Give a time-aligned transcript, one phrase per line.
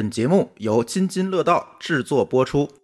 [0.00, 2.79] 本节目由津津乐道制作播出。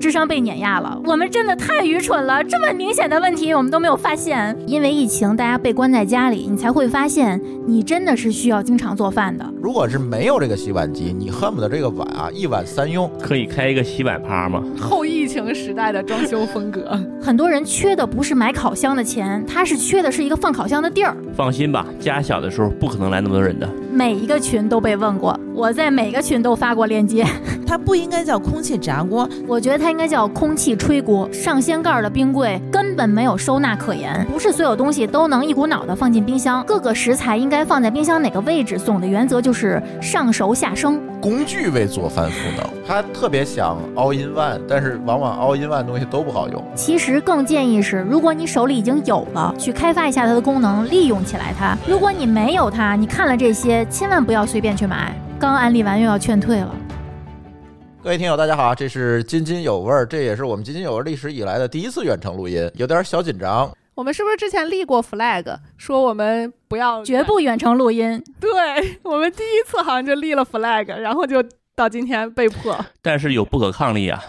[0.00, 2.42] 智商被碾压了，我们真的太愚蠢了！
[2.42, 4.56] 这么明显的问题我们都没有发现。
[4.66, 9.44] 因为疫情，大家被关在家里，你才会发现你真的是需要经常做饭的。
[9.62, 13.10] 如果是没有这个洗碗机，你恨不得这个碗啊一碗三用。
[13.20, 14.64] 可以开一个洗碗趴吗？
[14.80, 21.14] 后疫情时代的装修风格，很多人缺的不是买烤箱的钱，他是缺的是一个放烤箱的地儿。
[21.36, 23.68] 放心吧，家小的时候不可能来那么多人的。
[23.92, 27.26] 每一个群都被问过，我在每个群都发过链接。
[27.66, 31.28] 它不应该叫空气炸锅，我觉得它应该叫空气吹锅。
[31.32, 41.00] 上掀盖的冰柜根本没有收纳可言，不是所有东西都能一股脑的放进冰箱，各个食材应该放在冰箱哪个位置，总的原则就是上熟下生。
[41.20, 46.64] 工具为做饭赋能，他特别想 all in one，但是往往 all in one 东西都不好用。
[46.74, 51.76] 其实更建议是，如果你手里已经有了，去开发一下它的功能，利用起来它。
[51.86, 55.14] 如果你没有它，你看了这些，千万不要随便去买。
[55.38, 56.74] 刚安利完又要劝退了。
[58.02, 63.70] 各位听友，大家好，这是津津有味儿，这也是我们津津有味历史以来的第一次远程录音，有点小紧张。
[63.94, 68.24] 我们是不是之前立过 flag，说我们不要绝不远程录音？
[68.40, 68.50] 对
[69.02, 71.44] 我们第一次好像就立了 flag，然后就
[71.76, 72.74] 到今天被迫。
[73.02, 74.24] 但是有不可抗力啊。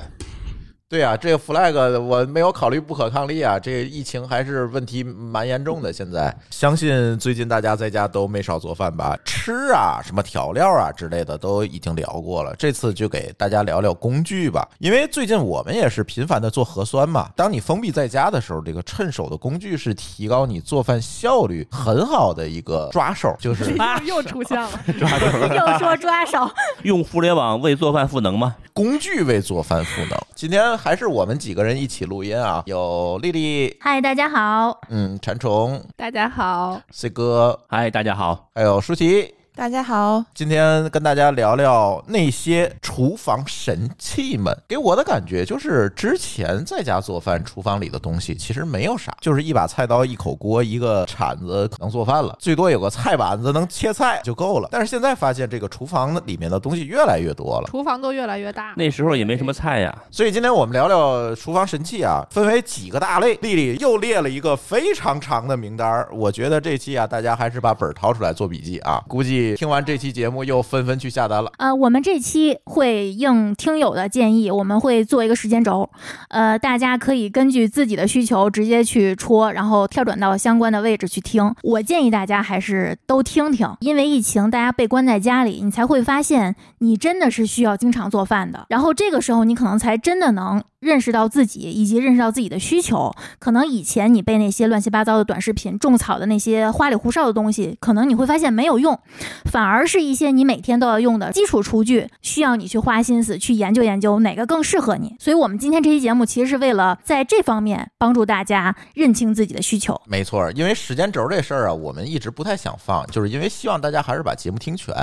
[0.91, 5.93] 对呀，这个 flag 我没有考虑不可抗力啊，这疫情还是问题蛮严重的。
[5.93, 9.17] 现在相信最近大家在家都没少做饭吧？
[9.23, 12.53] 吃啊，什么调料啊之类的都已经聊过了。
[12.57, 17.29] 这次就给大家聊聊工具吧，因为最近我们也是频繁的做核酸嘛。
[17.37, 26.51] 当你封闭在家的时候，这个趁手的工具是提高你做饭效率很好的一个抓手，就是又出现了抓手， 又说抓手，
[26.83, 28.57] 用互联网为做饭赋能吗？
[28.73, 30.17] 工具为做饭赋能。
[30.33, 39.35] 今天还是我们几个人一起录音啊，有丽丽，嗨，大家好，嗯，馋虫，大家好，C 哥，嗨，大家好，还有舒淇。
[39.53, 44.57] 大家好，今天跟大家聊聊那些厨房神器们。
[44.65, 54.69] 给我的感觉就是，之前在家做饭，厨房里的东西其实没有啥，就是一把菜刀、一口锅、一个铲子能做饭了，最多有个菜板子能切菜就够了。
[54.71, 58.73] 但是现在发现，这个厨房里面的东西越来越多了，厨房都越来越大。
[58.77, 63.37] 那时候也没什么菜呀，所以今天我们聊聊厨房神器啊，分为几个大类。
[63.41, 69.40] 丽丽又列了一个非常长的名单，我觉得这期啊，大家还是把本掏出来做笔记啊，估计。
[69.55, 71.51] 听完这期节目，又纷纷去下单了。
[71.57, 75.89] 呃，我们这期会应听友的建议，我们会做一个时间轴。
[76.29, 81.53] 呃，大家可以根据自己的需求直接去戳，然后跳转到相关的位置去听。
[81.63, 88.65] 我建议大家还是都听听，因为疫情大家被关在家里，你才会发现你真的是需要经常做饭的。
[88.69, 90.63] 然后这个时候，你可能才真的能。
[90.81, 98.99] 认识到自己以及认识到自己的需求，可能以前你被那些乱七八糟的短视频种草的那些花里胡哨的东西，可能你会发现没有用，
[99.45, 105.15] 反而是一些你每天都要用的基础厨具，需要你去花心思去研究研究哪个更适合你。
[105.19, 110.01] 所以，我们今天这期节目其实是为了在这方面帮助大家认清自己的需求。
[110.07, 114.95] 没错，因为时间轴这事儿啊，我们一直不太想放，就是因为希望大家还是把节目听全，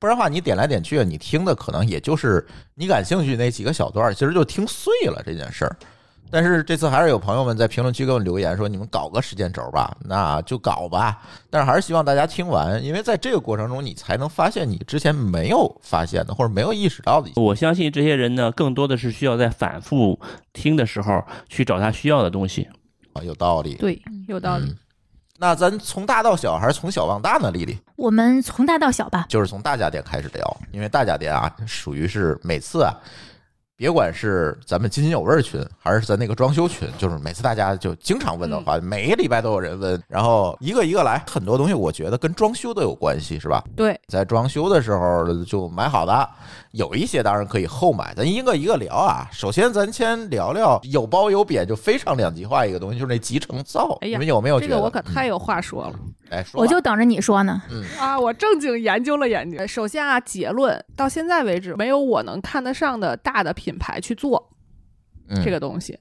[0.00, 2.44] 不然的话你点来点去，你听的可能也就是
[2.74, 5.22] 你感兴趣那几个小段，其实就听碎了。
[5.24, 5.76] 这件事儿，
[6.30, 17.30] 但是这次还是有朋友们在评论区给我留言说：“你们搞个时间轴吧，那就搞吧。”但是还是希望大家听完，因为在这个过程中，你才能发现你之前没有发现的或者没有意识到的。
[17.36, 20.18] 我相信这些人呢，更多的是需要在反复
[20.54, 22.66] 听的时候去找他需要的东西
[23.12, 24.74] 啊，有道理，对，有道理。
[25.40, 27.50] 那咱从大到小还是从小往大呢？
[27.50, 32.92] 丽丽，我们从大到小吧，就是从大家电开始聊，因为大家电啊，属于是每次啊。
[33.74, 43.64] 别管是咱们津津有味群，还是咱那个装修群，就是每次大家就经常问的话，每个礼拜都有人问，然后一个一个来，很多东西我觉得跟装修都有关系，是吧？
[43.74, 46.28] 对，在装修的时候就买好的。
[46.72, 49.28] 有一些当然可以后买，咱一个一个聊啊。
[49.32, 53.98] 首先，咱先聊聊有褒有贬，就非常两极化一个东西，就是那集成灶。
[54.02, 54.68] 哎呀，你们有没有觉得？
[54.68, 55.98] 这个我可太有话说了。
[56.30, 57.60] 哎，说我就等着你说呢。
[57.70, 59.66] 嗯啊，我正经研究了研究。
[59.66, 64.50] 首先啊，结论到现在为止，没有我能看得上的大的品牌去做
[65.44, 65.98] 这个东西。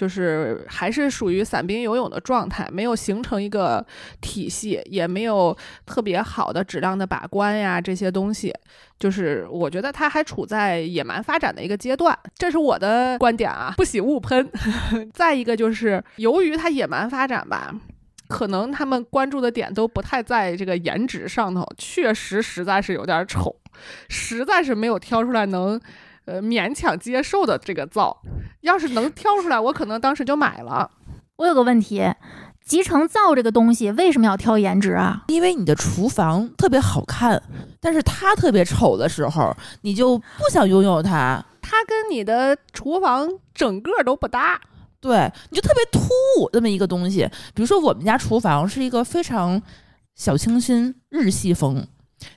[0.00, 3.84] 就是还是属于散兵游泳的状态，没有形成一个
[4.22, 5.54] 体系，也没有
[5.84, 8.50] 特别好的质量的把关呀，这些东西，
[8.98, 14.50] 就是我觉得它还处在野蛮发展的一个阶段，这是我的观点啊，不喜勿喷。
[15.12, 17.74] 再一个就是由于它野蛮发展吧，
[18.26, 23.54] 可能他们关注的点都不太在这个颜值上头，确实实在是有点丑，
[24.08, 25.78] 实在是没有挑出来能。
[26.30, 28.16] 呃，勉强接受的这个灶，
[28.60, 30.88] 要是能挑出来，我可能当时就买了。
[31.38, 32.08] 我有个问题，
[32.64, 35.24] 集成灶这个东西为什么要挑颜值啊？
[35.26, 37.42] 因为你的厨房特别好看，
[37.80, 41.44] 但是它特别丑的时候，你就不想拥有它。
[41.60, 44.60] 它跟你的厨房整个都不搭。
[45.00, 46.00] 对，你就特别突
[46.38, 47.28] 兀这么一个东西。
[47.54, 49.60] 比如说，我们家厨房是一个非常
[50.14, 51.84] 小清新日系风，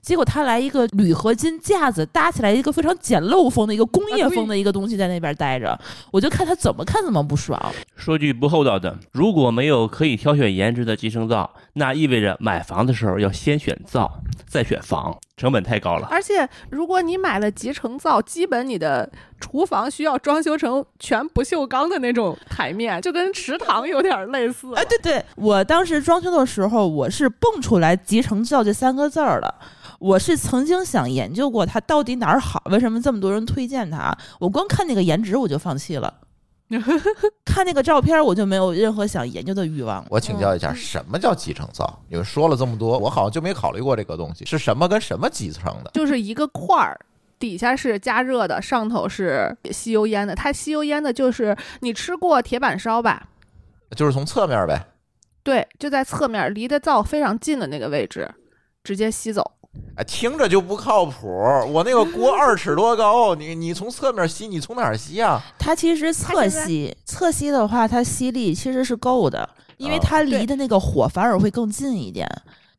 [0.01, 5.80] 结果他来一个铝合金架子搭起来一个非常简陋风的一个工业风的一个东西在那边待着，
[6.12, 7.59] 我就看他怎么看怎么不爽。
[7.95, 16.07] 说句不厚道的，如果没有可以挑选颜值的集成灶，那意味着买房的时候要先选灶，再选房，成本太高了。
[16.12, 24.74] 而且，如果你买了集成灶，基本你的厨房需要装修成全不锈钢的那种台面，就跟池塘有点类似。
[24.75, 29.53] 哎，对对，我当时装修的时候，我是蹦出来“集成灶”这三个字儿的。
[30.00, 34.15] 我是曾经想研究过它到底哪儿好，为什么这么多人推荐它？
[34.39, 36.13] 我光看那个颜值我就放弃了，
[37.45, 40.04] 看那个照片我就没有任何想研究的欲望。
[40.10, 42.00] 我请教一下，什么叫集成灶？
[42.10, 45.92] 你们说了这么多，我好像就没考虑过这个东西是什么跟什么集成的？
[45.94, 47.00] 就是一个块儿，
[47.38, 50.33] 底下是加热的，上头是吸油烟的。
[50.33, 53.27] 它吸油烟的就是你吃过铁板烧吧？
[53.95, 54.83] 就是从侧面呗。
[55.44, 58.27] 对，就在侧面，离的灶非常近的那个位置，
[58.83, 59.51] 直接吸走。
[59.95, 61.27] 哎，听着就不靠谱。
[61.71, 65.41] 我那个锅二尺多高， 你你从侧面吸，你从哪儿吸啊？
[65.59, 69.47] 它其实侧吸，侧吸的话，它吸力其实是够的，
[69.77, 72.27] 因为它离的那个火反而会更近一点，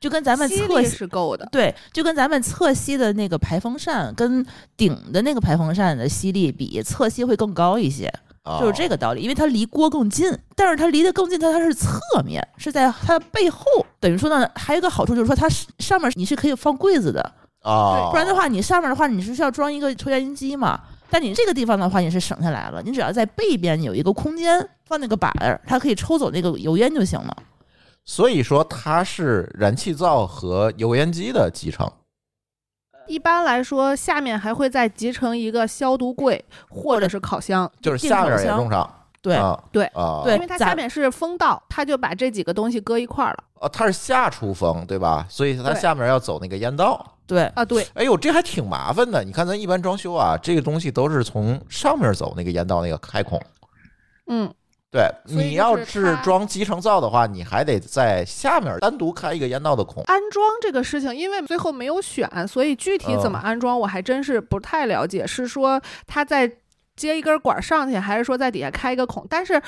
[0.01, 1.49] 就跟咱们侧吸是够的。
[1.53, 4.45] 对，就跟咱们侧吸的那个排风扇跟
[4.77, 8.13] 顶的那个排风扇的吸力比，侧吸会更高一些。
[8.61, 13.65] 就是这个道理，因为它离锅更近，但是它离得更近，它它是侧面，是在它的背后。
[13.99, 15.49] 等于说呢，还有一个好处就是说，它
[15.79, 17.21] 上面你是可以放柜子的
[17.63, 20.79] 啊，不然的话，你上面的话你是需要装一个抽油烟机嘛。
[21.09, 27.37] 但你这个地方的话，你是省下来了，你只要在背边有一个空间放那个板儿，它可以抽走那个油烟就行了。
[28.05, 31.91] 所以说，它是燃气灶和油烟机的集成。
[33.07, 38.89] 一般来说，下面还会再集成一个消毒柜或者是烤箱，就是下面也用上。
[39.23, 39.39] 对
[39.73, 43.45] 对啊，因为它下面是风道，它就把这几个东西搁一块儿了。
[43.61, 45.27] 哦，它是下出风，对吧？
[45.31, 47.03] 所以它下面要走那个烟道。
[47.27, 47.87] 对啊，对。
[47.95, 49.25] 哎呦，这还挺麻烦的。
[49.25, 53.41] 你看咱一般装修啊，这个东西都是从上面走那个烟道那个开孔。
[54.27, 54.53] 嗯。
[54.95, 60.05] 对，你要是装集成灶的话，你还得在下面单独开一个烟道的孔。
[60.05, 65.27] 安装这个事情，因为最后没有选，所以具体怎么安装我还真是不太了解。
[65.27, 66.49] 是说它在
[66.95, 69.27] 接一根管上去，还是说在底下开一个孔？
[69.29, 69.61] 但是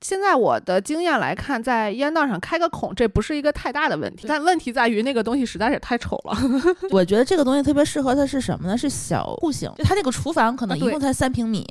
[0.00, 4.26] 现在我的经验来看，在烟道上开个孔，这不是一个太大的问题。
[4.26, 6.36] 但问题在于那个东西实在是太丑了。
[6.90, 8.76] 我觉得这个东西特别适合它是什么呢？
[8.76, 11.64] 是小户型，就它那个厨房可能一共才三平米。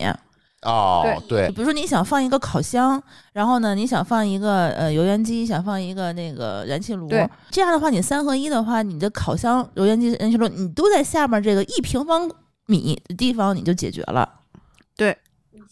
[0.66, 3.02] 哦，对，比如说你想放一个烤箱，
[3.34, 7.08] 然后呢，你想放一个呃油烟机，想放一个那个燃气炉，
[7.52, 12.28] 这样的话，你三合一的话，你的烤箱、油烟机、燃气炉，你都在下面这个一平方
[12.66, 14.28] 米的地方，你就解决了。
[14.98, 15.16] 对，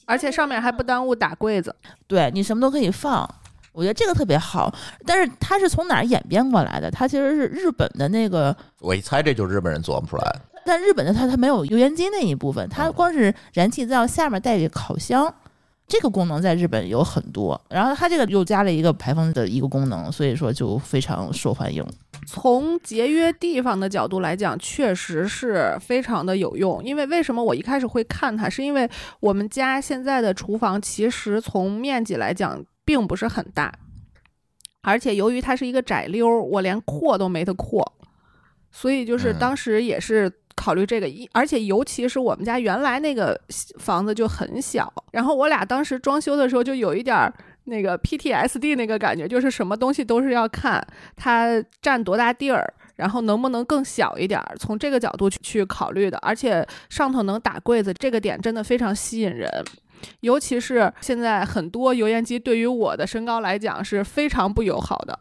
[0.06, 1.76] 而且上面还不耽误打柜子，
[2.06, 3.28] 对你什么都可以放，
[3.72, 4.72] 我觉得这个特别好。
[5.08, 6.92] 但是它是从哪儿演变过来的？
[6.92, 10.42] 它其实是日本的那个，我一猜这就是日本人琢磨出来的。
[10.66, 15.34] 但日本的它它没有油烟机那一部分，它光是燃气灶下面带着烤箱，
[15.88, 17.60] 这个功能在日本有很多。
[17.70, 21.86] 然后它这个又加了一个排风的一个功能，所以说就非常受欢迎。
[22.26, 26.82] 从节约地方的角度来讲，确实是非常的有用。
[26.82, 28.90] 因为为什么我一开始会看它，是因为
[29.20, 33.74] 我们家现在的厨房其实从面积来讲并不是很大，
[34.82, 37.94] 而且由于它是一个窄溜，我连扩都没得扩，
[38.72, 40.32] 所以就是当时也是。
[40.56, 43.40] 考虑这个，一而且尤其是我们家原来那个
[43.80, 47.34] 房子就很小，然后我俩当时装修的时候就有一点儿
[47.66, 56.18] 那个 PTSD 那个感觉，就是什么东西都是要看它占多大地儿，然后能不能更小一点儿，从这个角度去去考虑的。
[56.20, 59.50] 而且上头能打柜子，这个点真的非常吸引人，
[60.20, 65.18] 尤其是现在很多油烟机对于我的身高来讲是非常不友好的，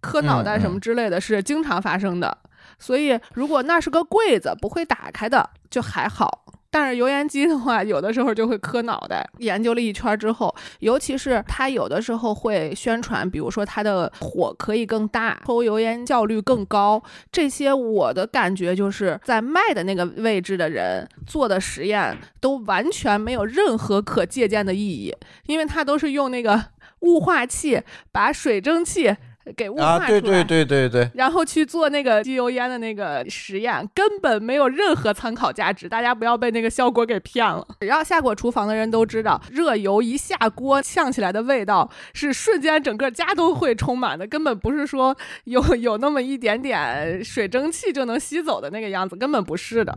[0.00, 2.36] 磕脑袋什么之类的是经常发生的。
[2.78, 6.42] 所以，如果那是个柜子，不会打开的，就还好。
[6.68, 9.26] 但是油烟机的话，有的时候就会磕脑袋。
[9.38, 17.02] 研究了一圈之后，尤其是它有的时候会宣传，比如说它的火可以更大，抽油烟效率更高。
[17.32, 25.14] 这些我的感觉就是在卖的那个位置的人做的实验都完全没有任何可借鉴的意义，
[25.46, 26.62] 因为它都是用那个
[27.00, 27.80] 雾化器
[28.12, 29.16] 把水蒸气。
[29.54, 30.08] 给雾化啊，出来。
[30.08, 35.88] 对对对对对，然后去做那个吸油烟的那个实验，根本没有任何参考价值。
[35.88, 37.66] 大家不要被那个效果给骗了。
[37.80, 49.96] 只要下过厨房的人都知道，热油一下锅呛起来的味道是瞬间整个家都会充满的，根本不是说有有那么一点点水蒸气就能吸走的那个样子，根本不是的，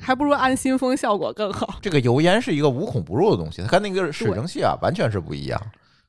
[0.00, 1.78] 还不如安心风效果更好。
[1.82, 5.60] 这个油烟是一个无孔不入的东西，它跟那个水蒸气啊完全是不一样。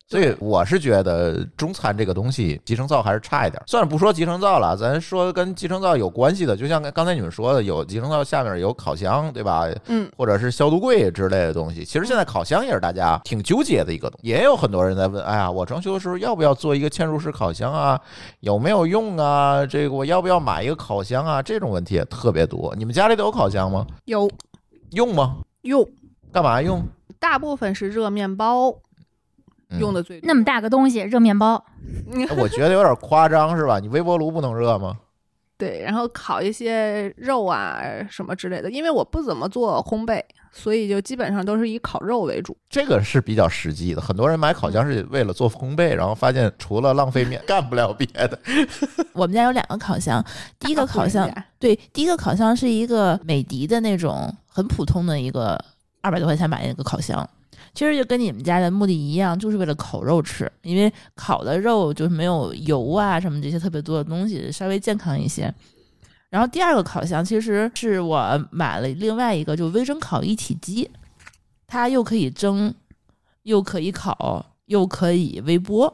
[0.10, 3.62] 所以我是觉得中餐这个东西，集成灶还是差一点。
[3.68, 9.68] 算了，不说集成灶了，咱说跟集成灶有关系的，就像刚才你们说的，有集成灶下面有烤箱，对吧？
[9.88, 11.84] 嗯，或者是消毒柜之类的东西。
[11.84, 18.00] 其实现在烤箱也是大家挺纠结的一个东西，也有很多人在问：哎呀，我装修的时候要不要做一个嵌入式烤箱啊？
[18.40, 19.66] 有没有用啊？
[19.66, 21.42] 这个我要不要买一个烤箱啊？
[21.42, 22.74] 这种问题也特别多。
[22.78, 23.86] 你们家里都有烤箱吗？
[24.06, 24.32] 有
[24.92, 25.36] 用吗？
[25.64, 25.86] 用，
[26.32, 26.82] 干嘛用？
[27.20, 28.76] 大部分是热面包嗯
[29.80, 30.28] 用的最多。
[30.28, 31.64] 那么大个东西，热面包，
[32.38, 33.80] 我觉得有点夸张，是吧？
[33.80, 34.98] 你微波炉不能热吗？
[35.58, 40.22] 对，然后烤一些肉啊什么之类的，因为我不怎么做烘焙，
[40.52, 42.56] 所以就基本上都是以烤肉为主。
[42.70, 44.00] 这个是比较实际的。
[44.00, 48.38] 很多人买烤箱是为了做烘焙，然后发现除了浪费面， 干不了别的。
[49.14, 50.24] 我们家有两个烤箱，
[50.60, 55.60] 第一个烤箱对，第一个烤箱是一个美的的那种很普通的一个
[56.02, 57.28] 二百多块钱买的一个烤箱，
[57.78, 65.54] 其实就跟你们家的目的一样，就是为了烤肉吃，因为烤的肉就是没有油啊什么这些特别多的东西，稍微健康一些。
[66.32, 70.90] 然后第二个烤箱其实是我买了另外一个，就微蒸烤一体机，
[71.68, 72.74] 它又可以蒸，
[73.44, 75.94] 又可以烤，又可以微波。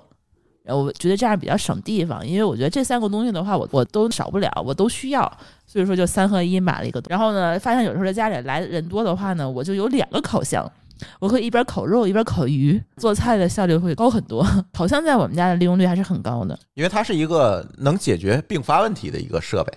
[0.63, 5.29] 然后我觉得这样比较省地方，因为我觉得这三个东西的话，我我都少不了，我都需要，
[5.67, 7.03] 所以说就三合一买了一个。
[7.09, 10.65] 然后呢，发现有时候在家里来人多的话呢，我就有两个烤箱，
[11.19, 14.45] 我可以一边烤肉一边烤鱼，做菜的效率会高很多。
[14.73, 19.73] 烤箱在我们家的利用率还是很高的，因为它是一个能解决并发问题的一个设备，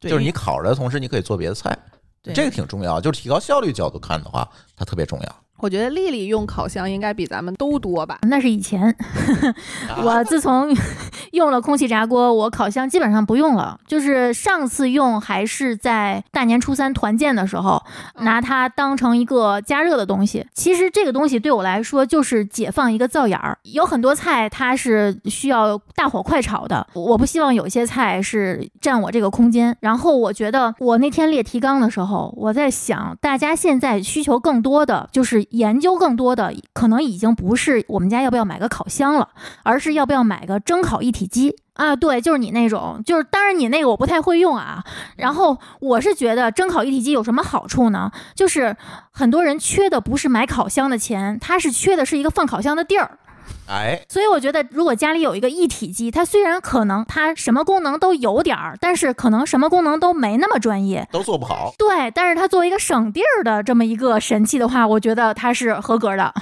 [0.00, 1.76] 就是你烤着的同时，你可以做别的菜，
[2.22, 3.00] 这个挺重要。
[3.00, 5.36] 就是提高效率角度看的话，它特别重要。
[5.60, 8.18] 我觉得丽丽用烤箱应该比咱们都多吧？
[8.22, 8.94] 那是以前。
[10.02, 10.74] 我自从
[11.32, 13.78] 用了空气炸锅，我烤箱基本上不用了。
[13.86, 17.82] 就是上次用还是在大年初三团建的时候，
[18.20, 20.46] 拿它当成一个加热的东西。
[20.54, 23.58] 其实这个东西对我来说就是解放一个灶眼儿。
[23.62, 29.76] 有很多菜它是需要大火快炒的，我不希望有些菜是占我这个空间。
[29.80, 39.28] 然后我觉得我那天列提纲的时候，我在想，大家现在需求更多的就是研究更多的，可能已经不是我们家要不要买个烤箱了，
[39.62, 41.56] 而是要不要买个蒸烤一体机。
[41.74, 44.84] 啊，对，就是你那种，就是当然你那个我不太会用啊。
[45.16, 48.10] 然后我是觉得蒸烤一体机有什么好处呢？
[48.34, 48.76] 就是
[49.10, 53.18] 很多人缺的不是买烤箱的钱，他是缺的是一个放烤箱的地儿。
[53.66, 61.08] 哎，所以我觉得，如果家里有一个一体机，它虽然可能它什么功能都有点儿，但是可能什么功能都没那么专业。
[61.12, 61.72] 都做不好。
[61.78, 66.32] 对，但是它作为一个省地儿的这么一个神器的话，我觉得它是合格的。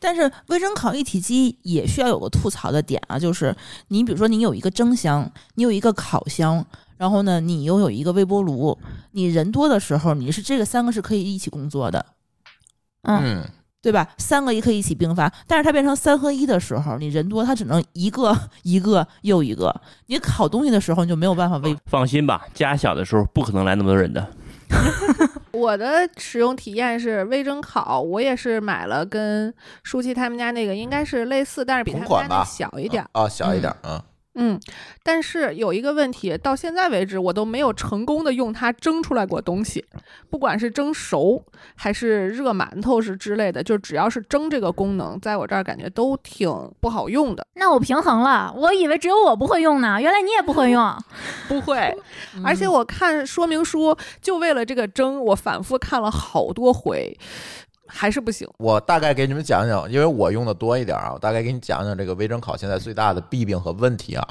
[0.00, 3.54] 但是微蒸烤一体机也需要有个吐槽的点啊，就是
[3.88, 6.64] 你比如说你有一个蒸箱，你有一个烤箱，
[6.96, 8.78] 然后呢你又有一个微波炉，
[9.10, 12.06] 你人多的时候你是这个三个是可以一起工作的，
[13.02, 13.44] 嗯，嗯，
[13.80, 14.06] 对吧？
[14.18, 19.74] 三个也可以一起并发，但是它变成三合一的时候，你人多它只能一个一个又一个，
[20.06, 24.26] 你烤东西的时候你就没有办法微放心吧，家小的时候不可能来那么多人的。
[25.52, 33.08] 我的使用体验是微蒸烤，我也是买了跟舒淇他们家那个应该是类似，但是比他们家小一点儿。
[33.12, 34.00] 啊，小一点，嗯，
[34.40, 34.58] 嗯，
[35.02, 39.84] 但是有一个问题，到现在为止我都没有成功的用它蒸出来过东西，
[40.30, 46.48] 不管是蒸熟还是热馒头是之类的，就只要是蒸这个功能，在我这儿感觉都挺
[46.80, 47.44] 不好用的。
[47.54, 50.96] 那我平衡了，我以为只有我不会用呢，原来你也不会用。
[51.48, 51.92] 不会，
[52.44, 57.18] 而且我看说明书就为了这个蒸，我反复看了好多回，
[57.88, 58.48] 还是不行。
[58.58, 64.28] 我大概给你们讲讲，因为我用的多一点啊，我大概给你讲讲这个微蒸烤现在最大的弊病和问题啊。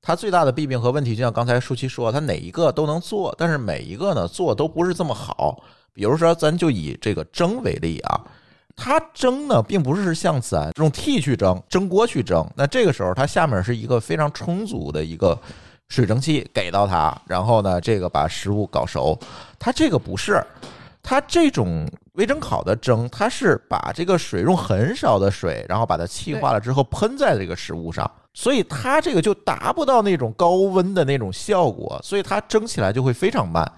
[0.00, 5.62] 它最大的弊病和问题，就像刚才舒淇说，它哪一个都能做，但是每一个呢做都不是这么好。
[5.92, 8.20] 比如说，咱就以这个蒸为例啊，
[8.74, 15.38] 它蒸呢并不是像咱用屉去蒸、蒸锅去蒸，那这个时候它下面是一个非常充足的一个
[15.88, 19.16] 水蒸气给到它，然后呢这个把食物搞熟。
[19.56, 20.42] 它这个不是，
[21.02, 33.70] 它这种微蒸烤的蒸，它是把这个水用很少的水，然后把它气化了之后喷在这个食物上，所以它这个就达不到那种高温的那种效果，所以它蒸起来就会非常慢，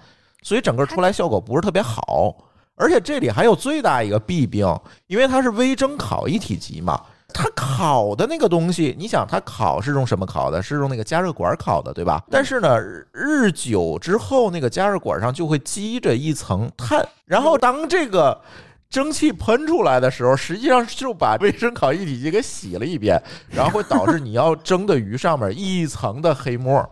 [0.43, 2.35] 所以整个出来效果不是特别好。
[2.75, 4.67] 而且这里还有最大一个弊病，
[5.07, 7.01] 因为它是微蒸烤一体机嘛，
[7.35, 10.63] 它烤的那个东西，你想它烤是用什么烤的？
[10.63, 12.23] 是用那个加热管烤的，对吧？
[12.31, 12.79] 但是呢，
[13.11, 18.39] 日久之后，那个加热管上就会积着一层碳，然后当这个。
[18.87, 26.87] 蒸汽喷出来的时候，实际上就把卫生烤一体机给洗了一遍，然后会导致你要蒸的鱼上面一层的黑沫。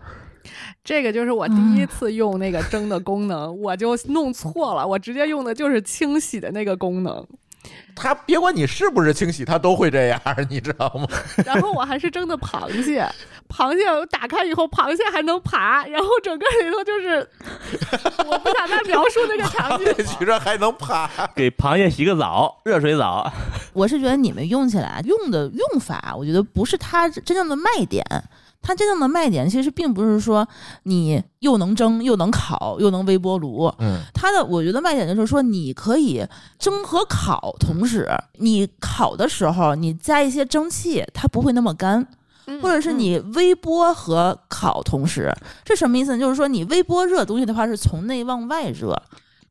[0.83, 7.25] 这个就是我第一次用那个蒸的功能，我就弄错了，我 直接用的就是清洗的那个功能。
[7.95, 11.07] 它别管你是不是清洗，他都会这样，你知道吗？
[11.45, 13.07] 然后我还是蒸的螃蟹，
[13.47, 17.29] 螃蟹打开以后，螃蟹还能爬，然后整个里头就是，
[18.25, 19.85] 我不想再描述那个场景。
[20.17, 23.31] 居然还能爬，给螃蟹洗个澡，热水澡。
[23.73, 28.03] 我是觉得你们用起来用的用法，我觉得不是它真正的卖点。
[28.63, 30.47] 它真正的卖点其实并不是说
[30.83, 36.25] 你又能蒸又能烤又能微波炉，嗯，它的我觉得卖点就是说你可以
[36.57, 38.07] 蒸和烤同时，
[38.39, 42.07] 你烤的时候你加一些蒸汽，它不会那么干，
[42.61, 45.29] 或者是你微波和烤同时，
[45.65, 46.17] 这什么意思呢？
[46.17, 48.97] 就是说你微波热东西的话是从内往外热，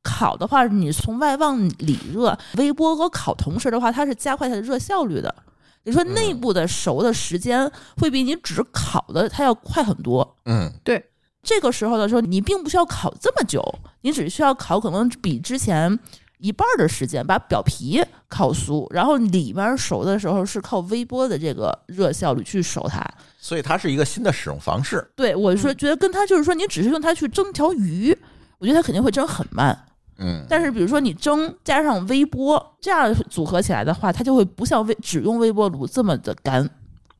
[0.02, 5.34] 烤的话你从外往里热，微波和烤同时的话，它是加快它的热效率的。
[5.84, 10.36] 你说内部的熟的时间会比你只烤的它要快很多。
[10.44, 11.04] 嗯，对。
[11.42, 13.60] 这个时候的时候，你并不需要烤这么久，
[14.02, 15.98] 你只需要烤可能比之前
[16.38, 23.04] 一半的时间把表皮烤酥，然后里面熟的时候是靠微波的这个热效率去熟它。
[23.38, 25.04] 所以它是一个新的使用方式。
[25.16, 28.16] 对，我说觉得跟它就是说，你只是用它去蒸条鱼，
[28.58, 29.86] 我觉得它肯定会蒸很慢。
[30.22, 36.68] 嗯，但是比如说你蒸加上微波这样组合起来的话，它就会不像微只用微波炉这么的干。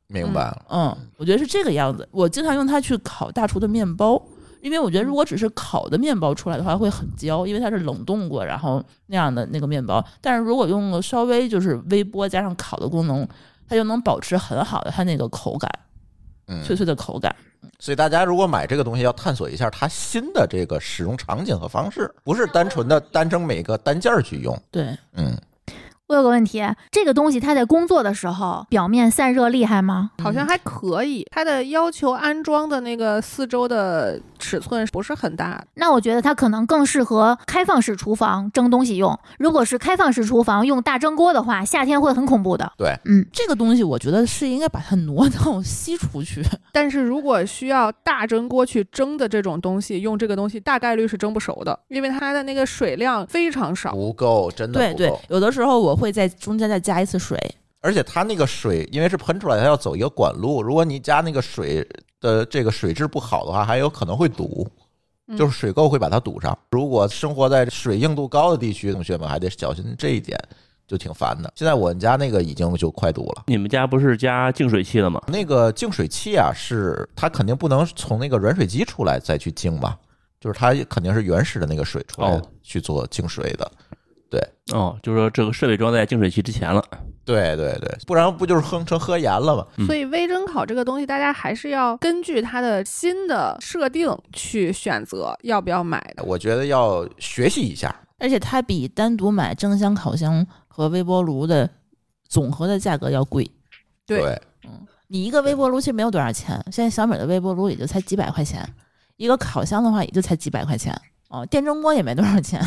[0.09, 2.07] 明白了，嗯，我觉得是这个样子。
[2.13, 4.23] 我经常用它去烤大厨的面包，
[4.61, 10.05] 因为我觉得如果只是烤的面包出来的话会很焦，因为它是冷冻过然后那样的那个面包。
[10.21, 13.27] 但是如果用了稍微就是微波加上烤的功能，
[13.67, 15.71] 它就能保持很好的它那个口感，
[16.65, 17.35] 脆脆的口感。
[17.79, 24.61] 所以大家如果买这个东西，要探索一下它新的这个使用场景和方式，不是单纯的单蒸每个单件儿去用。
[24.71, 25.37] 对，嗯。
[26.13, 30.11] 我有个问题，这个东西它在工作的时候表面散热厉害吗？
[30.23, 31.27] 好像还可以。
[31.31, 35.65] 它的要求安装的那个四周的尺寸不是很大。
[35.77, 39.19] 那我觉得它可能更适合开放式厨房蒸东西用。
[39.39, 42.71] 如果是开放式厨房用大蒸锅的话，夏天会很恐怖的。
[42.77, 46.45] 对，嗯，这个东西我觉得是应该把它挪到西厨去。
[46.75, 55.99] 但是如果需要大蒸锅去蒸的这种东西，用这个东西大概率是蒸不熟的，因为它的那个水量非常少，不够，真的对对，有的时候我。
[56.03, 57.39] 会在中间再加一次水，
[57.81, 60.61] 而且它那个水因为是喷出来，它要走一个管路。
[60.61, 61.87] 如果你加那个水
[62.21, 64.69] 的这个水质不好的话，还有可能会堵，
[65.39, 66.59] 就是水垢会把它堵上。
[66.73, 70.37] 如果生活在水硬度高的地区，同学们还得小心这一点，
[70.89, 71.53] 就挺烦的。
[71.55, 73.45] 现在我们家那个已经就快堵了。
[73.47, 75.23] 你们家不是加净水器了吗？
[75.29, 79.97] 那个净水器啊，是它肯定不能从那个软水机出来再去净吧，
[80.41, 83.71] 就是它肯定是原始的那个水出来去做净水的。
[84.33, 84.41] 对，
[84.73, 86.83] 哦，就是说这个设备装在净水器之前了。
[87.23, 89.67] 对对对，不然不就是哼成喝盐了吗？
[89.87, 96.25] 所以微蒸烤这个东西，大家还是要根据它的新的设定去选择要不要买的。
[96.25, 101.69] 我觉得要学习一下，而且它比单独买蒸箱、烤箱和微波炉的
[102.27, 103.49] 总和的价格要贵。
[104.07, 108.67] 对，嗯，你一个微波炉其实没有多少钱，现在小米的微波炉也就才几百块钱，
[109.19, 110.99] 一个烤箱的话也就才几百块钱。
[111.33, 112.63] 哦，电蒸锅也没多少钱，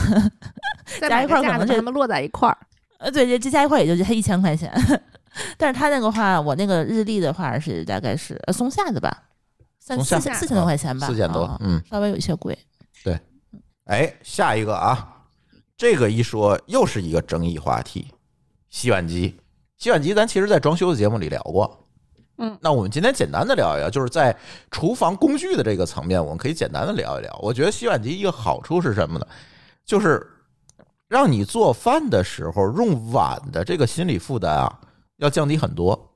[1.08, 2.58] 加一块可能这他们落在一块儿。
[2.97, 4.73] 呃，对，这这加一块也就才一千块钱。
[5.58, 9.23] 但是他那个话，我那个日历的话是大概是呃松下的吧，
[9.80, 12.58] 三四千四千多块钱吧，四千多，嗯，稍微有些贵。
[13.04, 13.19] 对，
[13.86, 15.25] 哎，下一个啊，
[15.78, 18.08] 这个一说又是一个争议话题，
[18.69, 19.39] 洗碗机。
[19.78, 21.85] 洗碗机咱其实在装修的节目里聊过。
[22.38, 24.36] 嗯，那我们今天简单的聊一聊，就是在
[24.69, 27.39] 厨房工具的这个层面，我们可以简单的聊一聊。
[27.41, 29.26] 我觉得洗碗机一个好处是什么呢？
[29.86, 30.26] 就是
[31.08, 34.80] 让你做饭的时候用碗的这个心理负担啊，
[35.17, 36.12] 要降低很多。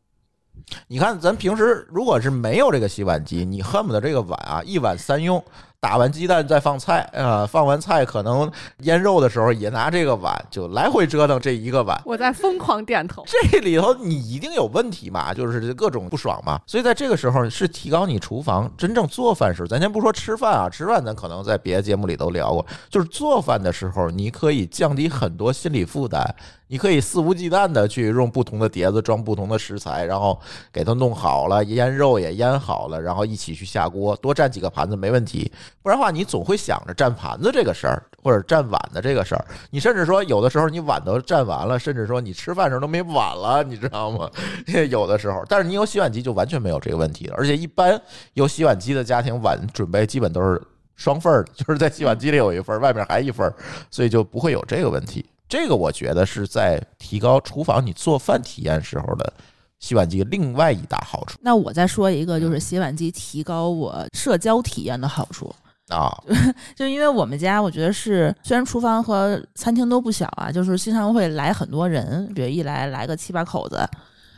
[0.88, 5.44] 你看，咱平时如果是没有这个洗碗机，你恨不得这个碗啊一碗三用。
[5.82, 12.00] 打完鸡蛋再放菜啊，放完菜可能腌肉的时候也拿这个碗，就来回折腾这一个碗。
[12.04, 13.24] 我在疯狂点头。
[13.26, 16.60] 这里头你一定有问题嘛，就是各种不爽嘛。
[16.68, 26.36] 所以在这个时候是提高你厨房真正做饭时，咱先不说吃饭啊，吃饭咱可能在别的节目里都聊过，就是做饭的时候，你可以降低很多心理负担。
[26.72, 30.40] 你可以肆无忌惮的去用不同的碟子装不同的食材，然后
[30.72, 35.52] 给它弄好了，腌肉也腌好了，然后一起去下锅，多占几个盘子没问题。
[35.82, 39.44] 不然的话，你总会想着占盘子这个事儿，或者占碗的这个事儿。
[39.72, 44.30] 你甚至说有的时候你碗都占完了，甚至说你吃饭的时候都没碗了，你知道吗？
[44.92, 47.36] 有的时候，但是你有洗碗机就完全没有这个问题了。
[47.36, 48.00] 而且一般
[48.34, 50.62] 有洗碗机的家庭，碗准备基本都是
[50.96, 53.56] 双份儿的，就是在洗碗机里有一份儿，外面还一份儿，
[53.90, 55.26] 所以就不会有这个问题。
[55.50, 59.34] 这个我觉得是在提高厨房你做饭体验时候的
[59.80, 65.54] 洗碗机另外一大好处那我再说一个，就是洗碗机提高我社交体验的好处。
[65.88, 66.16] 啊。
[66.76, 73.80] 就因为我们家，我觉得是虽然厨房和餐厅都不小啊，就是经常会来很多人，比如一来来个七八口子，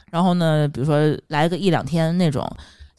[0.10, 0.97] 然后呢，比如说
[1.28, 2.50] 来个一两天那种。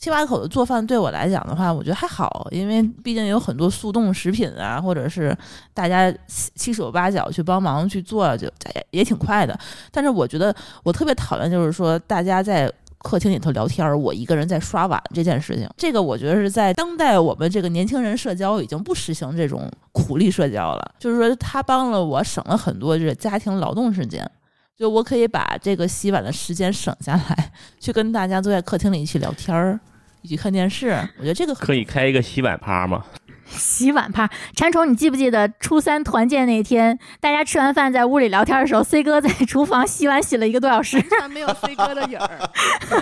[0.02, 5.32] 七八口子做饭对我来讲的话，我觉得还好，因为毕竟有很多速冻食品啊，或者是
[5.72, 9.56] 大家七手八脚去帮忙去做，就也也挺快的。
[9.92, 15.70] 但是我觉得我特别讨厌就是说大家在客厅里头聊天，我一个人在刷碗这件事情。
[15.76, 24.28] 这个我觉得是在当代我们这个年轻人社交已经不实行这种苦力社交了，就是说他帮了我省了很多就是家庭劳动时间。
[24.76, 29.78] 就我可以把这个洗碗的时间省下来，去跟大家坐在客厅里一起聊天儿，
[30.22, 30.90] 一起看电视。
[31.18, 33.04] 我觉得这个可以开一个洗碗趴吗？
[33.46, 40.96] 洗碗趴，馋虫，你记不记得初三团建那天，大家吃完饭在屋里聊天的时候，C 哥在厨房洗碗洗了一个多小时。
[40.96, 42.50] 完全没有 C 哥的影儿。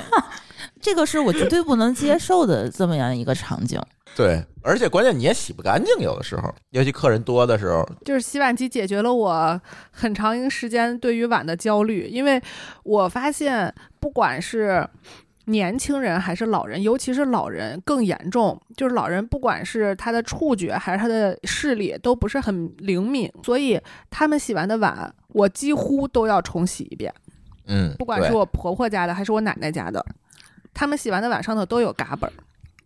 [0.80, 3.80] 这个是我绝对不能接受的这么样一个场景。
[4.16, 9.60] 对，而且关键你也洗不干净，有的时候，尤其客人多的时候，就是洗碗机解决了我
[9.92, 12.42] 很长一个时间对于碗的焦虑，因为
[12.82, 14.84] 我发现不管是
[15.50, 27.12] 年轻人还是老人，尤其是老人更严重，就是老人不管是他的触觉还是他的视力都不是很灵敏，所以他们洗完的碗我几乎都要重洗一遍，
[27.66, 30.04] 嗯，不管是我婆婆家的还是我奶奶家的，
[30.72, 32.32] 他们洗完的碗上头都有嘎嘣儿。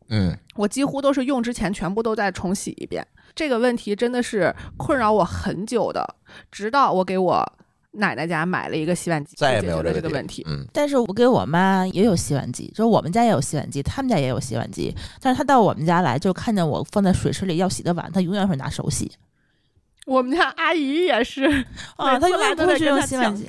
[0.09, 3.07] 嗯，我几乎都是用之前全部都再重洗一遍。
[3.35, 6.17] 这个问题真的是困扰我很久的，
[6.53, 7.53] 直到我给我
[7.95, 10.45] 奶奶家买了一个洗碗机，再也就解决了没有这个这个问题。
[10.49, 14.95] 嗯，但是我给我妈也有洗碗机，就是我们家也有洗碗机，他们家也有洗碗机。
[15.21, 19.11] 但是她到我们家来，就看见我放在水池里要洗的碗，她永远会拿手洗。
[20.07, 21.45] 我们家阿姨也是，
[21.97, 23.47] 啊，她永远都会去用洗碗机。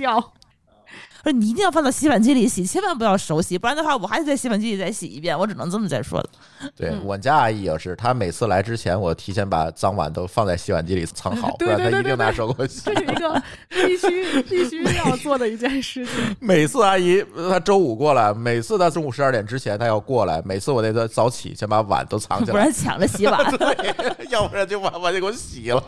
[1.26, 5.38] 说你一定要放到洗碗机里洗，千万不要手洗，不然的话我还得在洗碗机里再洗一遍。
[5.38, 6.30] 我只能这么再说了。
[6.76, 12.96] 对嗯我家阿姨也是，她每次来之前，我提前把脏碗都放在洗碗机里藏好， 不然她一定拿手给我洗这。
[12.96, 16.14] 是一个必须必须要做的一件事情。
[16.40, 23.44] 每次阿姨她周五过来，每次她中午十二点之前她要过来，每次我得早起先把碗都藏起来不然，抢着洗碗。
[23.58, 25.84] 对，要不然就把碗就给我洗了。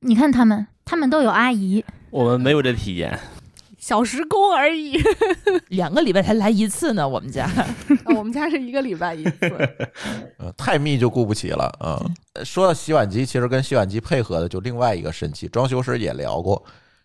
[0.00, 3.18] 你看他们，他们都有阿姨，我们没有这体验。
[3.86, 5.00] 小时工而已，
[5.70, 7.44] 两个礼拜才来一次呢，我们家。
[7.44, 7.64] 啊
[8.16, 9.38] 我们家是一个礼拜一次。
[10.40, 11.72] 嗯， 太密就顾不起了。
[11.78, 16.60] 嗯，说到洗碗机，其实跟洗碗机配合的就另外一个神器，装修时也聊过，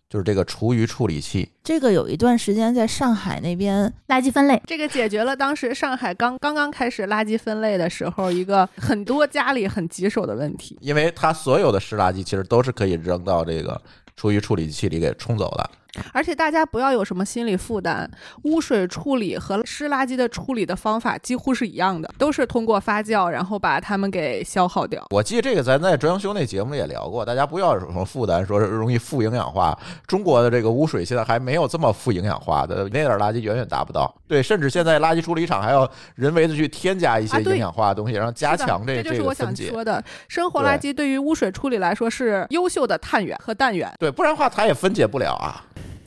[0.10, 1.52] 就是这个厨余处理器。
[1.64, 4.60] 这个有一段时间在上海那边，垃圾分类。
[4.66, 10.80] 这个解决了当时上海刚刚刚开始垃圾分类的时候一个很多家里很棘手的问题。
[10.82, 13.80] 因为它所有的湿垃圾其实都是可以扔到这个
[14.16, 15.70] 厨余处理器里给冲走的。
[16.14, 18.10] 而且大家不要有什么心理负担，
[18.44, 25.06] 污水处理和湿垃圾的处理的方法几乎是一样的，都是通过发酵，然后把它们给消耗掉。
[25.12, 29.78] 我记得这个咱在装修那节目里也聊过，大家不要有什么负担，说是容易富营养化。
[30.08, 34.14] 中国的这个污水现在还没有这么富营养化的，那点儿垃圾远远达不到。
[34.28, 39.52] 对，甚至现在垃圾处理厂还要人为的去添加一些营养化的东西，然后加强这个这就是我想。
[39.56, 40.04] 说的。
[40.28, 43.92] 生活垃圾对于污水处理来说是优秀的碳源和氮源。
[44.00, 45.62] 对，不然的话它也分解不了啊。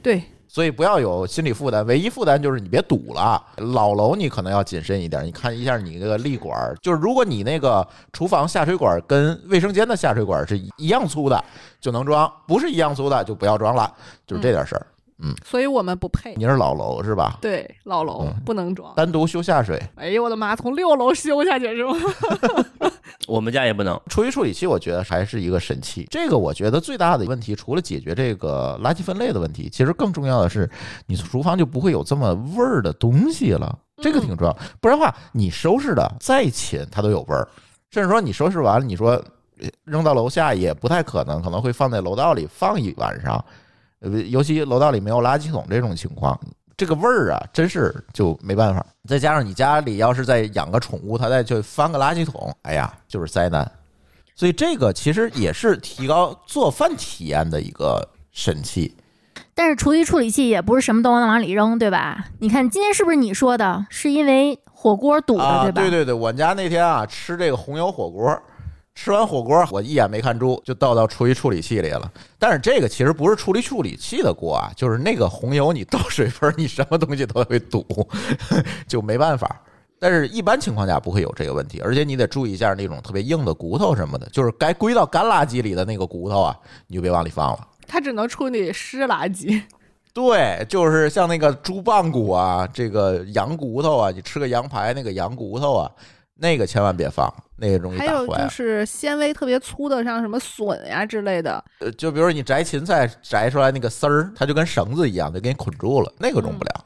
[0.05, 3.43] 对，所以不要有心理负担，唯一负担就是你别堵了。
[3.57, 11.43] 老楼你可能要谨慎一点，你看一下你那个立管，就是如果你那个厨房下水管跟卫生间的下水管是一样粗的，
[11.81, 13.91] 就能装；不是一样粗的就不要装了，
[14.27, 14.87] 就是这点事儿。
[15.45, 16.35] 所以我们不配。
[16.37, 17.39] 你是老楼是吧？
[17.41, 18.93] 对，老楼嗯不能装。
[18.95, 20.57] 单独修下水，哎呦我的妈！
[20.57, 21.95] 从六楼修下去是吗？
[23.27, 23.99] 我们家也不能。
[24.09, 26.07] 厨余处理器我觉得还是一个神器。
[26.11, 30.69] 这个我觉得最大的问题，除了解决这个垃圾分类的问题，其实更重要的是，
[31.07, 33.79] 你厨房就不会有这么味儿的东西了。
[33.99, 37.49] 这个挺重要，不然的话，你收拾的再勤，它都有味儿。
[37.91, 39.13] 甚至说你收拾完了，你说
[39.61, 43.43] 呃扔到楼下也不太可能，可能会放在楼道里放一晚上。
[44.05, 46.39] 呃，尤其楼道里没有垃圾桶这种情况，
[46.77, 48.85] 这个味儿啊，真是就没办法。
[49.09, 53.71] 再加上你家里要是再养个宠物，它再去翻个垃圾桶，哎呀，就是灾难。
[54.37, 58.95] 所以这个其实也是提高做饭体验的一个神器。
[59.55, 62.27] 但是厨余处理器也不是什么都能往里扔，对吧？
[62.41, 63.87] 你看今天是不是你说的？
[63.89, 65.81] 是因为火锅堵了，对，吧？
[65.81, 68.43] 对对对，我们家那天啊吃这个红油火锅，
[68.95, 72.11] 吃完火锅，我一眼没看住，就倒到厨余处理器里了。
[72.39, 77.85] 但是这个其实不是处理处理器的锅啊，就是那个红油，你倒水分，你什么东西都会堵，
[78.87, 79.61] 就没办法。
[79.99, 87.69] 但是一般情况下不会有这个问题，而且你得注意一下那种特别硬的骨头什么的，就是该归到干垃圾里的那个骨头啊，你就别往里放了。
[87.87, 89.63] 它只能处理湿垃圾。
[90.13, 95.91] 对，就是像那个猪棒骨啊，这个羊骨头啊，你吃个羊排那个羊骨头啊，
[96.37, 98.49] 那个千万别放，那个容易还有就。
[98.49, 106.85] 是纤维特别粗的，像什么笋呀之类的，呃，就比如你摘芹菜摘出来那个丝儿，它就跟绳子一样，就给你捆住了，那个用不了。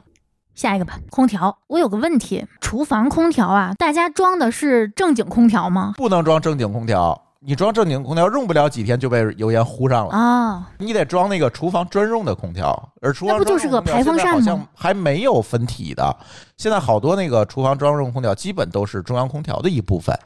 [0.54, 1.56] 下一个吧，空调。
[1.68, 5.94] 我有个问题，厨房空调啊，大家装的是正经空调吗？
[5.96, 10.12] 不能装正经空调，你装正经空调用不了几天就被油烟糊上了。
[10.12, 16.16] 啊，你得装那个厨房专用的空调，而厨房那不就是个排风扇吗现在好像还没有分体的。
[16.56, 20.18] 现在好多那个厨房专用空调基本都是中央空调的一部分，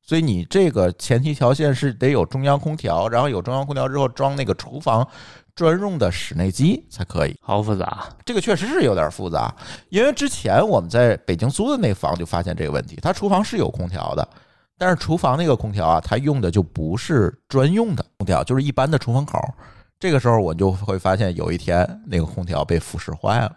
[0.00, 5.04] 所以你这个前提条件是得有中央空调，然后有中央空调之后装那个厨房
[5.56, 7.36] 专用的室内机才可以。
[7.42, 8.04] 好复杂。
[8.24, 9.52] 这个确实是有点复杂，
[9.88, 14.28] 因为之前我们在北京租的那房就发现这个问题，它厨房是有空调的，
[14.82, 19.38] 但是厨房那个空调啊，它用的就不是专用的空调，就是一般的出风口。
[20.00, 23.54] 这个时候我就会发现，有一天那个空调被腐蚀坏了，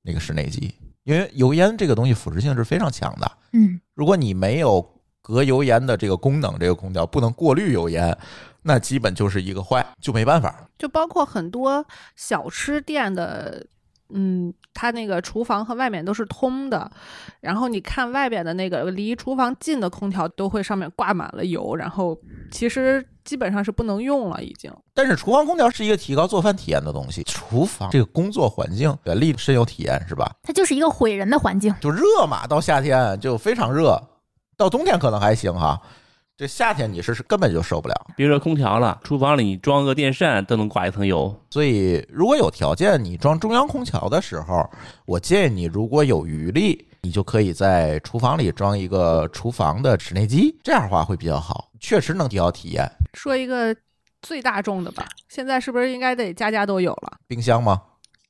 [0.00, 4.80] 那个室内机，因为油烟这个东西腐蚀性是非常强的，嗯，如果你没有
[5.20, 8.16] 隔油烟的这个功能，这个空调不能过滤油烟，
[8.62, 10.54] 那基本就是一个坏，就没办法。
[10.78, 13.66] 就包括很多小吃店的，
[14.10, 16.90] 嗯，它那个厨房和外面都是通的，
[17.40, 22.16] 然后你看外边的那个离厨房近的空调都会上面挂满了油，然后
[22.50, 24.70] 其实基本上是不能用了，已经。
[24.92, 30.30] 但是厨房空调是一个提高做饭体验的东西，厨房这个工作环境，原力深有体验，是吧？
[30.42, 31.74] 它就是一个毁人的环境。
[31.80, 34.00] 就热嘛，到夏天就非常热，
[34.56, 35.80] 到冬天可能还行哈。
[36.36, 41.32] 这夏天你是是根本就受不了，别说空调了，厨房里你装个电扇都能挂一层油。
[41.48, 44.68] 所以如果有条件，你装中央空调的时候，
[45.06, 52.90] 我建议你如果有余力，你就可以在厨房里装一个厨房的室内机，这样的话会比较好，确实能提高体验。
[53.12, 53.72] 说一个
[54.20, 57.12] 最大众的吧，现在是不是应该得家家都有了？
[57.28, 57.80] 冰箱吗？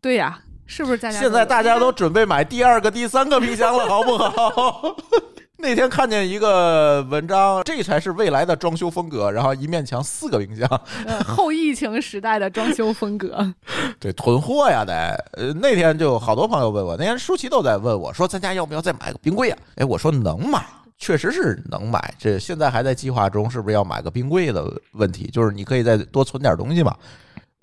[0.03, 1.31] 对呀，是不是家家都有？
[1.31, 4.95] 现在大家都准备买第二个、第三个冰箱了，好不好？
[5.65, 9.33] 那天看见一个文章，这才是未来的装修风格。
[9.33, 10.69] 然后一面墙四个冰箱，
[11.09, 13.55] 呃后疫情时代的装修风格。
[13.99, 14.95] 对，囤货呀得。
[15.33, 19.59] 呃，那天就好多朋友问我，那天舒淇都在问我说，咱家要不要再买个冰柜啊？
[19.77, 20.63] 哎，我说能买，
[20.99, 22.13] 确实是能买。
[22.19, 25.31] 这现在还在计划中，是不是要买个冰柜的问题？
[25.33, 26.95] 就是你可以再多存点东西嘛。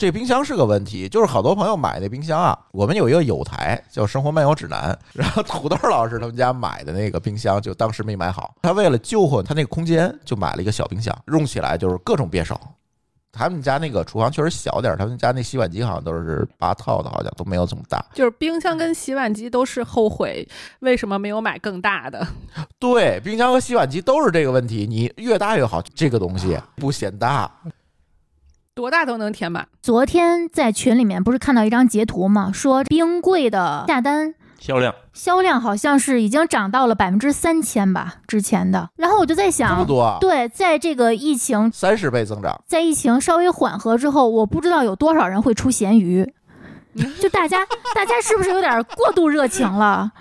[0.02, 12.60] 这冰箱是个问题，就是好多朋友买那冰箱啊，我们有一个有台叫《生活漫游指南》，然后土豆老师他们家买的那个冰箱就当时没买好，他为了救活他那个空间，就买了一个小冰箱，用起来就是各种别手。
[13.32, 18.04] 他们家那个厨房确实小点儿，他们家那洗碗机好像都是八套的，好像都没有这么大。
[18.12, 22.28] 就是冰箱跟洗碗机都是后悔为什么没有买更大的。
[22.80, 27.52] 对，冰箱和洗碗机都是这个问题，你越大越好，这个东西不显大。
[28.74, 32.52] 多大都能填满，昨天在群里面不是看到一张截图吗？
[32.54, 38.90] 说冰柜的下单销量销量好像是已经涨到了百分之三千吧，之前的。
[38.96, 42.64] 然后我就在想这么想，多啊，对，在这个疫情三十倍增长。
[42.66, 46.34] 在疫情稍微缓和之后，我不知道有多少人会出咸鱼。
[47.22, 50.12] 就大家，大家是不是有点过度热情了？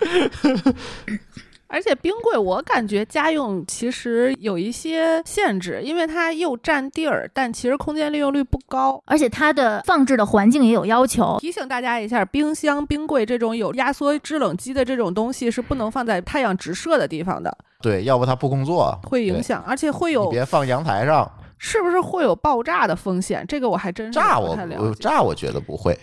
[1.70, 9.00] 而且冰柜我感觉家用其实有一些限制，因为它又占地儿，但其实空间利用率不高。
[9.06, 11.38] 而且它的放置的环境也有要求。
[11.40, 23.44] 提醒大家一下，冰箱、冰柜这种有压缩制冷机的这种东西是不能放在太阳直射的地方的，对，要不它不工作，会影响，而且会有别放阳台上是不是会有爆炸的风险？
[23.46, 24.76] 这个我还真是炸我，不了解。
[24.78, 25.96] 我炸我觉得不会。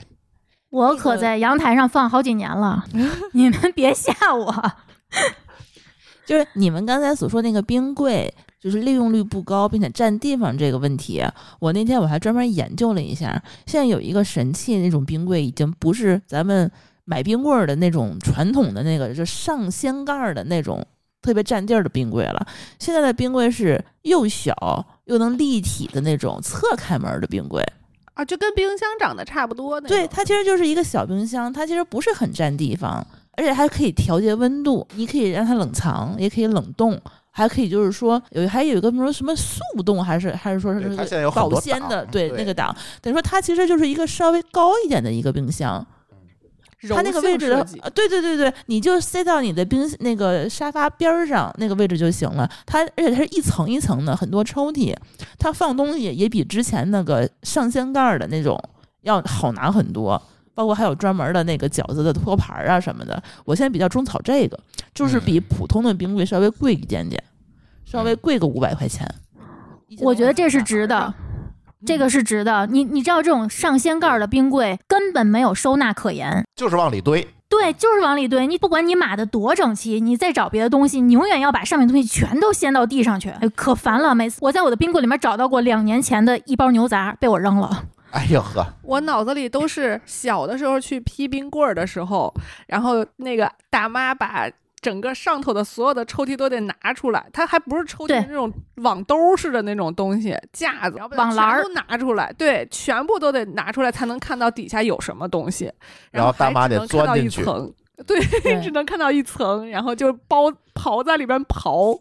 [0.69, 2.85] 我可在阳台上放好几年了，
[3.33, 4.71] 你们别吓我。
[6.27, 11.23] 就是你们刚才所说那个冰柜，就是利用率不高，并且占地方这个问题，
[11.59, 13.41] 我那天我还专门研究了一下。
[13.65, 16.69] 现在有一个神器那种冰柜，已经不是咱们
[17.05, 20.85] 买冰棍儿的那种传统的那个，就上掀盖儿的那种
[21.21, 22.45] 特别占地儿的冰柜了。
[22.77, 27.63] 现在的冰柜是又小又能立体的那种侧开门的冰柜。
[28.15, 29.79] 啊，就跟冰箱长得差不多。
[29.79, 33.05] 对，它其实就是一个小冰箱，它其实不是很占地方，
[33.37, 36.99] 而且还可以调节温度，你可以让它冷藏，也可以冷冻，
[37.31, 45.85] 还可以就是说有还有一个什么什么速冻，还是还是说是它现在有保鲜的，对对那个档，等于说它其实就是一个稍微高一点的一个冰箱。
[46.89, 47.49] 它那个位置
[47.95, 52.47] 对对对对，你就塞到你的冰那个沙发边儿上那个位置就行了。
[52.67, 54.95] 它而且它是一层一层的，很多抽屉，
[55.39, 58.55] 它放东西也比之前那个上掀盖儿的那种
[59.01, 60.21] 要好拿很多。
[60.57, 64.59] 包括还有专门的那个饺子的托盘儿啊什么的，我现在比较种草这个，
[64.91, 67.23] 就是比普通的冰柜稍微贵一点点，
[67.85, 69.07] 稍微贵个五百块钱。
[69.99, 71.13] 我觉得这是值的，
[71.85, 72.65] 这个是值的。
[72.71, 77.27] 你你知道这种上掀盖儿的冰柜根本没有收纳可言，就是往里堆。
[77.47, 78.47] 对，就是往里堆。
[78.47, 84.15] 你不管你码的多整齐，你再找别的东西，你永远要把上面东西全都掀到地上去，哎，可烦了。
[84.15, 87.85] 每次我在我的冰柜里面找到过两年前的一包牛杂，被我扔了。
[88.11, 92.33] 哎呦呵，我脑子里都是小的时候去劈冰棍儿的时候，
[92.67, 101.63] 然后那个大妈把整个上头的所有的抽屉都得拿出来，它还不是抽屉那种网兜似的那种东西，架子，网篮儿。
[101.63, 105.71] 都拿出来，对，全部都得拿出来才能看到底下有什么东西，
[106.11, 107.41] 然后大妈得还只能看到钻进去。
[107.41, 107.73] 一层。
[108.05, 108.61] 对，对。
[108.61, 111.99] 只能看到一层，然后就包刨在里边刨。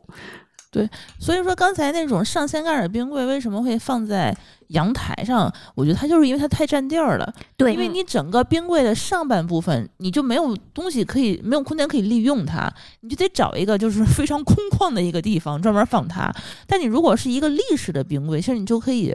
[1.19, 4.37] 所以说，刚才那种上掀盖儿的冰柜为什么会放在
[4.69, 5.53] 阳台上？
[5.75, 7.35] 我觉得它就是因为它太占地儿了。
[7.57, 16.33] 对，因为你整个冰柜的上半部分，你就没有东西可以，没有空间可以利用它，你就得找一个就是非常空旷的一个地方专门放它。
[16.67, 19.15] 但你如果是一个立式的冰柜，其实你就可以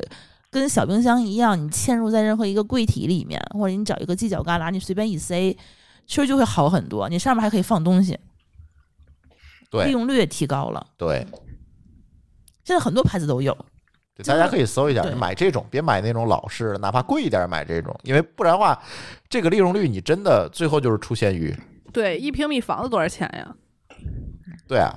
[0.50, 5.58] 跟小冰箱一样，你嵌入在任何一个柜体里面，或者你找一个犄角旮旯，你随便一塞，
[6.06, 7.08] 其实就会好很多。
[7.08, 8.20] 你上面还可以放东西，
[9.70, 10.86] 对利用率也提高了。
[10.98, 11.26] 对，
[12.64, 13.56] 现在很多牌子都有。
[14.14, 18.78] 对大家可以搜一下，买这种，别买那种老式的，哪怕贵一点买这种，因为不然的话，
[19.30, 21.56] 这个利用率你真的最后就是出现于。
[21.94, 23.56] 对，一平米房子多少钱呀？
[24.68, 24.94] 对啊，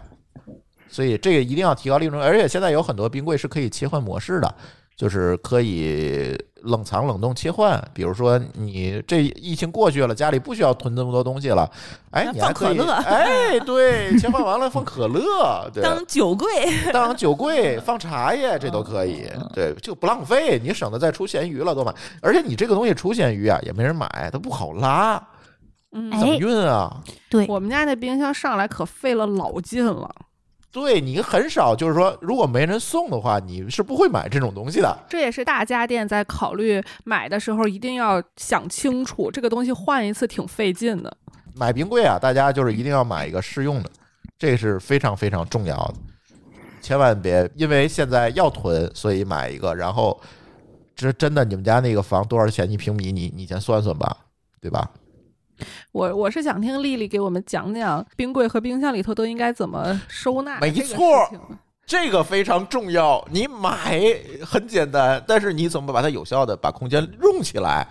[0.88, 4.55] 所以这个一定要提高利润，而且现在有很多冰柜是可以切换模式的，
[4.96, 7.83] 就是可以冷藏冷冻切换。
[7.92, 11.68] 比如说你这疫情过去了，家里不需要囤这么多东西了，
[12.11, 16.48] 哎，你还可以放可乐哎，对，切换完了放可乐，对， 当酒柜，
[16.92, 21.94] 当酒柜放茶叶，这都可以，对，就不浪费，你省得再出咸鱼了都买。
[22.22, 25.22] 而且你这个东西出咸鱼啊，也没人买，它不好拉，
[25.92, 27.00] 嗯，怎么哎运啊？
[27.28, 30.09] 对，我们家那冰箱上来可费了老劲了。
[30.74, 34.98] 对你很少，就是说，如果没人送的话，你是不会买这种东西的。
[35.08, 41.16] 这也是大家电在考虑买的时候一定要想清楚，这个东西换一次挺费劲的。
[41.54, 43.90] 买冰柜啊，大家就是一定要买一个适用的，
[44.37, 45.94] 这是非常非常重要的，
[46.82, 50.20] 千万别因为现在要囤，所以买一个，然后
[50.96, 53.12] 这真的你们家那个房多少钱一平米？
[53.12, 54.16] 你你先算算吧，
[54.60, 54.90] 对吧？
[55.93, 60.59] 我我是想听丽丽给我们讲讲冰柜和冰箱里头都应该怎么收纳。
[60.61, 61.07] 没错
[61.87, 63.23] 这个非常重要。
[63.31, 64.01] 你买
[64.43, 67.87] 很简单，但是你怎么把它有效的把空间用起来，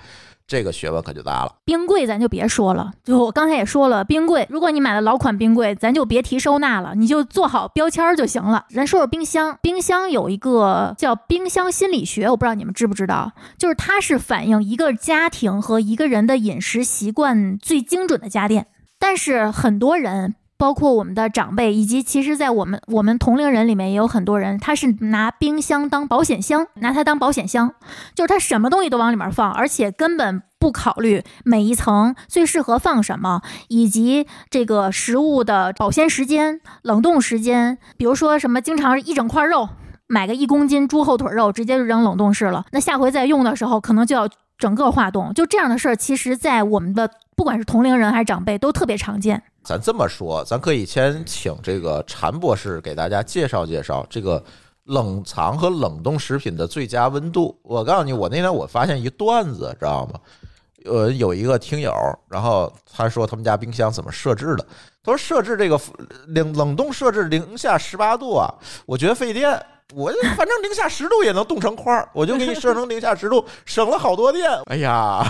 [0.46, 1.56] 这个学问可就大了。
[1.66, 8.66] 冰柜咱就别说了，就我刚才也说了，冰柜，如果你买了老款冰柜，咱就别提收纳了，你就做好标签儿就行了。
[8.70, 18.68] 咱说说冰箱，冰箱有一个叫冰箱心理学，我不知道你们知不知道，就是它是反映一个家庭和一个人的饮食习惯最精准的家电。
[19.00, 27.74] 但是很多人，包括我们的长辈，以及其实，在我们我们同龄人里面也有很多人，他是拿冰箱当保险箱，拿它当保险箱，
[28.16, 37.78] 就是他什么东西都往里面放，而且根本不考虑每一层最适合放什么，以及这个食物的保鲜时间、冷冻时间。
[37.98, 39.68] 比如说什么，经常一整块肉，
[40.08, 42.64] 买个一公斤猪后腿肉，直接就扔冷冻室了。
[42.72, 45.34] 那下回再用的时候，可能就要整个化冻。
[45.34, 49.42] 就这样的事儿，其实在我们的不管是同龄人还是长辈，都特别常见。
[49.64, 54.44] 咱这么说，咱可以先请这个禅博士给大家介绍介绍这个
[54.86, 57.58] 冷藏和冷冻食品的最佳温度。
[57.64, 60.20] 我告诉你，我那天我发现一段子，知道吗？
[60.86, 61.94] 呃，有一个听友，
[62.28, 64.68] 然后他说他们家冰箱怎么设置的？
[65.02, 65.80] 他说设置这个
[66.28, 68.54] 冷冷冻设置零下十八度啊，
[68.86, 69.66] 我觉得费电。
[69.96, 74.50] 我反正零下十度也能冻成块儿，我就给你设成零下十度，省了好多电。
[74.66, 75.24] 哎呀，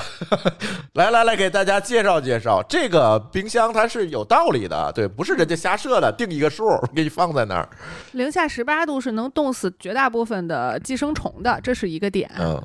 [0.93, 7.69] 来来来，给大家介绍介绍这个冰箱，它是有道理的，对，不是人家瞎设的，定一个数给你放在那儿。
[8.13, 12.29] 零下十八度是能冻死绝大部分的寄生虫的，这是一个点。
[12.39, 12.61] 嗯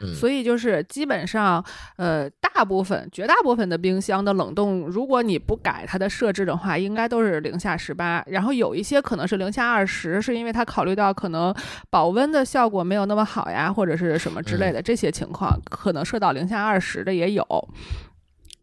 [0.00, 1.64] 嗯，所以就是基本上，
[1.96, 8.22] 呃，大部分、绝大部分的冰箱的冷冻，如果你不改它的设置的话，应该都是零下十八。
[8.26, 11.54] 然后有一些可能是零下二十，是因为它考虑到可能
[11.90, 17.44] 保温的效果没有那么好呀，或者是什么之类的这些情况，可能设到零下二十的也有。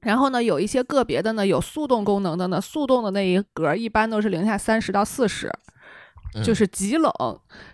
[0.02, 5.48] 然后呢，有一些个别的呢有速冻功能的呢，速冻的那一格一般都是零下三十到四十。
[6.36, 7.12] 嗯就是极冷。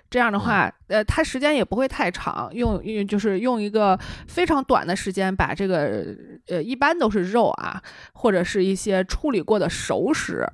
[0.09, 3.97] 这样的话，呃，它时间也不会太长，用用就是用一个
[4.27, 6.05] 非常短的时间把这个
[6.47, 7.81] 呃，一般都是肉啊，
[8.13, 10.47] 或者是一些处理过的熟食，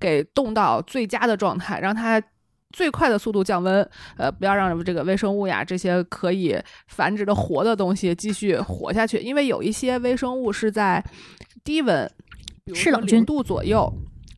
[0.00, 2.20] 给冻到最佳的状态，让它
[2.70, 11.02] 最快的速度降温，呃，不要让这个微生物呀这些可以繁殖的活的东西继续活下去，因为有一些微生物是在
[11.62, 12.10] 低温，
[12.64, 13.90] 比如零度左右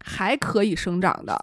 [0.04, 1.42] 还可以生长的。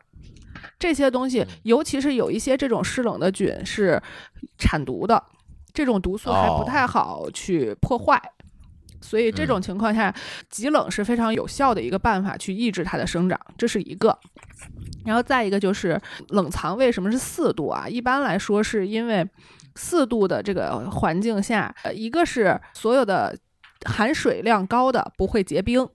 [0.77, 4.01] 这些东西，尤其是有一些这种湿冷的菌是
[4.57, 5.21] 产毒的，
[5.73, 8.21] 这种毒素还不哦太好去破坏。
[9.01, 10.13] 所以这种情况下，
[10.49, 14.17] 极冷是非常有效的一个办法去抑制它的生长，这是一个。
[15.05, 17.87] 然后再一个就是冷藏为什么是四度啊？
[17.87, 19.23] 一般来说是因为
[19.75, 23.37] 四度的这个环境下，呃，一个是所有的
[23.85, 25.87] 含水量高的不会结冰。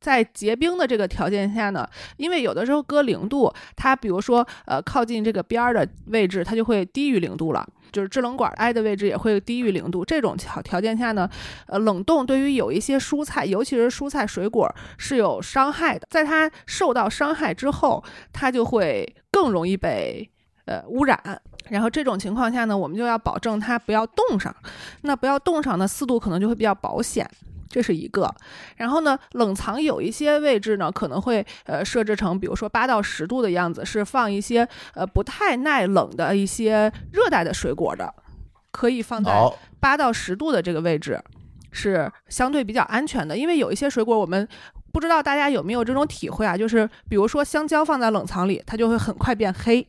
[0.00, 10.04] 在结冰的这个条件下呢，因为有的时候搁零度，它比如说呃靠近这个边儿的位置，它就会低于零度了，就是制冷管挨的位置也会低于零度。
[10.04, 11.28] 这种条条件下呢，
[11.66, 16.06] 呃，冷冻对于有一些蔬菜，尤其是蔬菜水果是有伤害的。
[16.10, 20.30] 在它受到伤害之后，它就会更容易被
[20.66, 21.40] 呃污染。
[21.70, 24.54] 然后这种情况下呢，我们就要保证它不要冻上。
[25.02, 27.28] 那不要冻上呢，四度可能就会比较保险。
[27.68, 28.34] 这是一个，
[28.76, 38.12] 然后呢，冷藏有一些位置呢，可能会呃设置成，比如说八到十度的样子，是放一些呃不太耐冷的一些热带的水果的，
[38.70, 39.30] 可以放在，
[39.78, 41.22] 八到十度的这个位置，
[41.70, 43.36] 是相对比较安全的。
[43.36, 44.48] 因为有一些水果我们
[44.92, 49.86] 不知道大家有没有这种体会啊，就是比如说香蕉放在冷藏里，它就会很快变黑，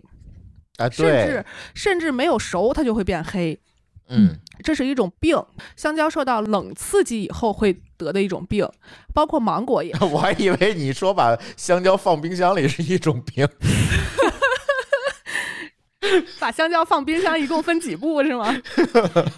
[0.77, 3.59] 啊，甚至，甚至没有熟它就会变黑。
[4.09, 5.41] 嗯，这是一种病，
[5.75, 8.67] 香蕉受到冷刺激以后会得的一种病，
[9.13, 9.95] 包括芒果也。
[10.11, 13.47] 我还以为你说把香蕉放冰箱里是一种病
[16.39, 18.55] 把香蕉放冰箱一共分几步是吗？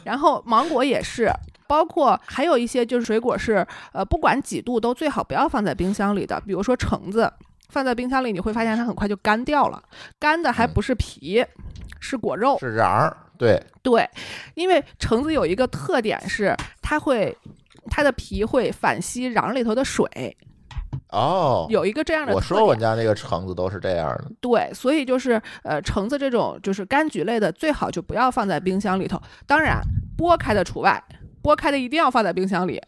[0.05, 1.29] 然后芒果也是，
[1.67, 7.29] 包括还有一些就是水果是，呃，不管几度都最好不要放在冰箱里的，比如说橙子，
[7.69, 9.83] 放在冰箱里你会发现它很快就干掉了，
[10.19, 11.43] 干的还不是皮，
[11.99, 12.57] 是果肉。
[12.59, 14.09] 是瓤儿，对，对，
[14.53, 17.35] 因为橙子有一个特点是它会。
[17.89, 20.07] 它的皮会反吸瓤里头的水，
[21.09, 22.31] 哦，有一个这样的。
[22.31, 29.19] 我说我家那个橙子都是这样的，对，所以就是呃，橙子这种就是柑橘类的，最好就不要放在冰箱里头。
[29.47, 29.81] 当然，
[30.15, 31.03] 剥开的除外，
[31.41, 32.79] 剥开的一定要放在冰箱里，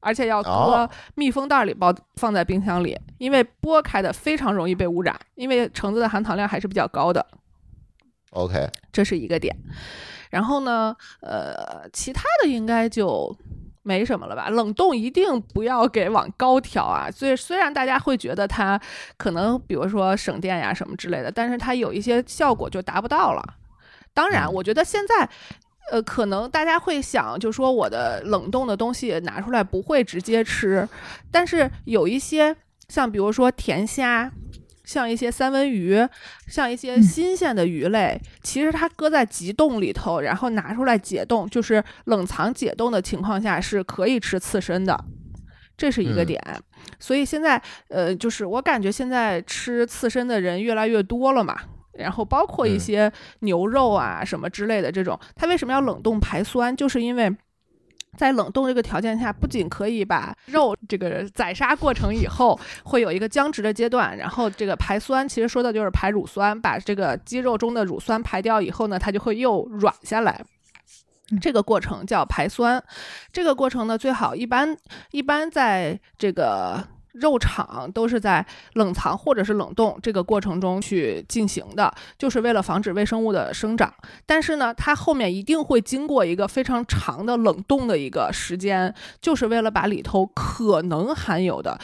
[0.00, 7.24] 而且要搁哦密封袋里包放在冰箱里，因为剥开的非常容易被污染，因为橙子的含糖量还是比较高的，
[8.30, 9.56] OK，这是一个点。
[10.30, 13.36] 然后呢，呃，其他的应该就。
[13.84, 14.50] 没什么了吧？
[14.50, 17.10] 冷冻一定不要给往高调啊！
[17.10, 18.78] 所以虽然大家会觉得它
[19.16, 23.42] 可能，比如说省电呀什么之类的，但是它有一些效果就达不到了。
[24.12, 25.26] 当然，嗯我觉得现在，
[25.90, 30.86] 呃，可能大家会想，就说我的冷冻的东西拿出来不会直接吃，
[31.30, 32.54] 但是有一些
[32.90, 34.30] 像比如说甜虾。
[34.88, 35.98] 像一些三文鱼，
[36.46, 44.98] 像一些嗯新鲜的鱼类，其实它搁在急冻里头，然后拿出来解冻，就是冷藏解冻的情况下是可以吃刺身的，
[45.76, 46.42] 这是一个嗯点。
[46.98, 51.54] 所以现在，呃，就是我感觉现在吃刺身的人越来越多了嘛。
[51.98, 56.74] 然后包括一嗯些牛肉啊什么之类的这种，它为什么要冷冻排酸？
[56.74, 57.30] 就是因为
[58.18, 70.44] 在冷冻这个条件下，不仅可以把肉这个宰杀过程以后会有一个僵直的阶段，然后这个排酸，其实说的就是排乳酸，把这个肌肉中的乳酸排掉以后呢，它就会又软下来。
[71.40, 72.82] 这个过程叫排酸，
[73.32, 74.76] 这个过程呢，最好一般
[75.10, 76.82] 一般在这个
[77.20, 78.44] 肉厂都是在
[78.74, 83.92] 冷藏或者是冷冻这个过程中去进行的，就是为了防止微生物的生长。
[84.26, 91.78] 但是呢，它后面一定会经过一个非常长的冷冻的一个时间，就是为了把里头可能含有的，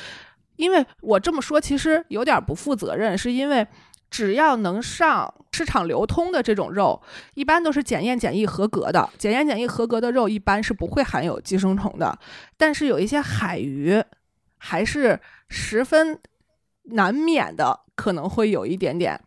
[0.57, 3.67] 因为我这么说其实有点不负责任，是因为
[4.11, 7.03] 只要能上市场流通的这种肉，
[7.35, 9.09] 一般都是检验检疫合格的。
[9.19, 12.17] 检验检疫合格的肉一般是不会含有寄生虫的，
[12.57, 14.01] 但是有一些海鱼
[14.65, 16.19] 还是十分
[16.85, 19.21] 难免的，可能会有一点点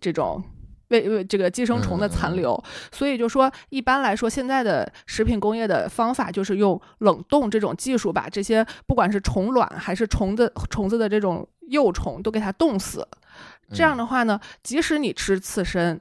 [0.00, 0.42] 这种。
[0.90, 13.06] 为为这个寄生虫的残留，所以就说一般来说，现在的食品工业的方法就是用冷冻这种技术，把这些不管是虫卵还是虫子虫子的这种幼虫都给它冻死。
[13.70, 16.00] 这样的话呢，即使你吃刺身，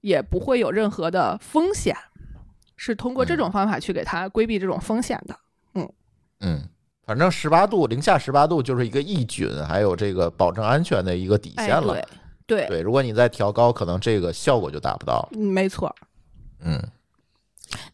[0.00, 1.94] 也不会有任何的风险，
[2.76, 5.38] 是通过这种方法去给它规避这种风险的。
[5.74, 6.68] 嗯，
[7.10, 11.94] 反正十八度零下十八度就是一个抑菌还有这个保证安全的一个底哎，线了。
[11.94, 12.04] 对
[12.46, 15.28] 对，对，如果你再调高，可能这个效果就达不到。
[15.32, 15.92] 嗯没错。
[16.60, 16.80] 嗯，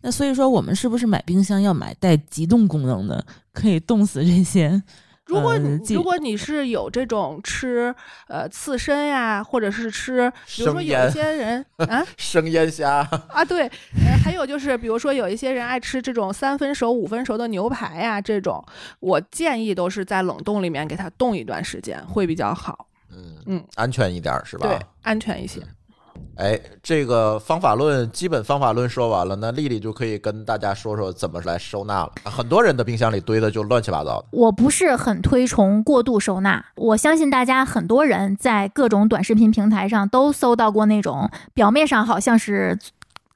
[0.03, 4.83] 那所以说，我们是不是买冰箱要买带急冻功能的，可以冻死这些？
[5.27, 7.95] 如果你、呃如果你是有这种吃
[8.29, 12.05] 呃刺身呀，或者是吃，比如说有一些人 啊？
[12.17, 12.99] 生腌虾，
[13.29, 13.63] 啊对，
[14.05, 18.65] 呃，还有就是比如说有一些人爱吃这种三分熟、五分熟的牛排呀，这种
[19.01, 23.37] 我建议都是在冷冻里面给它冻一段时间会比较好，嗯。
[23.47, 24.69] 嗯，安全一点儿是吧？
[24.69, 25.61] 对，安全一些。
[26.37, 32.13] 哎，这个方法论基本方法论说完了，那丽丽就可以跟大家说说怎么来收纳了。
[32.25, 42.79] 很多人的冰箱里堆的就乱七八糟的，我不是很推崇过度收纳，我相信大家很多人在各种短视频平台上都搜到过那种表面上好像是。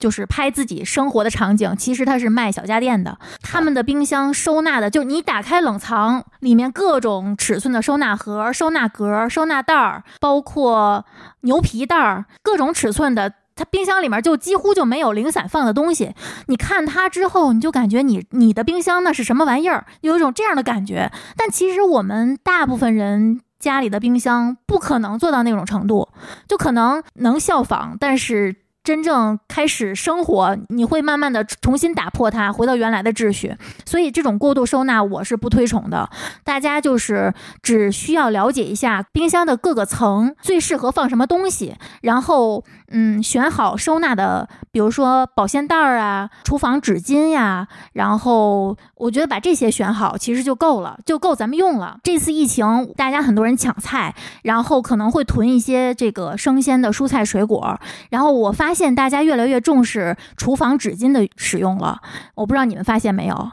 [0.01, 3.19] 就是拍自己生活的场景，其实它是卖小家电的。
[3.43, 11.05] 他们的冰箱收纳的，就你打开冷藏，里面各种尺寸的收纳盒、收纳格、收纳袋儿，包括
[11.43, 13.35] 牛皮袋儿，各种尺寸的。
[13.57, 16.15] 它冰箱里面就几乎就没有零散放的东西。
[16.47, 21.13] 你看它之后，你就感觉你你的冰箱那是什么玩意儿，有一种这样的感觉。
[21.37, 26.09] 但其实我们大部分人家里的冰箱不可能做到那种程度，
[26.49, 28.57] 就可能能效仿，但是。
[28.83, 33.57] 真正开始生活，你会慢慢的重新打破它，回到原来的秩序。
[33.85, 36.09] 所以这种过度收纳我是不推崇的。
[36.45, 51.99] 大家就是只需要了解一下冰箱的各个层最适合放什么东西，然后嗯选好收纳的，比如说保鲜袋儿啊、厨房纸巾呀、然后我觉得把这些选好，其实就够了，就够咱们用了。
[52.03, 57.81] 这次疫情，大家很多人抢菜，然后可能会囤一些这个生鲜的蔬菜水果，
[58.11, 62.01] 然后我发现大家越来越重视厨房纸巾的使用了。
[62.35, 63.51] 我不知道你们发现没有？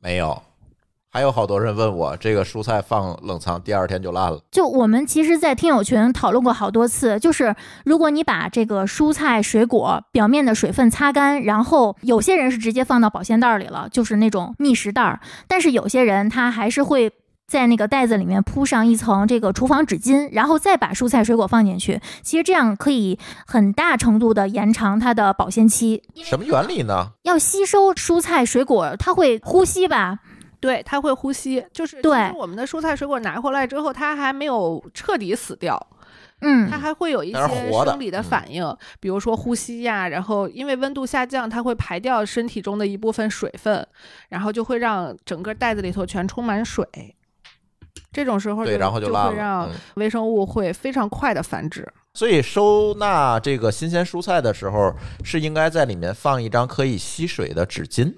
[0.00, 0.42] 没有。
[1.14, 4.40] 还有好多人问我，这个蔬菜放冷藏第二天就烂了。
[4.50, 7.54] 就我们其实，在听友群讨论过好多次，就是
[7.84, 17.12] 如果你把这个蔬菜水果表面的水分擦干，然后有些人是直接放到保鲜袋里了，就是那种密实袋儿，但是有些人他还是会。
[17.44, 22.00] 在那个袋子里面铺上一层这个厨房纸巾，然后再把蔬菜水果放进去。
[22.22, 26.02] 其实这样可以很大程度的延长它的保鲜期。
[26.14, 27.08] 什么原理呢？
[27.24, 30.20] 要吸收蔬菜水果，它会呼吸吧？
[30.62, 35.76] 对，它会呼吸，就是其对我们的蔬菜水果拿回来之后，它还没有彻底死掉，
[36.40, 37.38] 嗯它，还会有一些
[37.84, 43.84] 生理的嗯反应，比如说呼吸呀，然后因为温度下降，它会排掉身体中的一部分水分，
[44.28, 46.86] 然后就会让整个袋子里头全充满水。
[48.12, 49.00] 这种时候对，就然后。
[49.00, 51.86] 就会让嗯，微生物会非常快的繁殖。
[52.14, 54.94] 所以收纳这个新鲜蔬菜的时候，
[55.24, 58.14] 是应该在里面放一张可以吸水的纸巾，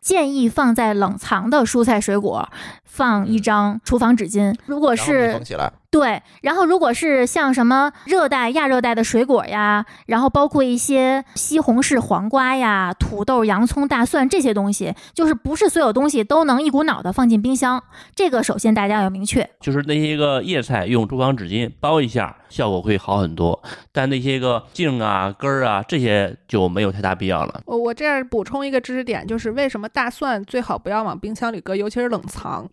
[0.00, 2.48] 建议放在冷藏的蔬菜水果
[2.94, 4.54] 放一张厨房纸巾。
[4.66, 5.72] 如果是封起来。
[5.90, 17.80] 对，然后如果是像什么热带、亚热带的水果呀，然后包括一些西红柿、黄瓜呀、土豆、洋葱、大蒜这些东西，就是不是所有东西都能一股脑的放进冰箱。
[18.12, 19.48] 这个首先大家要明确。
[19.60, 23.62] 就是那些个叶菜用厨房纸巾包一下，效果会好很多。
[23.92, 27.60] 但那些个茎啊、根儿啊这些就没有太大必要了。
[27.66, 32.68] 我我这儿补充一个知识点，就是为什么大蒜最好不要往冰箱里搁，尤其是冷藏，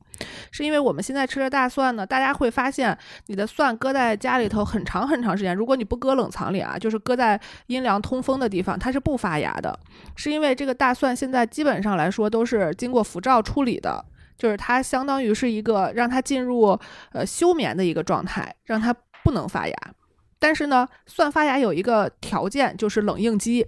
[0.52, 2.98] 是因为我们现在吃的大蒜呢，大家会发现
[3.28, 9.78] 你的蒜搁在家里头很长很长时间，如果你不搁冷藏里啊，就是搁在阴凉通风的地方，它是不发芽的，
[10.16, 14.04] 是因为这个大蒜现在基本上来说都是经过辐照处理的。
[14.38, 16.76] 就是它相当于是一个让它进入
[17.12, 18.92] 呃休眠的一个状态，让它
[19.24, 19.76] 不能发芽。
[20.40, 23.68] 但是呢，蒜发芽有一个条件，就是冷应激，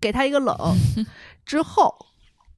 [0.00, 0.56] 给它一个冷
[1.44, 1.92] 之后，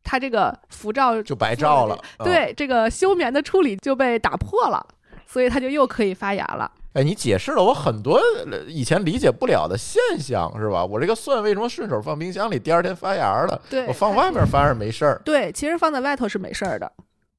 [0.04, 1.98] 它这个辐照就白照了。
[2.18, 4.86] 嗯，对这个休眠的处理就被打破了，
[5.26, 6.70] 所以它就又可以发芽了。
[6.92, 10.84] 哎，你解释了我很多呃以前理解不了的现象，是吧？
[10.84, 13.60] 我这个蒜为什么顺手放冰箱里，第二天发芽了？
[13.68, 15.20] 对，我放外面反而没事儿。
[15.26, 16.92] 对，其实放在外头是没事儿的。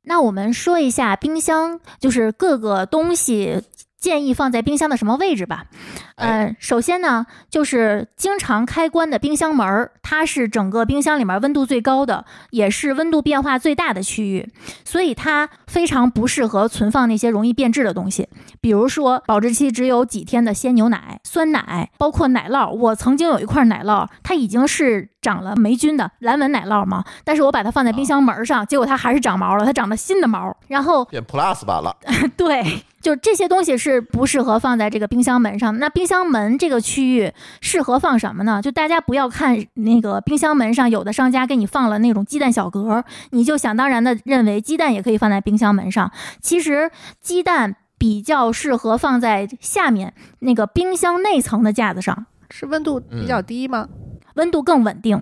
[0.08, 3.64] 那我们说一下冰箱，就是各个东西
[4.06, 5.66] 建议放在冰箱的什么位置吧。
[6.14, 14.48] 哎呃，首先呢，就是经常开关的冰箱门儿，它是整个冰箱里面温度最高的，也是温度变化最大的区域，
[14.84, 18.30] 所以它非常不适合存放那些容易变质的东西，
[18.62, 22.70] 比如说保质期只有几天的鲜牛奶、酸奶，包括奶酪。
[22.70, 30.56] 我曾经有一块奶酪，它已经是长了霉菌的蓝纹奶酪嘛，但是我把它放在冰箱门儿上，结果它还是长毛了，它长了新的毛。
[30.68, 31.96] 然后变 Plus 版了，
[32.38, 32.64] 对，
[33.02, 35.80] 就这些东西是不适合放在这个冰箱门上的。
[35.80, 38.62] 那冰箱门这个区域适合放什么呢？
[38.62, 46.12] 就大家不要看那个冰箱门上有的商家给你放了那种鸡蛋小格儿，你就想当然的认为鸡蛋也可以放在冰箱门上。
[46.40, 47.76] 其实鸡蛋。
[47.98, 53.88] 比较适合放在下面那个冰箱内层的架子上，是温度比较低吗？
[54.36, 55.18] 温度更稳定。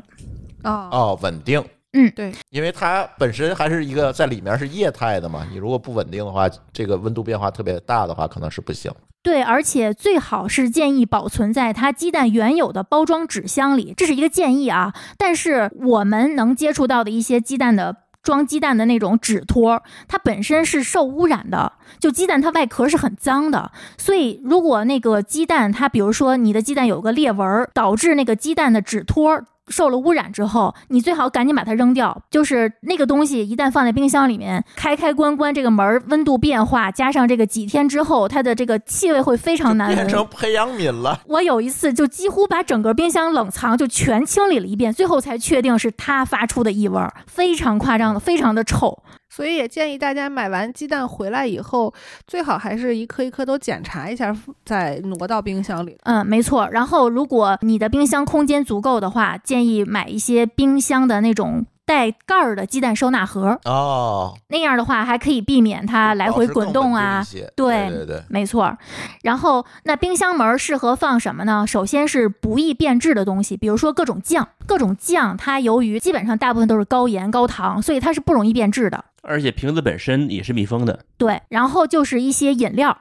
[0.64, 1.64] 哦，哦，稳定。
[1.95, 8.91] 嗯对，因为它本身还是一个在里面是液态的嘛，你如果不稳定的话，这个温度变化特别大的话，可能是不行。
[9.22, 14.93] 对，而且最好是建议保存在它鸡蛋原有的包装纸箱里，这是一个建议啊。
[15.18, 29.43] 但是我们能接触到的一些鸡蛋的装鸡蛋的那种纸托，它本身是受污染的，就鸡蛋它外壳是很脏的，所以如果那个鸡蛋它，比如说你的鸡蛋有个裂纹，导致那个鸡蛋的纸托。
[29.68, 32.22] 受了污染之后，你最好赶紧把它扔掉。
[32.30, 40.09] 就是那个东西一旦放在冰箱里面，开开关关这个门儿，温度变化加上这个几天之后，它的这个气味会非常难闻变。
[40.09, 41.22] 成培养皿了。
[41.28, 49.03] 我有一次就几乎把整个冰箱冷藏就全清理了一遍，最后才确定是它发出的异味儿，非常夸张的，非常的臭。
[49.36, 51.91] 所以也建议大家买完鸡蛋回来以后，
[52.27, 55.97] 最好还是一颗一颗都检查一下，再挪到冰箱里。
[56.03, 56.69] 嗯，没错。
[56.71, 67.25] 然后，如果你的冰箱空间足够的话，建议买一些冰箱的那种带盖儿的鸡蛋收纳盒，哦，那样的话还可以避免它来回滚动啊
[67.55, 68.77] 对对对对，没错，
[69.23, 71.65] 然后那冰箱门儿适合放什么呢？
[71.65, 79.03] 首先是不易变质的东西，比如说各种酱，各种酱它由于基本上大部分都是高盐高糖，所以它是不容易变质的。
[79.24, 80.99] 而且瓶子本身也是密封的。
[81.17, 82.97] 对，然后就是一些饮料。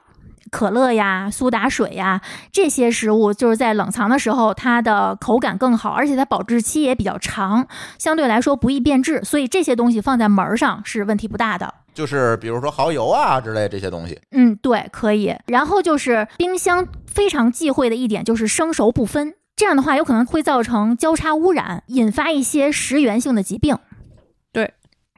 [0.51, 2.21] 可乐呀、苏打水呀，
[2.53, 7.67] 这些食物就是在冷藏的时候，它的口感更好，而且它保质期也比较长，
[7.99, 11.73] 相对来说不易变质，所以这些东西放在门儿上是问题不大的。
[11.95, 14.21] 就是比如说蚝油啊之类这些东西。
[14.33, 15.35] 嗯，对，可以。
[15.47, 23.79] 然后就是冰箱非常忌讳的一点就是生熟不分，这样的话有可能会造成交叉污染，引发一些食源性的疾病。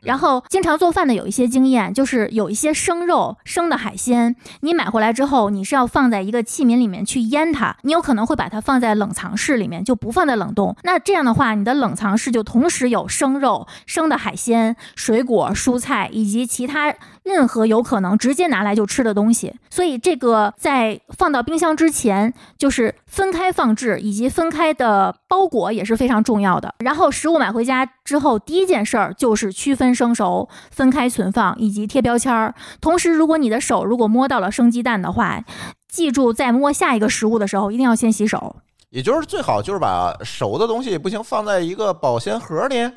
[0.05, 10.77] 然后经常做饭的有一些经验，就是有一些生肉、生的海鲜，你买回来之后，你是要放在一个器皿里面去腌它，你有可能会把它放在冷藏室里面，就不放在冷冻。
[10.83, 19.55] 那这样的话，你的冷藏室就同时有生肉、生的海鲜、水果、蔬菜以及其他任何有可能直接拿来就吃的东西。
[19.71, 26.75] 所以这个在放到冰箱之前，就是分开放置以及分开的包裹也是非常重要的。
[26.81, 32.53] 然后食物买回家之后，第一件事儿就是区分生熟、分开存放以及贴标签儿。
[32.81, 35.45] 同时，如果你的手如果摸到了生鸡蛋的话，
[35.89, 38.57] 记住在摸下一个食物的时候一定要先洗手。
[38.91, 42.91] 也就是最好就是把熟的东西不行放在一个保鲜盒里，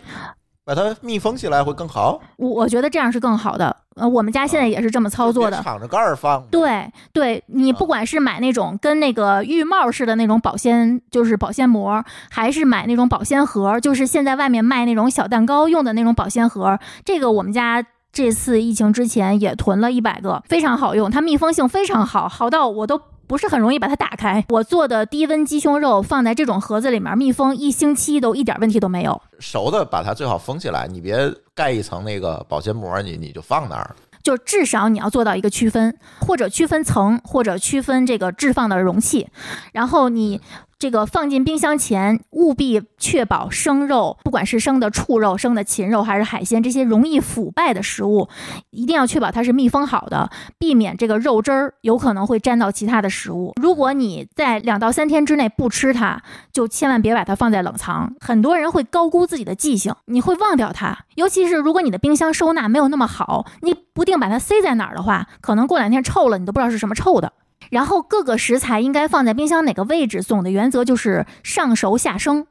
[0.68, 2.20] 把它密封起来会更好。
[2.36, 3.74] 我我觉得这样是更好的。
[3.95, 5.63] 呃，我们家现在也是这么操作的别。
[5.63, 6.43] 敞着盖儿放。
[6.51, 17.82] 对对，你不管是买那种跟那个浴帽似的那种保鲜，就是保鲜膜，还是买那种保鲜盒，就是现在外面卖那种小蛋糕用的那种保鲜盒，这个我们家。
[18.09, 24.44] 这次疫情之前也囤了一百个，非常好用，它密封性非常好，好到我都不是很容易把它打开。
[24.50, 29.22] 我做的低温鸡胸肉放在这种盒子里面密封一星期都一点问题都没有。
[29.40, 33.96] 熟的把它最好封起来，你别盖一层那个保鲜膜，你你就放那儿。
[34.24, 39.28] 就至少你要做到一个区分，或者区分层，或者区分这个置放的容器，
[39.74, 40.42] 然后你。
[40.80, 48.30] 这个放进冰箱前，务必确保生肉，不管是生的畜肉、生的禽肉还是海鲜，这些容易腐败的食物，
[48.70, 53.54] 一定要确保它是密封好的，避免这个肉汁儿有可能会沾到其他的食物。
[53.60, 56.22] 如果你在两到三天之内不吃它，
[56.54, 58.14] 就千万别把它放在冷藏。
[58.20, 61.06] 很多人会高估自己的记性，你会忘掉它。
[61.16, 67.34] 尤其是如果你的冰箱收纳没有那么好，你不定把它塞在哪儿的话，可能过两天臭了，你都不知道是什么臭的。
[67.70, 70.22] 然后各个食材应该放在冰箱哪个位置？
[70.22, 72.45] 总的原则就是上熟下生，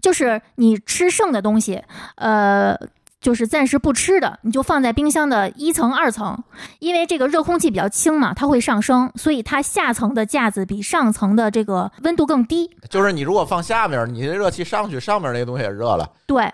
[0.00, 1.82] 就是你吃剩的东西，
[2.16, 2.76] 呃，
[3.20, 6.42] 就是暂时不吃的，你就放在冰箱的一层、二层，
[6.80, 12.70] 因为这个热空气比较轻嘛，它会上升，所以它下层的架子比上层的这个温度更低。
[12.90, 16.08] 就是你如果放下面，你的热气上去，上面那个东西也热了。
[16.26, 16.50] 对，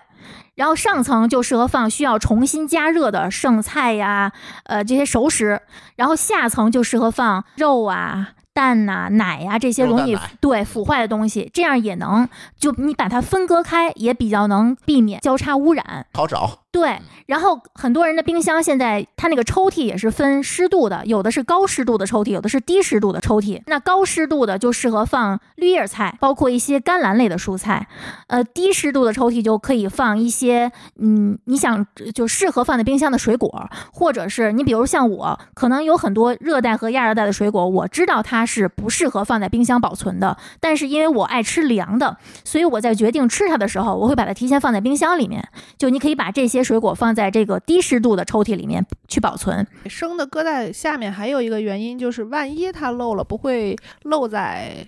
[0.59, 4.33] 然后上层就适合放需要重新加热的剩菜呀，
[4.65, 5.61] 呃这些熟食，
[5.95, 8.31] 然后下层就适合放肉啊。
[8.51, 12.27] 蛋呐、奶呀、这些容易对腐坏的东西，这样也能
[12.59, 16.05] 就你把它分割开，也比较能避免交叉污染。
[16.13, 23.61] 好找，对，然后很多人的冰箱现在它那个抽屉也是分湿度的，有的是高湿度的抽屉，有的是低湿度的抽屉。
[23.65, 27.87] 那高湿度的就适合放绿叶菜，包括一些甘蓝类的蔬菜。
[28.27, 45.43] 呃，低湿度的抽屉就可以放一些，嗯，你想就适合放在冰箱的水果，或者是你比如像我，可能有很多热带和亚热带的水果，我知道它是不适合放在冰箱保存的，但是因为我爱吃凉的，所以我在决定吃它的时候，我会把它提前放在冰箱里面。
[45.79, 49.65] 就你可以把这些些水果放在这个低湿度的抽屉里面去保存。
[49.87, 54.85] 生的搁在下面，还有一个原因就是，万一它漏了，不会漏在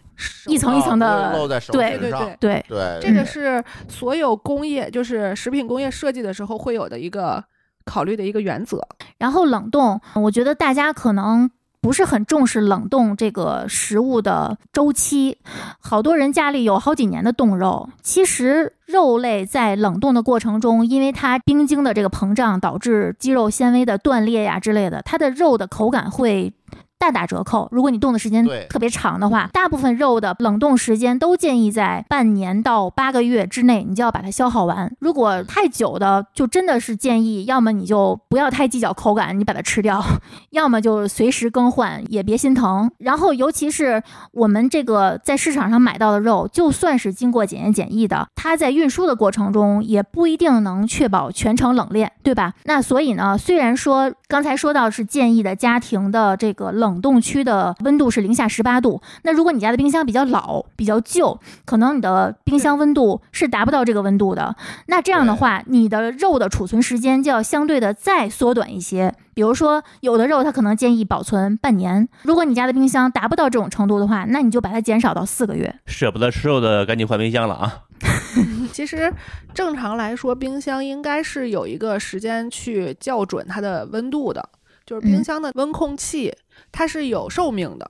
[0.47, 7.43] 一层一层的啊漏在手对对，对，对，这个是所有工业，就是食品工业设计的时候会有的一个
[7.85, 8.85] 考虑的一个原则。
[9.17, 11.49] 然后冷冻，我觉得大家可能。
[11.81, 15.39] 不是很重视冷冻这个食物的周期，
[15.79, 17.89] 好多人家里有好几年的冻肉。
[18.03, 26.53] 其实肉类在冷冻的过程中，因为它冰晶的这个膨胀，导致肌肉纤维的断裂呀之类的，它的肉的口感会
[27.01, 27.67] 大打折扣。
[27.71, 34.95] 如果你冻的时间特别长的话，大部分肉的冷冻时间都建议在半年到八个月之内，你就要把它消耗完。
[34.99, 39.99] 如果太久的，就真的是建议，要么你就不要太计较口感，你把它吃掉；
[40.51, 42.91] 要么就随时更换，也别心疼。
[42.99, 52.53] 然后，尤其是我们这个在市场上买到的肉，就算是经过检验检疫的，它在运输的过程中也不一定能确保全程冷链，对吧？
[52.65, 64.55] 那所以呢，虽然说刚才说到是建议的家庭的这个冷冻区的温度是零下十八度，那如果你家的冰箱比较老、比较旧，可能你的冰箱温度是达不到这个温度的。
[64.85, 69.13] 那这样的话，你的肉的储存时间就要相对的再缩短一些。
[69.33, 75.75] 比如说，有的肉它可能建议保存半年，如果你家的冰箱达不到这种程度的话，那你就把它减少到四个月。
[75.87, 77.79] 舍不得吃肉的赶紧换冰箱了啊！
[78.71, 79.13] 其实
[79.53, 84.49] 正常来说，冰箱应该是有一个时间去校准它的温度的，
[84.85, 86.33] 就是冰嗯箱的温控器
[86.71, 87.89] 它是有寿命的。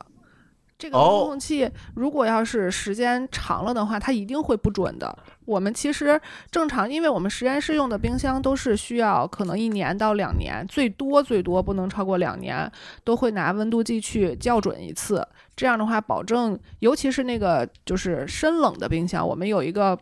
[0.78, 5.16] 这个哦温控器如果要是时间长了的话，它一定会不准的。
[5.46, 6.20] 我们其实
[6.50, 12.72] 正常，因为我们实验室用的冰箱都是需要可能一年到两年，最多最多不能超过两年，
[13.04, 15.24] 都会拿温度计去校准一次。
[15.56, 19.96] 这样的话，保证尤其是那个就是深冷的冰箱，我们有一个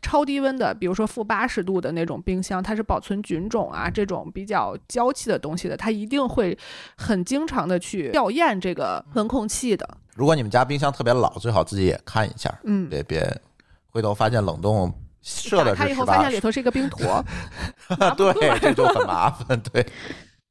[0.00, 6.56] 超低温的，比如说负八十度的那种冰箱，它是保存菌种啊这种比较娇气的东西的，它一定会
[6.96, 9.88] 很经常的去校验这个温控器的。
[10.14, 13.40] 如果你们家冰箱特别老，最好自己也看一下，嗯，别别
[13.90, 17.24] 回头发现冷冻设打的是开以后发现，里头是一个冰坨，
[18.16, 19.58] 对，这就很麻烦。
[19.60, 19.86] 对，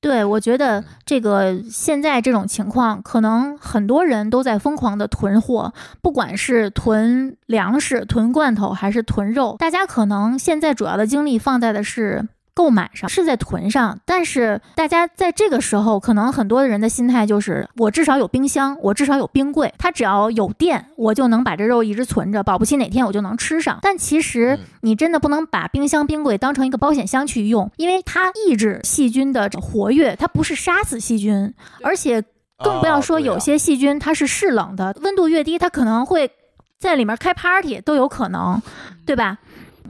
[0.02, 5.72] 对，我觉得这个现在这种情况，可能很多人都在疯狂的囤货，
[6.02, 12.28] 不管是囤粮食、囤罐头还是囤肉，大家可能现在主要的精力放在的是。
[12.54, 23.80] 购买上是在囤上，但是大家在这个时候，可能很多人的心态就是：我至少有冰箱，我至少有冰柜，它只要有电，我就能把这肉一直存着，保不齐哪天我就能吃上。
[23.82, 24.68] 但其实嗯。
[24.84, 32.24] 你真的不能把冰箱、冰柜当成一个保险箱去用，因为它抑制细菌的活跃，它不是杀死细菌，而且
[32.58, 36.32] 更不要说有些细菌它是适冷的，温度越低，它可能会
[36.80, 38.60] 在里面开 party 都有可能，
[39.06, 39.38] 对吧？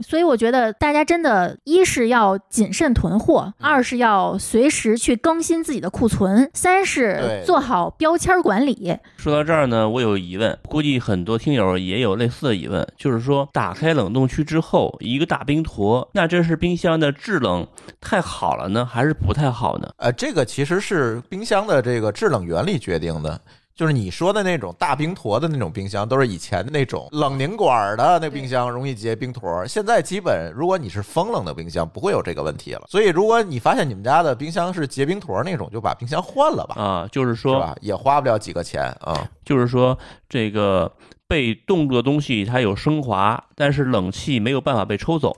[0.00, 8.96] 所以我觉得大家真的，一是要谨慎囤货，二是要随时去更新自己的库存，三是做好标签管理。
[9.16, 17.66] 说到这儿呢，我有疑问，估计很多听友也有类似的疑问，就是说，打开冷冻区之后，一个大冰坨，那这是冰箱的制冷
[18.00, 19.88] 太好了呢，还是不太好呢？
[19.98, 23.40] 呃，这个其实是冰箱的这个制冷原理决定的。
[23.74, 29.66] 就是你说的那种大冰坨的那种冰箱，都是以前的那种冷凝管的那冰箱容易结冰坨。
[29.66, 32.82] 现在基本如果你是风冷的冰箱，不会有这个问题了。
[32.88, 37.74] 所以如果你发现你们家的冰箱是结冰坨那种，就把冰箱换了吧，啊，就是是说，吧？
[37.80, 39.28] 也花不了几个钱啊。
[39.44, 39.98] 就是说，
[40.28, 40.92] 这个
[41.26, 45.36] 被冻住的东西它有升华，但是冷气没有办法被抽走。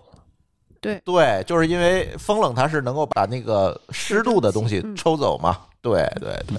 [0.81, 5.57] 对对，就是因为风冷它是能够把那个湿度的东西嗯抽走嘛。
[5.81, 6.59] 对对对，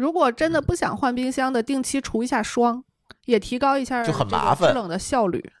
[0.00, 2.82] 如果真的不想换冰箱的，定期除一下霜，
[3.26, 5.52] 也提高一下就很麻烦制冷的效率。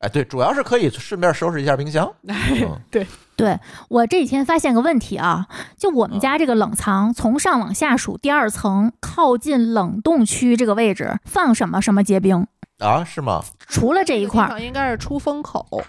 [0.00, 2.12] 哎对，主要是可以顺便收拾一下冰箱。
[2.28, 3.06] 嗯对
[3.36, 3.58] 对
[3.88, 5.46] 我这几天发现个问题啊，
[5.78, 12.46] 就我们家这个冷藏从上往下数，第二层靠近冷冻区这个位置放什么什么结冰，
[12.80, 13.42] 啊，是吗？
[13.66, 15.82] 除了这一块应该是出风口，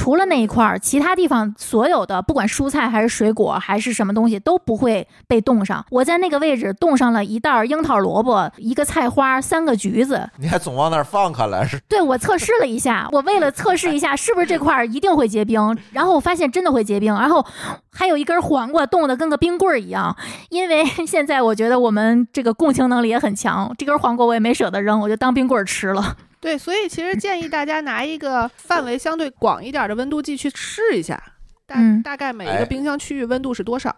[0.00, 5.84] 除了那一块儿，其他地方所有的不管蔬菜还是水果还是什么东西都不会被冻上。
[5.90, 10.26] 我在那个位置冻上了一袋樱桃萝卜、一个菜花、三个橘子。
[10.38, 11.78] 你还总往那儿放，看来是。
[11.86, 17.44] 对我测试了一下，我为了测试一下是不是这块儿一定会结冰，然后我发现真的会结冰，然后
[17.92, 20.16] 还有一根黄瓜冻得跟个冰棍儿一样。
[20.48, 26.16] 因为现在我觉得我们这个共情能力也很强，这根黄瓜我也没舍得扔，我就当冰棍儿吃了。
[26.40, 31.22] 对，所以其实建议大家拿一个范围相对广一点的温度计去试一下，
[31.66, 33.94] 大、嗯大概每一哎个冰箱区域温度是多少？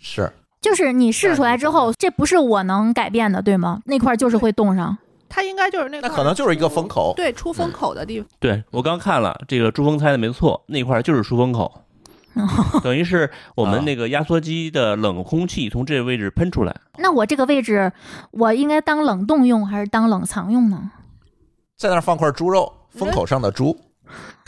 [0.00, 0.30] 是，
[0.60, 3.80] 就是你试出来之后，这不是我能改变的，对吗？
[3.86, 4.96] 那块儿就是会冻上。
[5.30, 7.12] 它应该就是那那块可能就是一个风口。
[7.16, 8.28] 对，出风口的地方。
[8.38, 11.82] 对我刚看了，这个珠峰猜的没错，那块儿就是出风口。
[12.84, 16.74] 等于是我们那个压缩机的冷空气从这个位置喷出来。
[16.98, 17.92] 那我这个位置，
[18.30, 20.92] 我应该当冷冻用还是当冷藏用呢？
[21.78, 23.70] 在那儿放块猪肉，风口上的猪。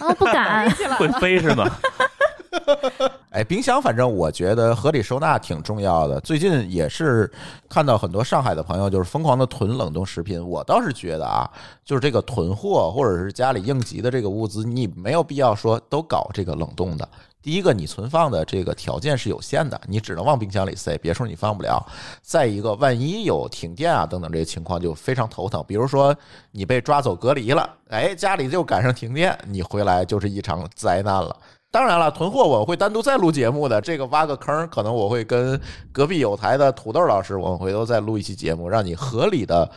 [0.00, 0.68] 哦，不敢。
[0.98, 1.64] 会飞是吗？
[3.30, 6.18] 哎，冰箱反正我觉得合理收纳挺重要的。
[6.22, 7.30] 最近也是
[7.68, 10.44] 看到很多上海的朋友就是疯狂的囤冷冻食品。
[10.44, 11.48] 我倒是觉得啊，
[11.84, 17.08] 就是这个囤货或者是家里应急的这个物资，你没有必要说都搞这个冷冻的。
[17.42, 21.84] 第一个，你存放的这个条件是有限的，你只能往冰箱里塞，别处你放不了。
[22.20, 25.64] 再一个，万一有停电啊等等这些情况，就非常头疼。
[25.66, 26.14] 比如说
[26.52, 31.34] 你被抓走隔离了，哎，家里就赶上停电，你回来就是一场灾难了。
[31.72, 33.80] 当然了，囤货我会单独再录节目的。
[33.80, 35.58] 这个挖个坑，可能我会跟
[35.92, 39.70] 隔壁有台的土豆老师，我们回头再录一期节目，让你合理的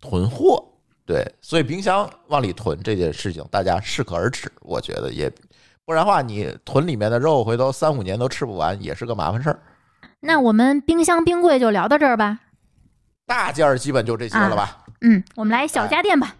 [0.00, 0.62] 囤货。
[1.06, 4.50] 对，所以冰箱往里囤这件事情，大家适可而止。
[4.60, 5.32] 我觉得也，
[5.86, 9.60] 不然的话，你囤里面的肉，回头三五年都吃不完，也是个麻烦事儿。
[10.18, 12.40] 那我们冰箱冰柜就聊到这儿吧。
[13.24, 14.78] 大件儿基本就这些了吧？
[15.02, 16.34] 嗯，我们来小家电吧。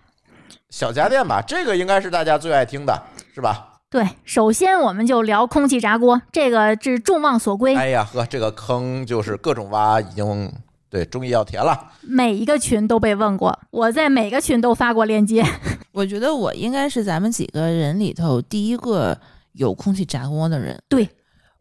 [0.71, 3.01] 小家电吧，这个应该是大家最爱听的，
[3.33, 3.75] 是吧？
[3.89, 7.77] 对，首先我们就聊空气炸锅，这个是众望所归。
[7.77, 10.53] 哎呀呵，这个坑就是各种挖，已经
[10.91, 11.93] 对，终于要填了。
[12.03, 15.45] 每一个群都被问过，我在每个群都发过链接。
[15.93, 19.19] 我觉得我应该是咱们几个人里头第一个
[19.57, 20.81] 有空气炸锅的人。
[20.89, 21.09] 对，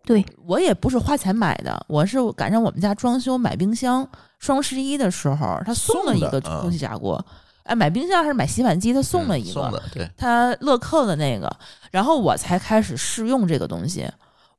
[0.05, 4.07] 对我也不是花钱买的，我是赶上我们家装修买冰箱，
[4.39, 7.23] 双十一的时候他送了一个空气炸锅。
[7.63, 8.93] 哎，买冰箱还是买洗碗机？
[8.93, 11.51] 他送了一个，送的对，他乐扣的那个，
[11.89, 14.07] 然后我才开始试用这个东西。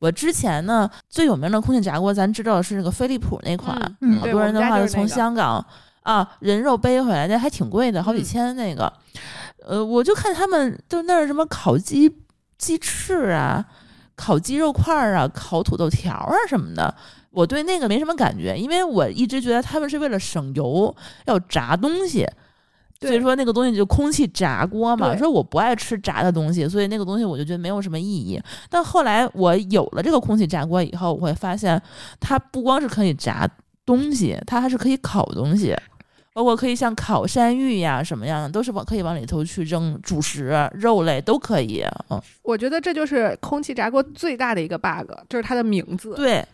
[0.00, 3.76] 我之前呢，最有名的空气炸锅，咱知道是那个飞利浦那款，
[4.20, 5.64] 好多人的话是从香港
[6.02, 8.92] 啊人肉背回来，那还挺贵的，好几千那个。
[9.64, 12.08] 呃，我就看他们就那儿什么烤鸡
[12.58, 13.64] 鸡翅啊，
[14.14, 16.94] 烤鸡肉块儿啊，烤土豆条啊什么的，
[17.30, 20.94] 我对那个没什么感觉，因为我一直觉得他们是为了省油
[21.26, 22.26] 要炸东西。
[22.98, 28.40] 所以说那个东西就空气炸锅嘛，说我不爱吃炸的东西，所以那个东西我就觉得没有什么意义。
[28.70, 31.80] 但后来我有了这个空气炸锅以后，我会发现
[32.18, 33.46] 它不光是可以炸
[33.84, 35.76] 东西，它还是可以烤东西，
[36.36, 41.82] 包括可以像烤山芋呀什么样的，都是往可以往里头去扔主食、肉类都可以。
[42.10, 46.12] 嗯，我觉得这就是空气炸锅最大的一个 bug，就是它的名字。
[46.14, 46.44] 对。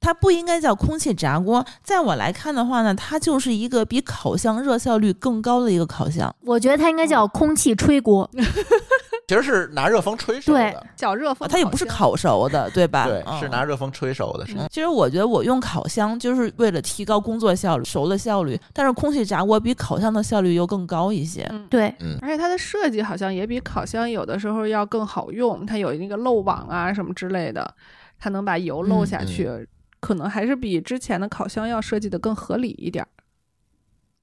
[0.00, 6.32] 它不应该叫空气炸锅，在我来看的话呢，它就是一个比烤箱热效率更高的一个烤箱。
[6.44, 8.30] 我觉得它应该叫空气吹锅，
[9.28, 13.06] 其实是拿热风吹熟的，叫热风，它也不是烤熟的，对吧？
[13.06, 14.46] 对，是拿热风吹熟的。
[14.70, 21.46] 其实我觉得我用烤箱就是为了提高工作效率、熟的效率，但是空气炸锅比烤箱的效率又更高一些。
[21.68, 27.74] 对，而且它的设计好像也比烤箱有的时候要更好用，它有那个漏网啊什么之类的，
[28.18, 29.68] 它能把油漏下去。
[30.00, 33.08] 可能还是比之前的烤箱要设计的更合理一点儿，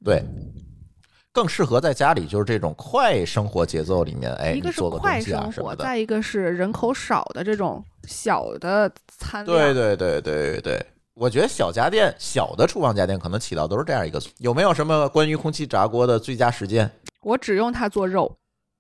[0.04, 0.24] 对，
[1.36, 14.18] 更适合在家里就是这种快生活节奏里面，哎，一个是快生活，再一个是人口少的这种小的餐对对对对对，我觉得小家电、小的厨房家电可能起到都是这样一个。
[14.38, 16.90] 有没有什么关于空气炸锅的最佳实践？
[17.22, 18.34] 我只用它做肉，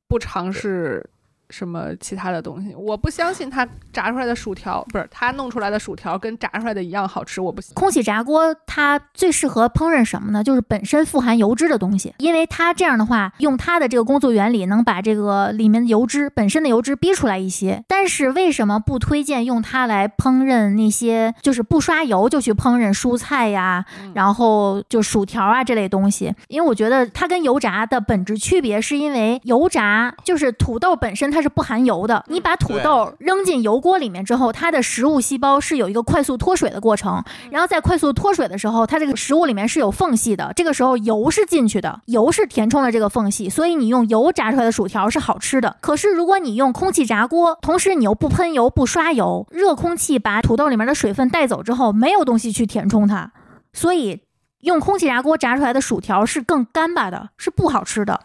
[0.07, 1.05] 不尝试。
[1.49, 2.73] 什么其他的东西？
[2.75, 7.39] 我不相信它炸出来的薯条不是它弄出来的薯条跟炸出来的一样好吃。
[7.39, 7.73] 我不信。
[7.75, 10.43] 空气炸锅它最适合烹饪什么呢？
[10.43, 17.83] 就是本身富含油脂的东西，因为它这样的话，用它的这个工作原理能把这个里面的油脂本身的油脂逼出来一些。
[17.87, 23.85] 但是为什么不推荐用它来烹饪那些就是不刷油就去烹饪蔬菜呀，
[24.15, 26.33] 然后就薯条啊这类东西？
[26.47, 31.34] 因为我觉得它跟油炸的本质区别是因为油炸就是土豆本身。
[31.35, 32.23] 它是不含油的。
[32.29, 37.21] 你把土豆扔进油锅里面之后，它的食物细胞是有一个快速脱水的过程。
[37.51, 40.53] 然后在快速脱水的时候，它这个食物里面是有缝隙的。
[40.55, 45.75] 这个时候油是进去的，油是填充了这个缝隙，所以你用油炸出来的薯条是好吃的。
[45.81, 53.33] 可是如果你用空气炸锅，同时你又不喷油、不刷油，热空气把土豆里面的水分带走之后，没有东西去填充它，
[53.73, 54.21] 所以
[54.61, 58.21] 用空气炸锅炸出来的薯条是更干巴的，是不好吃的。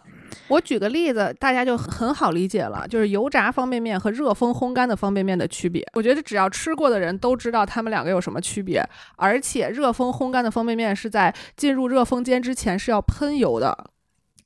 [0.47, 5.85] 我举个例子，大家就很好理解了，就是油炸方便面和热风烘干的方便面的区别。
[5.93, 8.83] 我觉得只要吃过的人都知道他们两个有什么区别，
[9.15, 13.91] 而且热风烘干的方便面是在进入热风间之前是要喷油的，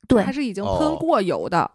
[0.06, 1.70] 对，它是已经喷过油的。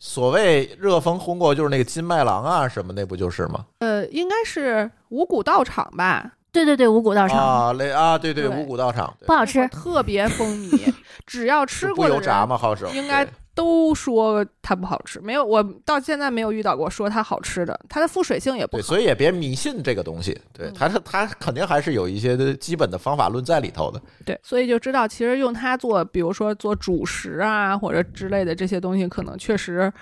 [0.00, 3.66] 所谓热风烘过，就是那个金麦郎啊什么，那不就是吗？
[3.80, 6.34] 呃，应该是五谷道场吧。
[6.50, 10.92] 对对对，五谷道场啊，雷啊，对对，五谷道场不好吃，特别风靡。
[11.26, 12.56] 只要吃过的油炸吗？
[12.56, 18.88] 好应该都说它不好吃，没有我到现在没有遇到过说它好吃的，它的附水性也不对，好。
[18.88, 20.40] 所以也别迷信这个东西。
[20.54, 24.00] 对，它是它肯定还是有一些的基本的方法论在里头的。
[24.24, 29.92] 对，所以就知道其实用它做，比如说做主食啊或者之类的这些东西，可能确实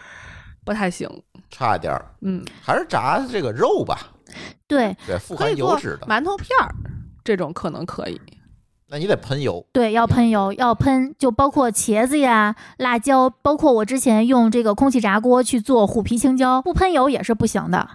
[0.65, 1.11] 不太行。
[1.51, 4.13] 差一点儿，嗯，还是炸这个肉吧。
[4.69, 6.75] 对对，富含可以做油脂的，馒头片儿，
[7.25, 8.21] 这种可能可以。
[8.89, 9.67] 那你得喷油。
[9.73, 17.89] 对，要喷油，要喷，就包括茄子呀、辣椒，包括我之前用这个空气炸锅去做虎皮青椒，不喷油也是不行的，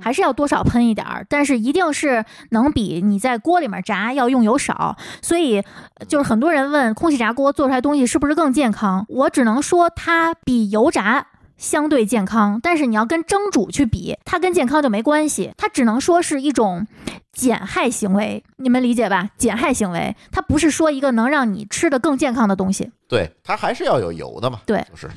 [0.00, 4.96] 还是要多少喷一点儿，但是一定是能比你在锅里面炸要用油少。
[5.20, 5.58] 所以
[5.98, 11.26] 呃就是很多人问空气炸锅做出来东西是不是更健康，我只能说它比油炸。
[11.56, 16.86] 相对健康，但是你要跟蒸煮去比，它跟健康就没关系，它只能说是一种
[17.32, 19.30] 减害行为，你们理解吧？
[19.36, 22.90] 减害行为，它不是说一个能让你吃的更健康的东西。
[23.08, 24.60] 对，它还是要有油的嘛。
[24.66, 25.08] 对就是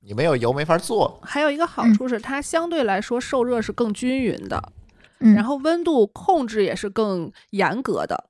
[0.00, 1.20] 你没有油没法做。
[1.22, 4.72] 还有一个好嗯处是，它相对来说受热是更均匀的，
[5.20, 8.24] 嗯，然后温度控制也是更严格的。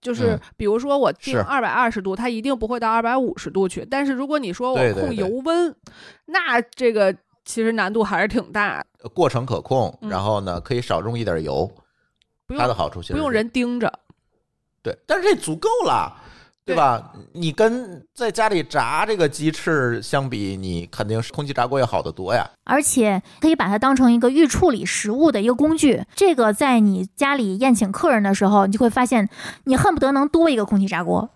[0.00, 3.86] 就是嗯比如说我定是二百二十度，它一定不会到二百五十度去。
[3.90, 5.74] 但是如果你说我控油温，
[6.26, 8.84] 那这个其实难度还是挺大，
[9.14, 11.70] 过程可控，嗯然后呢，可以少用一点油。
[12.46, 13.92] 不它的用好处其实是不用人盯着。
[14.82, 16.14] 对，但是这足够了，
[16.66, 17.12] 对对吧？
[17.32, 22.44] 你跟在家里炸这个鸡翅相比，你肯定是空气炸锅要好得多呀。
[22.64, 26.02] 而且可以把它当成一个预处理食物的一个工具。
[26.16, 29.28] 这个在你家里宴请客人的时候，你就会发现，
[29.64, 31.30] 你恨不得能多一个空气炸锅。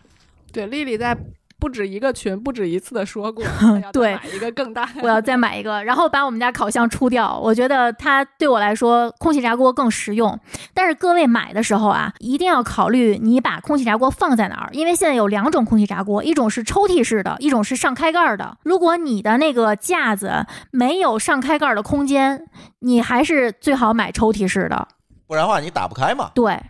[0.53, 1.17] 对，丽丽在
[1.61, 3.45] 不止一个群、不止一次的说过，
[3.93, 4.89] 对买一个更大。
[5.03, 7.39] 我要再买一个，然后把我们家烤箱出掉。
[7.39, 10.37] 我觉得它对我来说，空气炸锅更实用。
[10.73, 18.57] 但是各位买的时候啊，一定要考虑你把空气炸锅放在哪儿，因为现在有两种空气炸锅，一种是抽屉式的，一种是上开盖儿的。
[18.63, 22.47] 如果你的那个架子没有上开盖儿的空间，
[22.81, 24.89] 你还是最好买抽屉式的。
[25.31, 26.33] 不然的话你打不开嘛。
[26.35, 26.61] 对，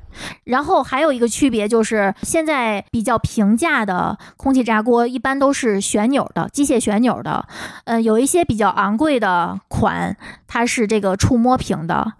[0.45, 7.49] 然后还有一个区别就是，现在比较平价的空气炸锅一般都是旋钮的，机械旋钮的。
[7.85, 10.15] 嗯，有一些比较昂贵的款，
[10.47, 12.13] 它是这个触摸屏的。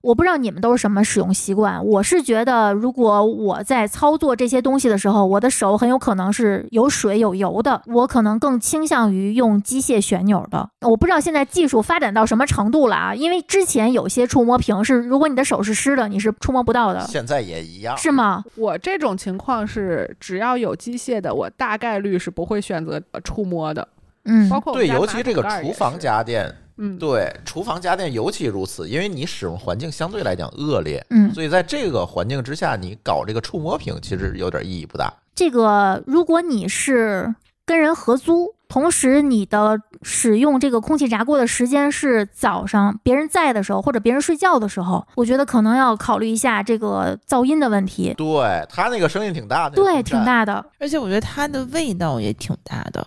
[0.00, 10.68] 我不知道你们都是什么使用习惯，我是觉得如果我在操作这些东西的时候，我的手很有可能是有水有油的，我可能更倾向于用机械旋钮的。
[10.82, 18.44] 我不知道现在技术发展到什么程度了啊，因为之前有些触摸屏是，如果你的手是湿的，你是触摸不到的，现在也一样，是吗？
[18.56, 23.86] 我这种情况是，只要有机械的，我大概率是不会选择呃触摸的，
[24.24, 35.12] 嗯，包括对尤其这个厨房，家电，嗯，对厨房家电尤其如此，因为你使用环境相对来讲恶劣，嗯，所以在这个环境之下，你搞这个触摸屏其实有点意义不大。
[35.34, 37.34] 这个如果你是
[37.66, 48.14] 跟人合租，同时你的使用这个空气炸锅的时间是早上别人在的时候，或者别人睡觉的时候，我觉得可能要考虑一下这个噪音的问题。
[48.16, 50.24] 对，它那个声音挺大的，对，挺。
[50.24, 50.64] 大的。
[50.78, 53.06] 而且我觉得它的味道也挺大的。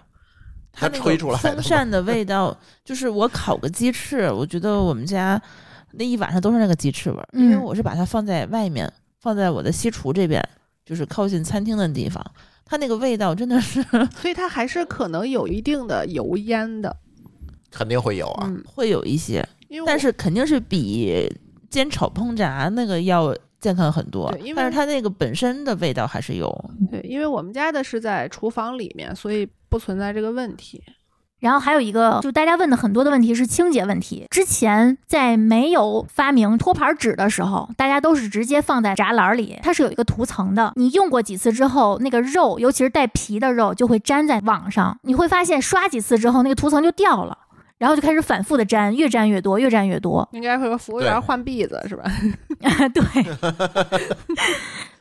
[0.72, 5.41] 它那个吹出来风扇的味道，就是我烤个鸡翅，我觉得我们家
[5.91, 7.61] 那一晚上都是那个鸡翅味儿，因为嗯。
[7.61, 10.41] 我是把它放在外面，放在我的西厨这边，
[10.86, 12.26] 就是靠近餐厅的地方，
[12.65, 13.84] 它那个味道真的是
[14.15, 16.95] 所以它还是可能有一定的油烟的，
[17.69, 18.47] 肯定会有啊。
[18.47, 19.45] 嗯，会有一些，
[19.86, 21.30] 但是肯定是比
[21.69, 24.53] 煎炒烹炸那个要健康很多对因为。
[24.55, 26.53] 但是它那个本身的味道还是有。
[26.89, 30.84] 对，因为我们家的是在厨房里面，所以不存在这个问题。
[31.39, 34.28] 然后还有一个，就大家问的很多的问题是清洁问题。
[34.30, 40.72] 之前在没有发明托盘纸的时候，大家都是直接放在炸篮里，它是有一个涂层的。
[40.76, 44.95] 你用过几次之后，那个肉，尤其是带皮的肉，就会粘在网上。
[45.01, 47.36] 你会发现刷几次之后，那个涂层就掉了，
[47.82, 50.27] 然后就开始反复的粘，越粘越多，越粘越多。
[50.34, 52.03] 应该会说服务员换篦子是吧？
[52.93, 53.01] 对，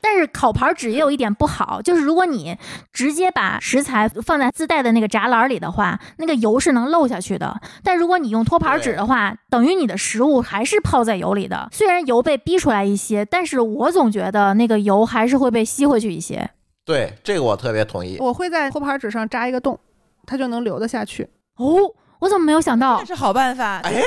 [0.00, 2.56] 但是烤盘纸也有一点不好，就是如果你
[2.90, 7.60] 直接把食材放在自带的那个炸篮里的话，那个油是能漏下去的。
[7.84, 11.68] 但如果你用托盘纸的话，等于你的食物还是泡在油里的。
[11.72, 16.48] 虽然油被逼出来一些，但是我总觉得那个油还是会被吸回去一些。
[16.86, 18.16] 对，这个我特别同意。
[18.20, 19.78] 我会在托盘纸上扎一个洞，
[20.24, 21.28] 它就能流得下去。
[21.56, 21.76] 哦，
[22.20, 23.06] 我怎么没有想到这？
[23.06, 24.00] 是好办法，哎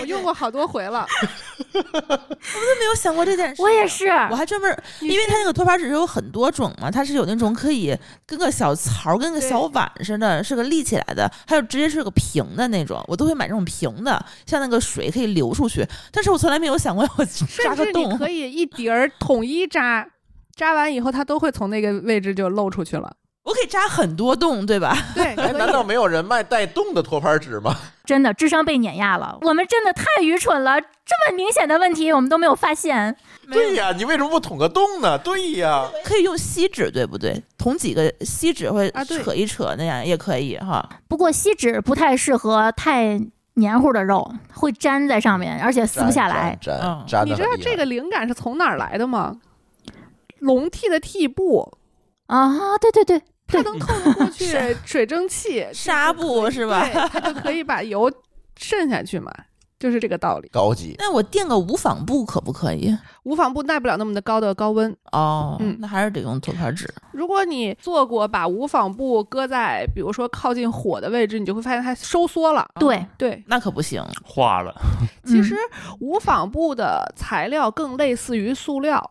[0.00, 1.06] 我用过好多回了，
[1.74, 3.62] 我都没有想过这件事。
[3.62, 7.96] 我也是，我还专门，因为它那个托盘纸有很多种嘛，它是有那种可以
[8.26, 15.86] 跟个小槽儿、跟个小碗似的，是个立起来的，还有直接是个平的那种，我都会买这种平的，像那个水可以流出去。
[16.10, 18.18] 但是我从来没有想过要扎甚至你个洞。
[18.18, 20.08] 可以一叠儿统一扎，
[20.56, 23.14] 扎完以后它都会从那个位置就漏出去了。
[23.48, 24.94] 我可以扎很多洞，对吧？
[25.16, 27.74] 对，哎，难道没有人卖带洞的托盘纸吗？
[28.04, 30.86] 真的智商被碾压了，我们真的太愚蠢了，这
[31.30, 33.16] 么明显的问题我们都没有发现。
[33.50, 35.16] 对呀，你为什么不捅个洞呢？
[35.18, 37.42] 对呀，可以用锡纸，对不对？
[37.56, 40.86] 捅几个锡纸会啊扯一扯那样也可以哈。
[41.08, 43.18] 不过锡纸不太适合太
[43.54, 46.58] 黏糊的肉，会粘在上面，而且撕不下来。
[46.60, 47.30] 粘嗯粘的。
[47.30, 49.36] 你知道这个灵感是从哪儿来的吗？
[50.40, 51.76] 龙屉的屉布，
[52.26, 54.46] 啊，对对对，它能透得过 去
[54.84, 58.12] 水蒸气， 纱布是吧对，它就可以把油
[58.56, 59.32] 渗下去嘛，
[59.78, 60.48] 就是这个道理。
[60.52, 62.94] 高级，那我垫个无纺布可不可以？
[63.24, 64.94] 无纺布耐不了那么的高的高温。
[65.12, 66.92] 哦，嗯那还是得用托盘纸。
[67.12, 72.68] 如果你做过把无纺布搁在，比如说靠近火的位置，你就会发现它收缩了。
[72.78, 74.04] 对，对，那可不行。
[74.24, 74.74] 化了，
[75.24, 75.54] 其实
[76.00, 79.10] 无纺布的材料更类似于塑料，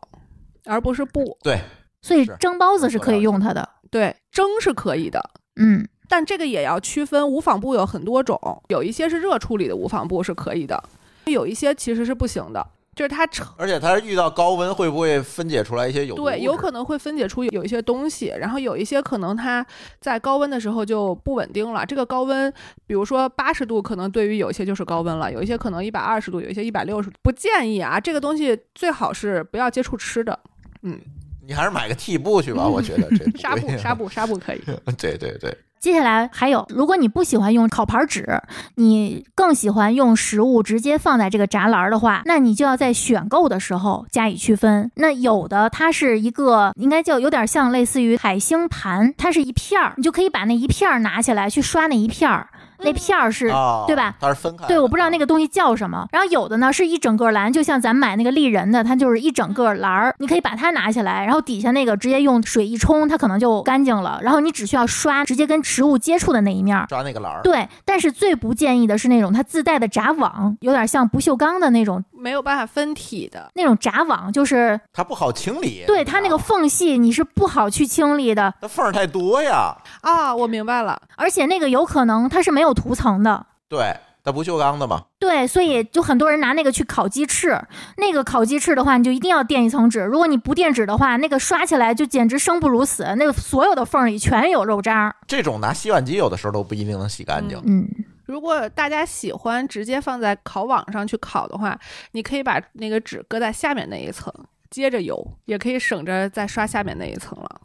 [0.66, 1.38] 而不是布。
[1.42, 1.60] 对，
[2.02, 3.68] 所以蒸包子是可以用它的。
[3.90, 5.22] 对，蒸是可以的。
[5.60, 10.84] 嗯，但这个也要区分，无纺布有很多种，有一些是热处理的无纺布是可以的，
[11.26, 12.64] 有一些其实是不行的，
[12.96, 19.66] 就是它成而且它遇到高温会不会分解出来一些有对，有可能会分解出有一些东西，然后有一些可能它
[20.00, 21.86] 在高温的时候就不稳定了。
[21.86, 22.54] 这个高温，
[22.86, 27.16] 比如说八十度，可能对于有一些就是高温了，有一些可能一百二十度，有一些一百六十度。
[27.24, 30.40] 不建议啊，这个东西最好是不要接触吃的。
[30.84, 31.02] 嗯，
[31.48, 34.62] 你还是买个屉布去吧，我觉得这 纱布，纱布，纱布可以。
[35.00, 38.42] 对对对，接下来还有，如果你不喜欢用烤盘纸，
[38.76, 44.92] 你更喜欢用食物直接放在这个栅栏的话，那你就要在选购的时候加以区分。
[44.96, 54.16] 那有的它是一个，应该就有点像类似于海星盘，它是一片儿，你就可以把那一片儿拿起来去刷那一片儿，那片儿是、啊，对吧？
[54.20, 54.68] 它是分开。
[54.68, 56.08] 对，我不知道那个东西叫什么。
[56.12, 64.20] 然后有的呢是一整个篮，就像咱们买那个丽人的，它就是一整个篮儿，你可以把它拿下来，然后底下那个直接用水一冲，它可能就干净了。
[64.22, 66.86] 然后你只需要刷直接跟植物接触的那一面儿。
[66.88, 67.42] 抓那个篮儿。
[67.42, 75.84] 对，但是最不建议的是那种它自带的闸网，有点像不锈钢的那种没有办法分体的，那种闸网，就是它不好清理。
[75.88, 79.76] 对它那个缝隙你是不好去清理的，那缝儿太多呀。
[80.02, 83.46] 啊，我明白了，而且那个有可能它是没有涂层的。
[83.68, 85.04] 对，它不锈钢的嘛。
[85.20, 87.60] 对，所以就很多人拿那个去烤鸡翅，
[87.98, 90.00] 那个烤鸡翅的话，你就一定要垫一层纸。
[90.02, 95.16] 如果你不垫纸的话，那个刷起来就简直生不如死，那个所有的缝里全有肉渣儿。
[95.28, 97.62] 这种拿洗碗机有的时候都不一定能洗干净。
[97.66, 97.88] 嗯，
[98.26, 101.78] 如果大家喜欢直接放在烤网上去烤的话，
[102.12, 104.34] 你可以把那个纸搁在下面那一层，
[104.70, 107.62] 接着油，也可以省着再刷下面那一层了。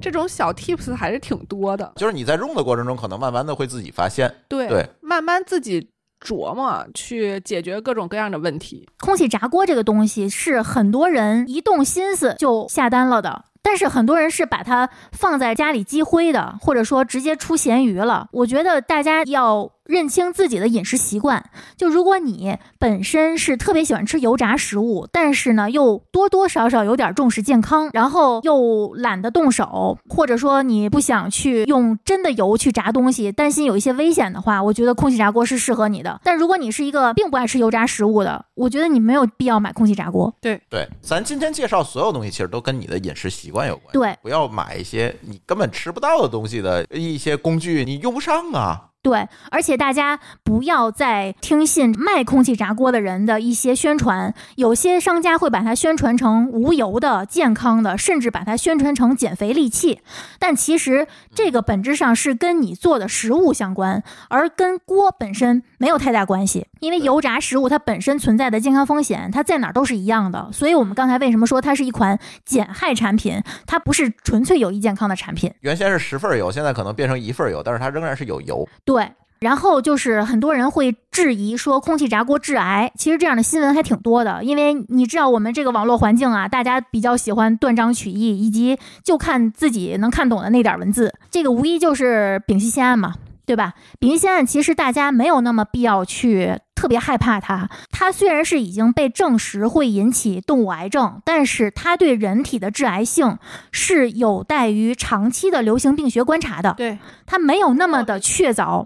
[0.00, 4.32] 这种小 tips 还是挺多的，就是你在用的过程中，可能慢慢的会自己发现。
[4.48, 8.88] 对，对慢慢自己琢磨去解决各种各样的问题。
[9.00, 13.44] 空气炸锅这个东西是很多人一动心思就下单了的。
[13.62, 18.28] 但是很多人是把它放在家里积灰的，或者说直接出咸鱼了。
[18.32, 21.44] 我觉得大家要认清自己的饮食习惯。
[21.76, 36.20] 就如果你本身是特别喜欢吃油炸食物，但是呢又多多少少有点重视健康，然后又懒得动手，或者说你不想去用真的油去炸东西，担心有一些危险的话，我觉得空气炸锅是适合你的。
[36.22, 40.34] 但如果你是一个并不爱吃油炸食物的，我觉得你没有必要买空气炸锅。
[40.40, 43.92] 对对，咱今天介绍所有东西，其实都跟你的饮食习惯有关。
[43.92, 48.87] 对，不要买一些你根本吃不到的东西的一些工具，你用不上啊。
[49.08, 60.02] 对，而且大家不要再听信卖空气炸锅的人的一些宣传，有些商家会把它宣传成无油的、健康的，甚至把它宣传成减肥利器。
[60.38, 66.66] 但其实这个本质上是跟你做的食物相关，而跟锅本身没有太大关系。
[66.80, 70.50] 因为油炸食物它本身存在的健康风险，它在哪儿都是一样的。
[70.52, 73.42] 所以我们刚才为什么说它是一款减害产品？
[73.66, 75.50] 它不是纯粹有益健康的产品。
[75.60, 78.68] 原先是十份油，现在可能变成一份油，但是它仍然是有油。
[78.84, 93.14] 对，对然后就是很多人会质疑说空气炸锅致癌，其实这样的新闻还挺多的，因为你知道我们这个网络环境啊，大家比较喜欢断章取义，以及就看自己能看懂的那点文字，这个无疑就是丙烯酰胺嘛。
[93.48, 93.72] 对吧？
[93.98, 97.66] 丙烯酰胺其实大家没有那么必要去特别害怕它。
[97.90, 103.38] 它虽然是已经被证实会引起动物癌症，但是它对人体的致癌性
[103.72, 106.74] 是有待于长期的流行病学观察的。
[106.76, 108.84] 对，它没有那么的确凿。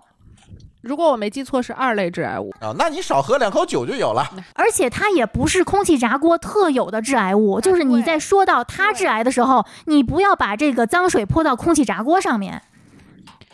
[0.81, 2.55] 如果我没记错，是二类致癌物。
[2.61, 4.24] 啊，那你少喝两口酒就有了。
[4.55, 12.62] 而且它也不是空气炸锅特有的致癌物，就是你在说到它致癌的时候，你不要把这个脏水泼到空气炸锅上面。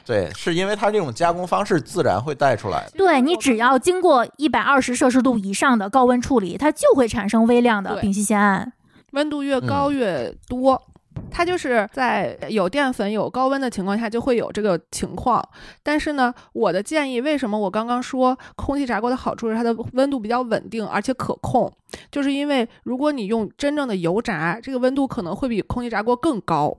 [0.09, 2.93] 对，是因为它这种加工方式自然会带出来的。
[2.97, 8.73] 对你只要经过一百二十摄氏度以上的高温处理，它就会产生微量的丙烯酰胺。
[9.13, 10.83] 温度越高越多，
[11.31, 15.47] 它就是在有淀粉、有高温的情况下就会有这个情况。
[15.83, 21.71] 但是呢，我的建议，为什么我刚刚说空气炸锅的好处是它的温度比较稳定而且可控，
[22.11, 26.75] 就是因为如果你用真正的油炸，这个温度可能会比空气炸锅更高，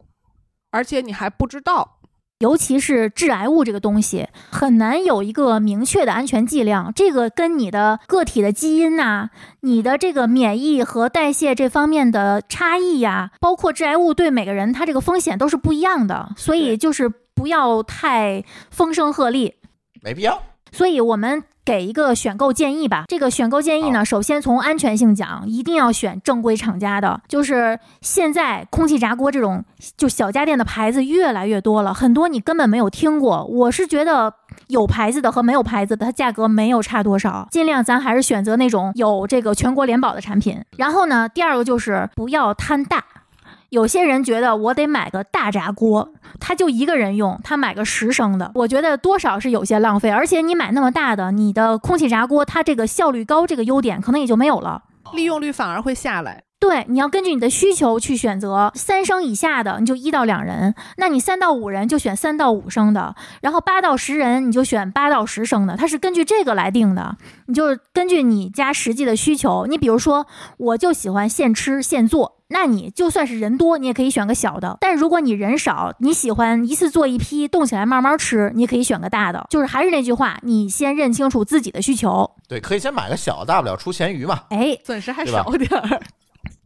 [0.72, 1.99] 而且你还不知道。
[2.40, 6.94] 尤其是致癌物这个东西，很难有一个明确的安全剂量。
[6.96, 9.30] 这个跟你的个体的基因呐、
[9.60, 19.54] 你的这个免疫和代谢这方面的差异呀、包括致癌物对每个人它这个风险都是不一样的，所以就是不要太风声鹤唳。
[20.02, 20.42] 没必要。
[20.72, 23.04] 所以我们给一个选购建议吧。
[23.08, 27.22] 这个选购建议呢，首先从安全性讲，一定要选正规厂家的。
[27.28, 29.64] 就是现在空气炸锅这种
[29.98, 33.46] 就小家电的牌子越来越多了，很多你根本没有听过。
[33.46, 34.34] 我是觉得
[34.68, 37.48] 有牌子的和没有牌子的，它价格没有差多少。
[37.52, 40.60] 尽量咱还是选择那种有这个全国联保的产品。
[40.78, 43.04] 然后呢，第二个就是不要贪大。
[43.70, 50.10] 有些人觉得我得买个大炸锅，他就一个人用，他买个十升的，我觉得多少是有些浪费。
[50.10, 54.84] 而且你买那么大的，你的空气炸锅它这个效率高，这个优点可能也就没有了。
[55.14, 56.44] 利用率反而会下来。
[56.60, 58.70] 对，你要根据你的需求去选择。
[58.76, 65.78] 三升以下的，你就一到两人；那你三到五人就选三到五升的，然后八到十人你就选八到十升的。
[65.78, 67.16] 它是根据这个来定的，
[67.46, 69.68] 你就根据你家实际的需求。
[69.68, 70.28] 你比如说，
[70.58, 74.78] 我就喜欢现吃现做，那你就算是人多，你也可以选个小的。
[74.82, 79.46] 但如果你人少，你喜欢一次做一批，冻起来慢慢吃，你也可以选个大的。
[79.52, 82.30] 就是还是那句话，你先认清楚自己的需求。
[82.48, 84.42] 对，可以先买个小，大不了出咸鱼嘛。
[84.50, 86.02] 哎，损失还少点儿。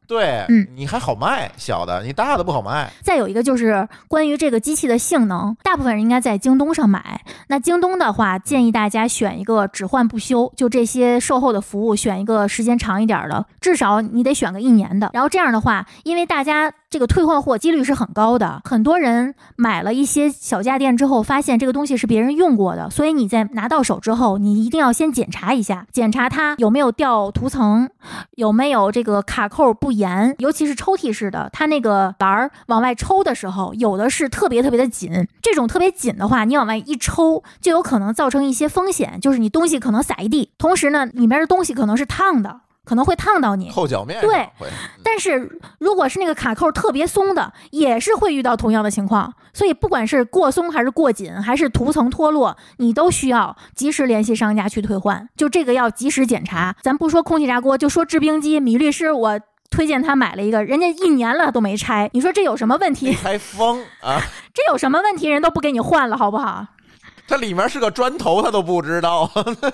[0.07, 2.91] 对，嗯你还好卖小的，你大的不好卖。
[3.01, 7.21] 再有一个就是关于这个机器的性能，大部分人应该在京东上买。
[7.47, 15.09] 那京东的话，建议大家选一个只换不修，就这些售后的服务，选一个时间长一点的，至少你得选个一年的。
[15.13, 27.89] 然后这样的话，因为大家这个退换货几率是很高的，很多人买了一些小家电之后，发现这个东西是别人用过的，所以你在拿到手之后，你一定要先检查一下，检查它有没有掉涂层，
[28.35, 43.69] 有没有这个卡扣不严，尤其是抽屉式的，它那个栏儿往外抽的时候，有的是特别特别的紧，这种特别紧的话，你往外一抽，就有可能造成一些风险，就是你东西可能洒一地，同时呢，里面的东西可能是烫的，可能会烫到你。
[43.71, 44.49] 扣脚面对，
[45.03, 49.33] 但是如果是那个卡扣特别松的，也是会遇到同样的情况。
[49.53, 55.29] 所以不管是过松还是过紧，还是涂层脱落，你都需要及时联系商家去退换。
[55.35, 56.75] 就这个要及时检查。
[56.81, 59.39] 咱不说空气炸锅，就说制冰机，米律师我。
[59.71, 63.11] 推荐他买了一个，人家一年了都没拆，你说这有什么问题？
[63.15, 64.21] 开封啊，
[64.53, 65.27] 这有什么问题？
[65.27, 66.63] 人都不给你换了，好不好？
[67.27, 69.27] 它里面是个砖头，他都不知道。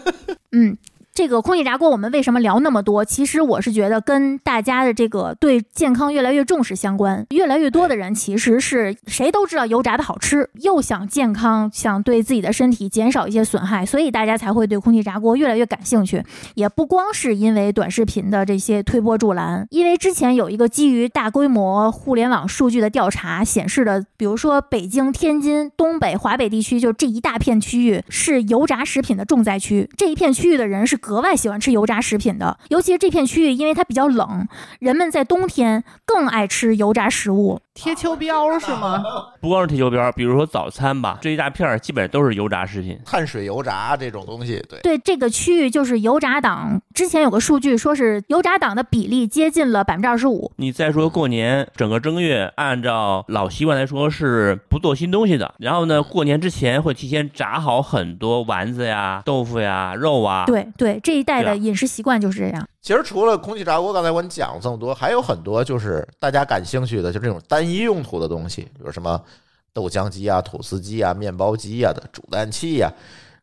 [0.55, 0.77] 嗯，
[1.19, 3.03] 这个空气炸锅我们为什么聊那么多？
[3.03, 7.25] 其实我是觉得跟大家的这个对健康越来越重视相关。
[7.31, 16.23] 越来越多的人其实是谁都知道油炸的好吃，又想健康，想对自己的身体减少一些损害，所以大家才会对空气炸锅越来越感兴趣。
[16.55, 29.89] 也不光是因为短视频的这些推波助澜，因为之前有一个基于大规模互联网数据的调查显示的，比如说北京、天津、东北、华北地区，就这一大片区域是油炸食品的重灾区。
[29.97, 34.47] 这一片区域的人是格外喜欢吃油炸食品的，尤其是这片区域，因为它比较冷，
[34.79, 37.61] 人们在冬天更爱吃油炸食物。
[37.81, 39.01] 贴秋膘是吗？
[39.39, 42.99] 不光是贴秋膘，比如说早餐吧，这一大片儿基本上都是油炸食品。
[43.05, 50.51] 碳水油炸这种东西，对，对这个区域，就是油炸党，之前有个数据说是油炸党的比例接近了百分之二十五。
[50.57, 60.43] 你再说过年，整个正月按照老习惯来说是不做新东西的，然后呢，过年之前会提前炸好很多丸子呀、豆腐呀、肉啊。
[60.45, 62.67] 对对，这一代的饮食习惯就是这样。
[62.89, 69.23] 其实除了空气炸锅，刚才我讲了这么多，还有很多就是大家感兴趣的，就这种单一用途的东西，比如什么
[69.71, 72.91] 豆浆机啊、吐司机啊、面包机啊的煮蛋器呀、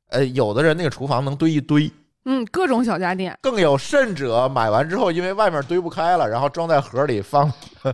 [0.08, 1.88] 呃，有的人那个厨房能堆一堆，
[2.24, 3.38] 嗯，各种小家电。
[3.40, 7.48] 更有甚者买完之后，因为外面堆不开了，然后装在盒里放，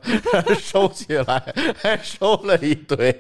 [0.59, 3.13] 收起来，还收了一堆，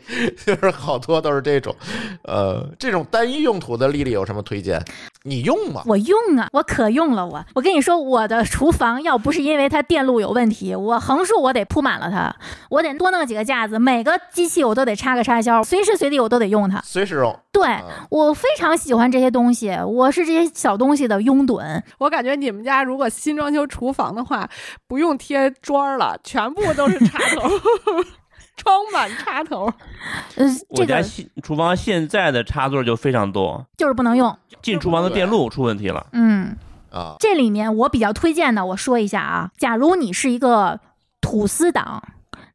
[0.46, 1.76] 就是好多都是这种，
[2.22, 4.82] 呃，这种单一用途的，丽丽有什么推荐？
[5.24, 5.82] 你用吗？
[5.86, 7.44] 我用啊，我可用了我。
[7.54, 12.34] 我跟你说，我的厨房要不是因为它电路有问题，我横竖我得铺满了它，
[12.70, 16.80] 我得多弄几个架子，每个机器我都得插个插销，随时随地我都得用它。
[16.84, 17.38] 随时用。
[17.52, 21.80] 对嗯我非常喜欢这些东西，我是这些小东西的拥趸。
[21.98, 24.48] 我感觉你们家如果新装修厨房的话，
[24.88, 27.42] 不用贴砖儿了，全部都是插头，
[28.62, 29.72] 装满插头。
[30.36, 34.36] 呃，我家现厨房现在的插座就非常多，就是不能用。
[34.62, 36.06] 进厨房的电路出问题了。
[36.12, 36.56] 嗯，
[36.90, 40.78] 啊，这里面我比较推荐的，我说一下啊，假如你是一个
[41.20, 42.02] 吐司党。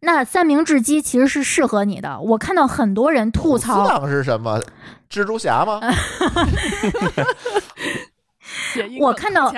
[0.02, 2.20] 那三明治机其实是适合你的。
[2.20, 4.62] 我看到很多人吐虎槽，四档是什么？
[5.10, 5.82] 蜘蛛侠吗？
[9.02, 9.52] 我看到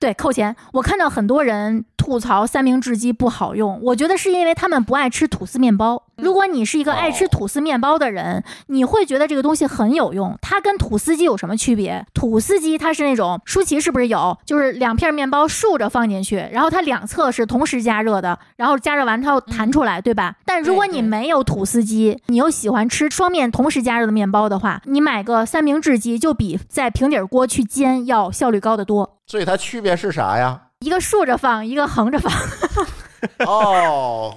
[0.00, 0.54] 对，扣钱。
[0.72, 6.02] 我看到很多人吐槽三明治机不好用，我觉得是因为他们不爱吃吐司面包。
[6.16, 10.36] 如果你是一个爱吃哦吐司面包的人，你会觉得这个东西很有用。
[10.42, 12.04] 它跟吐司机有什么区别？
[12.12, 14.36] 吐司机它是那种，舒淇是不是有？
[14.44, 20.36] 就是两片面包竖着放进去，然后它两侧是同时加热的，然后加热完它要弹出来，对吧？
[20.44, 29.16] 但如果你没有吐司机，你又喜欢吃双面同时加热的面包的话，你买个三明治机就比在平底锅去煎要效率高得多。
[29.26, 30.60] 所以它区别是啥呀？
[30.82, 32.32] 一个竖着放，一个横着放，
[33.46, 34.36] 哦，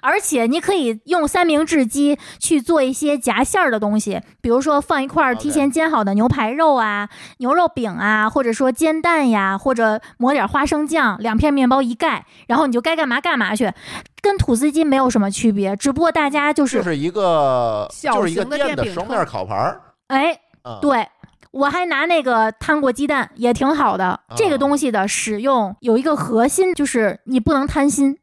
[0.00, 7.08] 而且你可以用三明治机去做一些夹馅儿的东西，比如说放一块儿提前煎好的牛排肉啊、
[7.38, 13.72] 牛肉饼啊，或者说煎蛋呀，或者抹点花生酱，两片面包一盖，然后你就该干嘛干嘛去，
[14.20, 19.80] 跟吐司机没有什么区别，只不过大家就是，就是一个小就是一个型的电电饼铛的双面烤盘儿。
[20.08, 21.06] 哎，嗯，对。
[21.54, 24.18] 我还拿那个摊过鸡蛋，也挺好的。
[24.34, 28.18] 这个东西的使用有一个核心，就是你不能贪心。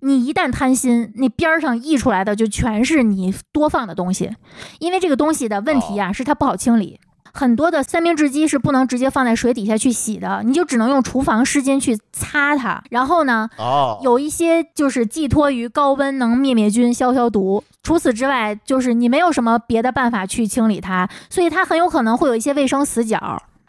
[0.00, 4.34] 你一旦贪心，那边儿上溢出来的就全是你多放的东西。
[4.80, 6.98] 因为这个东西的问题啊，是它不好清理。
[7.36, 12.82] 很多的三明治机是不能直接放在水底下去洗的，你就只能用厨房湿巾去擦它。
[12.90, 17.62] 然后呢，哦，有一些就是寄托于高温能灭灭菌、消消毒。
[17.82, 23.18] 除此之外，就是你没有什么别的办法去清理它，所以它很有可能会有一些卫生死角。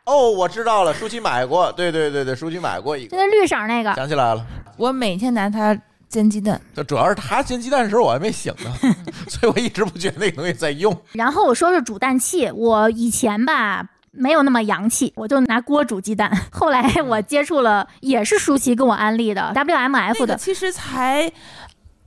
[0.06, 4.46] 哦，我知道了，舒淇买过，对对对对，舒淇买过一个，就那绿色儿那个，想起来了。
[4.78, 5.76] 我每天拿它
[6.10, 8.72] 煎鸡蛋，这主要是他煎鸡蛋的时候我还没醒呢，
[9.28, 10.96] 所以我一直不觉得那个东西在用。
[11.14, 13.90] 然后我说说煮蛋器，我以前吧。
[14.18, 16.32] 没有那么洋气，我就拿锅煮鸡蛋。
[16.50, 21.24] 后来我接触了，也是舒淇跟我安利的 WMF 的，那个其实才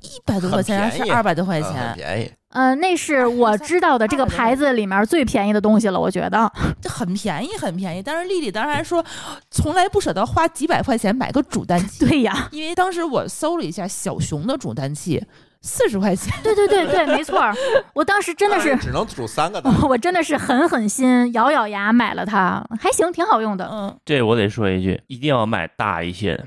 [0.00, 2.32] 一百多块钱还是二百多块钱，便宜。
[2.50, 6.50] 呃，那是我知道的这个牌子里面最便宜的东西了，我觉得。
[6.80, 8.02] 这很便宜很便宜。
[8.02, 9.04] 但是丽丽当然说，
[9.50, 15.22] 从来不舍得花几百块钱买个煮蛋器，对呀，因为当时我搜了一下小熊的煮蛋器，
[15.60, 16.32] 四十块钱。
[16.42, 17.54] 对对对对，没错儿。
[17.92, 19.72] 我当时真的是只能煮三个蛋。
[19.82, 23.68] 我真的是狠狠心，咬咬牙买了它，还行，挺好用的。
[23.70, 26.46] 嗯，这我得说一句，一定要买大一些的，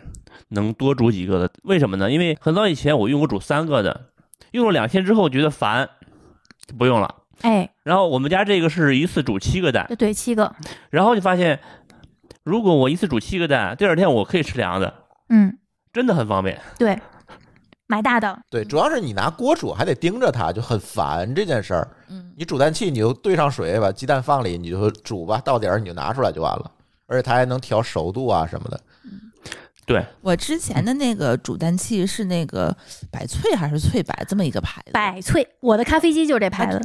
[0.49, 1.51] 能多煮几个的。
[1.63, 2.09] 为什么呢？
[2.09, 4.07] 因为很早以前我用过煮三个的，
[4.51, 5.89] 用了两天之后觉得烦，
[6.65, 7.15] 就不用了。
[7.41, 10.53] 哎，然后我们家这个是一次煮七个蛋，对对，七个，
[10.89, 11.59] 然后就发现，
[12.43, 14.93] 如果我一次煮七个蛋，第二天我可以吃凉的，
[15.29, 15.57] 嗯，
[15.91, 16.61] 真的很方便。
[16.77, 16.99] 对，
[17.87, 21.87] 买大的，对，主要是你拿锅煮还得盯着它，就很烦这件事儿。
[22.09, 26.71] 嗯，你煮蛋器你就兑上水，把鸡蛋放里，你就煮吧，到点儿你就拿出来就完了。
[27.07, 28.79] 而且它还能调熟度啊什么的。
[29.91, 32.75] 对，我之前的那个煮蛋器是那个
[33.11, 36.81] 百萃还是萃百这么一个牌子，百萃，我的咖啡机就是这牌子。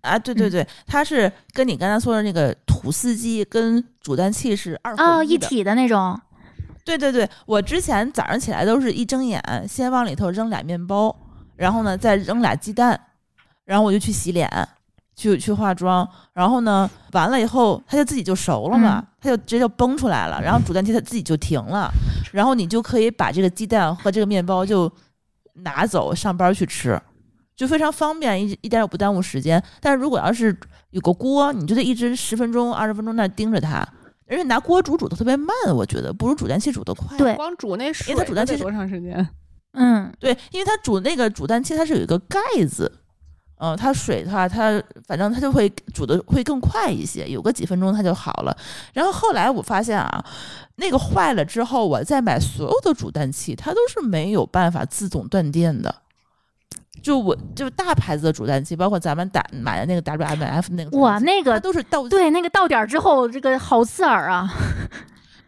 [0.00, 5.24] 啊，对对对，它是跟你刚才说的那个吐司机跟煮蛋器是二哦，合。
[5.24, 6.20] 一体的那种，
[6.84, 11.16] 对对对，我之前早上起来都是一睁眼，先往里头扔俩面包，
[11.54, 13.00] 然后呢再扔俩鸡蛋，
[13.64, 14.50] 然后我就去洗脸，
[15.14, 21.90] 去去化妆，然后呢完了以后它就自己就熟了嘛，嗯它就直接就崩出来了，然后煮蛋器它自己就停了，
[22.32, 24.90] 然后你就可以把这个鸡蛋和这个面包就
[25.64, 27.00] 拿走上班去吃。
[27.54, 29.62] 就非常方便，一一点也不耽误时间。
[29.78, 30.58] 但是如果要是
[30.90, 33.86] 有个锅，你就得一直十分钟、二十分钟那儿盯着它，
[34.26, 37.16] 而且拿锅煮煮的特别慢，我觉得不如煮蛋器煮的快。
[37.18, 39.28] 对光煮那水因为它煮蛋器多长时间？
[39.74, 42.90] 嗯，对，因为它煮那个煮蛋器它是有一个盖子，
[43.64, 48.56] 嗯、它水的话，它反正它就会煮的会更快一些，有个几分钟它就好了。
[48.92, 50.24] 然后后来我发现啊，
[50.76, 55.94] 那个坏了之后，我再买所有的煮蛋器，它都是没有办法自动断电的。
[57.00, 64.52] 就我就大牌子的煮蛋器，包括咱们打买的那个 WMF 那个，哇，那个都是到对那个到点儿之后，这个好刺耳啊。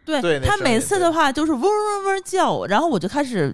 [0.05, 3.53] 对对它每次的话就是嗡嗡嗡叫，然后我就开始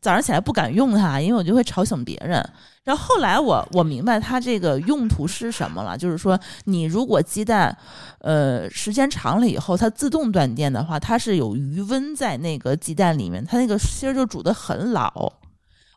[0.00, 2.44] 早上起来不敢用它，因为我就会吵醒别人。
[2.84, 7.76] 然后后来我我明白它这个用途是什么了，就是说你如果鸡蛋，
[8.18, 15.32] 呃，时间长了以后它自动断电的话，它是有余温在那个鸡蛋里面，它那个芯儿就煮的很老。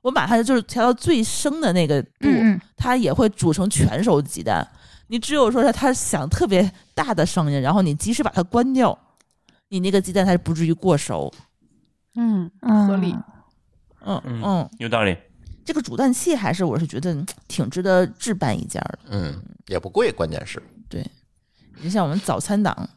[0.04, 4.68] 我把它就是调到最生的那个度，嗯嗯，它也会煮成全熟鸡蛋。
[5.08, 8.96] 你只有说它它响特别大的声音，然后你及时把它关掉，
[9.70, 11.34] 你那个鸡蛋它不至于过熟。
[12.16, 13.16] 嗯，嗯合理。
[14.08, 15.18] 嗯嗯嗯，有道理。
[15.66, 19.00] 这个煮蛋器还是我是觉得嗯挺值得置办一件的。
[19.10, 21.04] 嗯，也不贵，关键是对
[21.82, 22.88] 你像我们早餐党，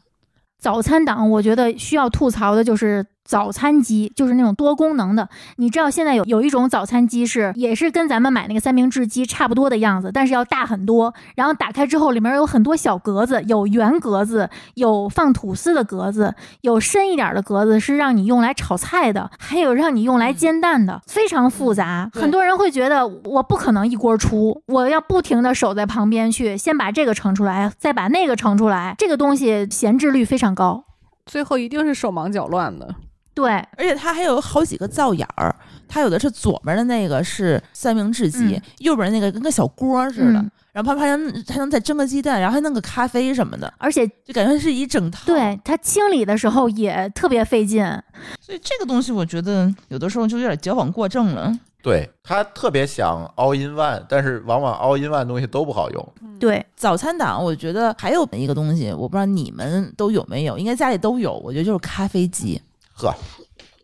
[0.59, 5.29] 早餐党，我觉得需要吐槽的就是早餐机，就是那种多功能的。
[5.57, 11.13] 你知道现在有有一种早餐机是也是跟咱们买那个三明治机差不多的样子，但是要大很多。
[11.35, 22.09] 然后打开之后，里面有很多小格子，有圆格子，有放吐司的格子，有深一点的格子是让你用来炒菜的，还有让你用来煎蛋的，非常复杂。
[22.11, 30.85] 很多人会觉得我不可能一锅出，我要不停的守在旁边去，先把这个盛出来，再把那个盛出来，这个东西闲置率非常高。
[31.27, 32.95] 最后一定是手忙脚乱的。
[33.39, 35.55] 对，而且它还有好几个灶眼儿，
[35.87, 47.83] 它有的是左边的那个是三明治机，嗯右边那个跟个小锅似的，嗯然后旁边还能还能再蒸个鸡蛋，然后还弄个咖啡什么的，而且就感觉是一整套。，对它清理的时候也特别费劲。
[48.41, 51.51] 所以这个东西我觉得有的时候就有点矫枉过正了。
[51.81, 56.13] 对他特别想 all in one，但是往往 all in one 东西都不好用。
[56.37, 62.61] 对，早餐档我觉得还有一个东西，我不知道你们都有没有，应该家里都有，我觉得就是咖啡机。
[63.07, 63.15] 呵，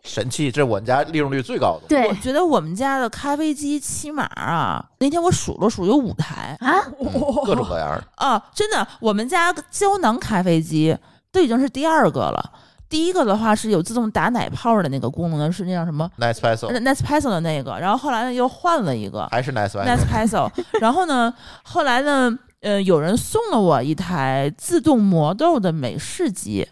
[0.04, 1.88] 神器，这是我们家利用率最高的。
[1.88, 2.08] 对。
[2.08, 6.58] 我觉得我们家的咖啡机起码啊，那天我数了数有五台。
[6.60, 7.08] 啊，嗯
[7.46, 8.04] 各种各样的。
[8.16, 10.98] 啊，真的，我们家胶囊咖啡机
[11.32, 12.52] 都已经是第二个了。
[12.88, 21.34] 第一个的话是有自动打奶泡的那个功能的，是那叫什么？Nespresso Nespresso 的那个，然后后来呢又换了一个还是 Nespresso，Nespresso，然后呢，
[21.64, 26.66] 后来呢，呃，有人送了我一台自动磨豆的美式机，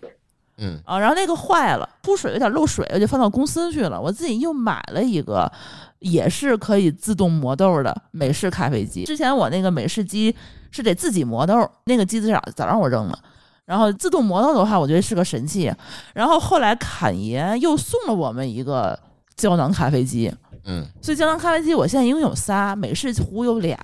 [0.58, 4.00] 嗯，啊，然后那个坏了，出水有点漏水，我就放到公司去了。
[4.00, 5.52] 我自己又买了一个，
[6.00, 9.04] 也是可以自动磨豆的美式咖啡机。
[9.04, 10.36] 之前我那个美式机
[10.70, 13.20] 是得自己磨豆，那个机子早早让我扔了。
[13.66, 15.74] 然后自动磨豆的话，我觉得是个神器。
[16.14, 18.98] 然后后来侃爷又送了我们一个
[19.36, 20.32] 胶囊咖啡机，
[20.66, 23.76] 嗯，所以胶囊咖啡机我现在一共有仨，美式壶有俩，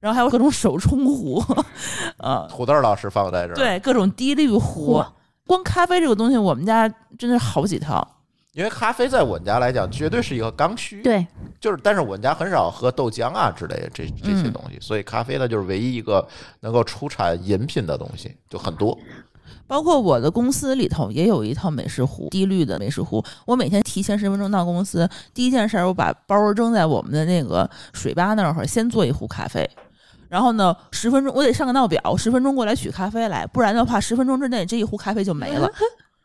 [0.00, 1.42] 然后还有各种手冲壶，
[2.18, 5.06] 呃， 土豆老师放在这儿，，对，各种滴滤壶嚯。
[5.50, 8.06] 光咖啡这个东西，我们家真的是好几套。
[8.52, 11.26] 因为咖啡在我们家来讲绝对是一个刚需，对，
[11.60, 16.24] 就是但是我们家很少喝豆浆啊之类的这这些嗯东西，所以咖啡呢就是唯一一个
[16.60, 18.96] 能够出产饮品的东西，就很多。
[19.66, 23.24] 包括我的公司里头也有一套美式壶，低滤的美式壶。
[23.44, 29.68] 我每天提前十分钟到公司，第一件事儿我把包扔在我们的那个水吧那儿，先做一壶咖啡。
[30.30, 35.68] 然后呢，十分钟我得上个闹表，十分钟过来取咖啡来，不然的话，十分钟之内这一壶咖啡就没了。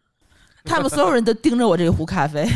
[0.64, 2.48] 他们所有人都盯着我这一壶咖啡。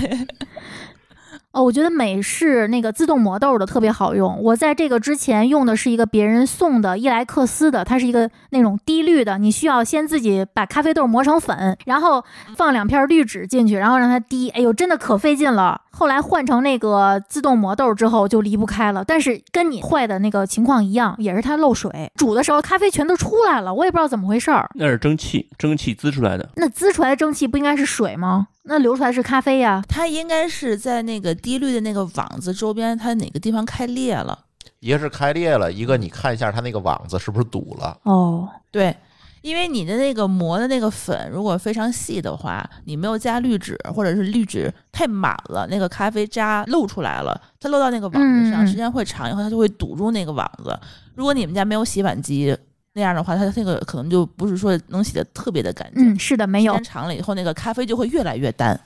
[1.52, 4.40] 哦，我觉得美式那个自动磨豆的特别好用。
[4.44, 12.24] 我在这个之前用的是一个别人送的伊莱克斯的，它是一个那种滴滤的，你需要先自己把咖啡豆磨成粉，然后
[12.56, 14.50] 放两片滤纸进去，然后让它滴。
[14.50, 15.82] 哎呦，真的可费劲了。
[15.92, 24.70] 后来换成那个自动磨豆之后就离不开了，但是跟你坏的那个情况一样，也是它漏水，煮的时候咖啡全都出来了，我也不知道怎么回事儿。
[24.76, 26.48] 那是蒸汽，蒸汽滋出来的。
[26.56, 28.48] 那滋出来的蒸汽不应该是水吗？
[28.70, 29.84] 那流出来是咖啡呀。
[29.90, 34.46] 它应该是在那个滴滤的那个网子周边，它哪个地方开裂了。
[34.80, 37.98] 一个是开裂了，一个你看一下它那个网子是不是堵了。
[38.04, 38.96] 哦，对，
[39.42, 50.80] 因为你的那个磨的那个粉如果非常细的话，你没有加滤纸，或者是滤纸太满了，那个咖啡渣漏出来了，它漏到那个网子上，时间会长以后，它就会堵住那个网子。
[51.16, 52.56] 如果你们家没有洗碗机。
[53.00, 56.14] 那样的话，它那个可能就不是说能洗的特别的干净。
[56.14, 56.84] 嗯，是的，没有时间。
[56.84, 58.80] 长了以后，那个咖啡就会越来越淡。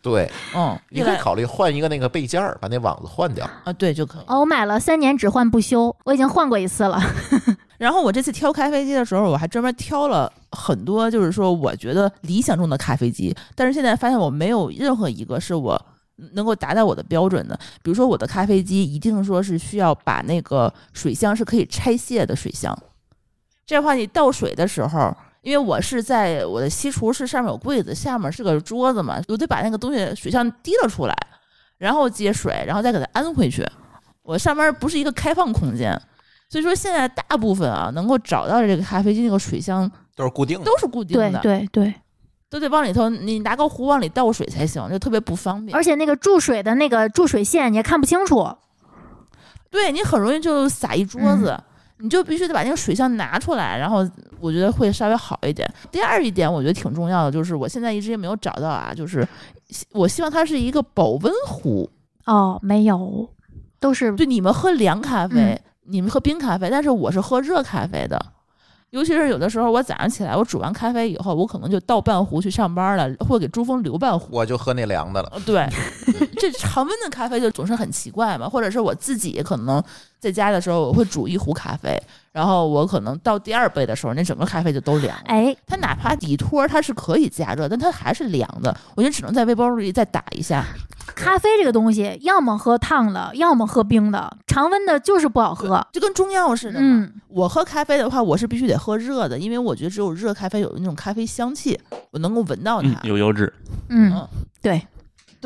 [0.00, 3.44] 对，嗯，你可以考虑换一个那个备件儿，把那网子换掉。
[3.64, 4.22] 啊，对就可以。
[4.28, 7.02] 哦，我买了三年只换不修，我已经换过一次了。
[7.76, 15.80] 然后我这次挑咖啡机的时候，我还专门挑了很多，就是说我觉得理想中的咖啡机，但是现在发现我没有任何一个是我
[16.32, 17.58] 能够达到我的标准的。
[17.82, 22.78] 比如说我的咖啡机一定说是需要把那个水箱是可以拆卸的水箱，
[23.66, 25.14] 这样的话你倒水的时候。
[25.42, 31.14] 因为我是在我的西厨是上面有柜子，下面是个桌子嘛，我得把那个东西水箱提了出来，
[31.78, 33.64] 然后接水，然后再给它安回去。
[34.24, 35.96] 我上面不是一个开放空间，
[36.48, 40.64] 所以说现在大部分啊能够找到的这个咖啡机那个水箱都是固定的。
[40.64, 41.94] 都是固定对的，对对，
[42.50, 45.76] 都得往里头你拿个壶往里倒水才行，就特别不方便。
[45.76, 48.44] 而且那个注水的那个注水线你也看不清楚。
[49.70, 51.56] 对你很容易就洒一桌子，
[51.98, 54.06] 你就必须得把那个水箱拿出来，然后
[54.38, 55.68] 我觉得会稍微好一点。
[55.90, 59.26] 第二一点，我觉得挺重要的，就是我现在一直也没有找到啊，就是
[59.92, 61.88] 我希望它是一个保温壶。
[62.26, 63.28] 哦，没有，
[63.80, 68.20] 都是对，你们喝凉咖啡，嗯你们喝冰咖啡，但是我是喝热咖啡的。
[68.90, 74.28] 尤其是有的时候，我早上起来，我煮完咖啡以后，我可能就倒半壶去上班了，或给珠峰留半壶。
[74.30, 75.28] 我就喝那凉的了。
[75.32, 75.68] 呃对，
[76.38, 79.82] 这常温的咖啡就总是很奇怪嘛，或者是我自己可能
[80.18, 82.00] 在家的时候，我会煮一壶咖啡，
[82.32, 85.24] 然后我可能到第二杯的时候，那整个咖啡就都凉了。
[85.26, 90.64] 哎，它哪怕底托它是可以加热，但它还是凉的，我就只能在微波炉里再打一下。
[91.14, 95.86] 咖啡这个东西，要么喝烫的，要么喝冰的，常温的就是不好喝。
[95.92, 96.78] 就跟中药似的嘛。
[96.80, 101.78] 嗯，我喝咖啡的话，我是必须得喝热的，因为我觉得只有热咖啡有那种咖啡香气，
[102.10, 102.88] 我能够闻到它。
[102.88, 103.50] 嗯，有油脂。
[103.88, 104.28] 嗯嗯，
[104.60, 104.84] 对，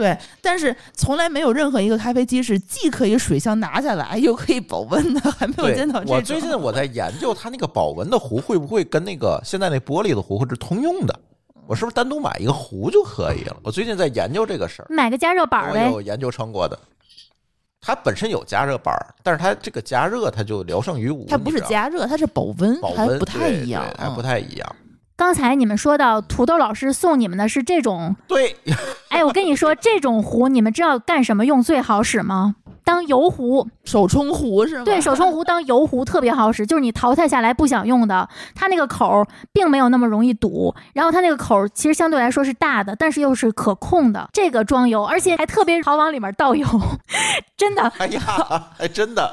[0.01, 6.16] 对，但是从来没有任何一个咖啡机是既可以水箱拿下来，又可以保温的，还没有对见到这种。
[6.16, 11.20] 我最近我在研究它那个保温的壶会不会跟那个现在那玻璃的壶是通用的，
[11.66, 13.56] 我是不是单独买一个壶就可以了？
[13.62, 15.86] 我最近在研究这个事儿，买个加热板儿呗。
[15.89, 16.78] 我有研究成果的。
[17.82, 21.27] 它本身有加热板儿，但是它这个加热它就聊胜于无。
[21.27, 24.77] 它不是加热，它是保温，保温，还不太一样对，还不嗯太一样。
[25.20, 28.56] 刚才你们说到土豆老师送你们的是这种，对，
[29.10, 32.55] 哎，我跟你说，这种壶你们知道干什么用最好使吗？
[32.84, 34.84] 当油壶，手冲壶是吗？
[34.86, 44.26] 对手冲壶当油壶特别好使，就是你淘汰下来不想用的，它那个口儿并没有那么容易堵，然后它那个口儿其实相对来说是大的，但是又是可控的。
[44.32, 46.66] 这个装油，而且还特别好往里面倒油，
[47.59, 47.82] 真的。
[47.98, 48.20] 哎呀，
[48.78, 49.30] 哎，真的，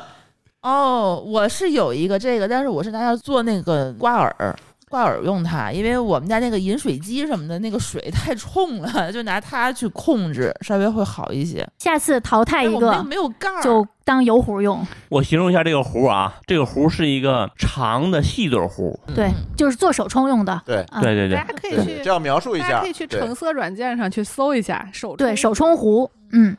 [0.64, 4.54] 哦，我是有一个这个，但是我是拿它做那个挂耳。
[4.90, 11.68] 挂耳用它，因为我们家那个饮水机什么的，那个水太冲了， 就拿它去控制，稍微会好一些。
[11.78, 18.98] 下次淘汰一个没有盖儿，就当油壶用，我形容一下这个壶啊，这个壶是一个长的细嘴壶。
[19.14, 20.62] 对，就是做手冲用的。
[20.66, 20.82] 对。
[20.84, 21.02] 啊。
[21.02, 21.38] 对对对。
[21.38, 22.68] 大，家可以，去这样描述一下。
[22.70, 26.56] 大家可以去橙色软件上去搜一下手对手冲壶，嗯，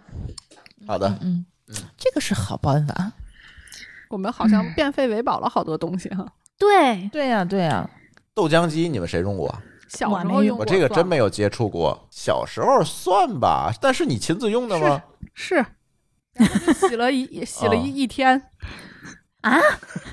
[0.87, 1.47] 好的，嗯，
[1.97, 3.13] 这个是好办法。
[4.11, 4.73] 我们好像嗯。
[4.75, 6.27] 变废为宝了好多东西哈。
[6.59, 7.89] 对，对呀、对呀、
[8.39, 9.53] 豆浆机你们谁用过？
[9.89, 12.07] 小我没用时候用过，我这个真没有接触过。
[12.09, 15.03] 小时候算吧，但是你亲自用的吗？
[15.35, 15.57] 是，
[16.35, 18.41] 然后就洗了一洗了哦一一天
[19.41, 19.59] 啊，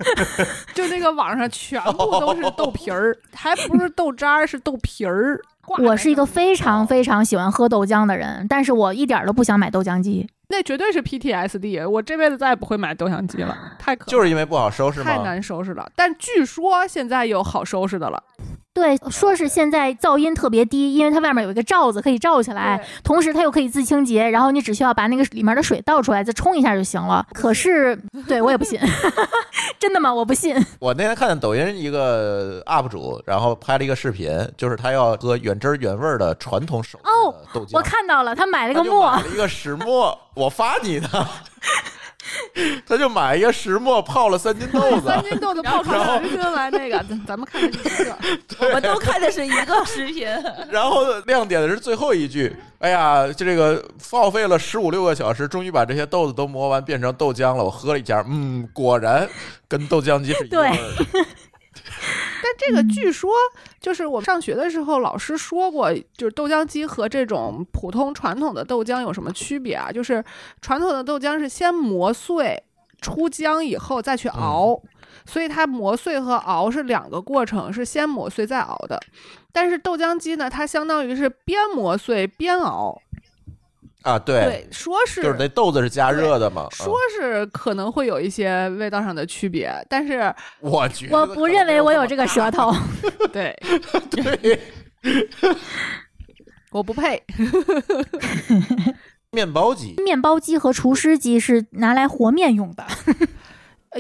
[0.74, 5.40] 就那个网上全部都是豆皮儿，还不是豆渣儿，是豆皮儿。
[5.66, 10.28] 挂我是一个非常非常喜欢喝豆浆的人，但是我一点儿都不想买豆浆机。
[10.48, 15.18] 那绝对是 PTSD，我这辈子再也不会买豆浆机了，太可就是因为不好收拾太？
[15.24, 15.92] 难收拾了。
[15.96, 18.24] 但据说现在有好收拾的了，
[18.76, 27.26] 对，说是现在噪音特别低，因为它外面有一个罩子可以罩起来，同时它又可以自清洁，然后你只需要把那个里面的水倒出来，再冲一下就行了。
[27.32, 27.96] 可是，
[28.28, 28.78] 对我也不信，
[29.80, 30.14] 真的吗？
[30.14, 30.54] 我不信。
[30.80, 41.08] 我那天看见抖音一个 UP 主，然后拍了一个视频，就是他要喝原汁原味的传统手哦豆浆，我看到了，他买了个沫买，了一个石墨，我发你的。
[42.88, 48.18] 他就买一个石磨泡了三斤豆子，三斤豆子泡出然后十斤来那个，咱咱们看的是一个。
[48.60, 50.28] 我们都看的是一个视频。
[50.70, 57.64] 然后亮点的是最后一句，哎呀，就这个耗费了十五六个小时，终于把这些豆子都磨完，变成豆浆了。
[57.64, 59.28] 我喝了一下，嗯，果然
[59.68, 61.06] 跟豆浆机是一味儿的。
[62.44, 63.32] 但这个据说
[63.80, 69.92] 就是我们上学的时候老师说过，就是豆浆机和这种普通传统的豆浆有什么区别啊？
[69.92, 70.24] 就是
[70.62, 72.62] 传统的豆浆是先磨碎
[73.02, 74.82] 出浆以后再去熬，
[75.26, 79.00] 所以它磨碎和熬是两个过程，是先磨碎再熬的。
[79.52, 83.02] 但是豆浆机呢，它相当于是边磨碎边熬，
[84.06, 86.68] 啊，对，对，说是就是那豆子是加热的嘛。
[86.72, 90.20] 说是可能会有一些味道上的区别，但是
[90.62, 92.72] 嗯我觉得我不认为我有这个舌 头。
[93.34, 93.56] 对。
[94.12, 94.60] 对，
[96.72, 97.22] 我不配。
[99.32, 102.86] 面包机 面包机和厨师机是拿来和面用的。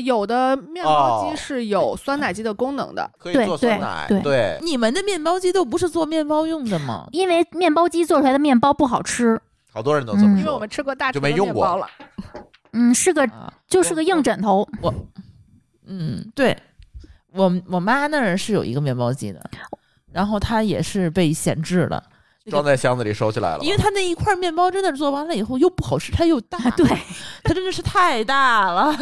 [0.01, 7.07] 有的面包哦机是有酸奶机的功能的，可以做酸奶，对对，你们的面包机都不是做面包用的吗？
[7.13, 9.39] 因为面包机做出来的面包不好吃，
[9.75, 10.69] 好多人都这么因为我们。
[10.69, 11.87] 吃过大就没用过面包了。
[12.71, 14.65] 嗯，是个啊，就是个硬枕头。
[14.81, 14.93] 我
[15.85, 16.57] 嗯，对，
[17.33, 19.49] 我我妈那儿是有一个面包机的，
[20.13, 22.01] 然后它也是被闲置了，
[22.49, 26.85] 装在箱子里收起来了，因为它那一块面包真的做完了以后又不好吃，它又大，对，
[27.43, 28.95] 它真的是太大了，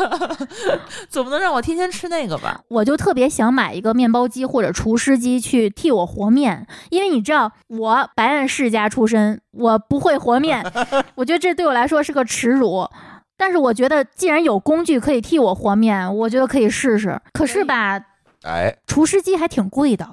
[1.10, 2.62] 总不能让我天天吃那个吧？
[2.70, 10.64] 我就特别想买一个面包机或者厨师机去替我和面，因为你知道我白案世家出身，我不会和面，
[11.16, 12.88] 我觉得这对我来说是个耻辱。
[13.36, 17.20] 但是我觉得既然有工具可以替我和面，我觉得可以试试。
[17.34, 18.00] 可是吧，
[18.44, 20.08] 哎，厨师机还挺贵的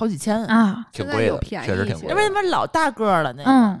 [0.00, 3.78] 好几千，啊，挺贵的，确实挺贵为什么老大个儿了那个，嗯，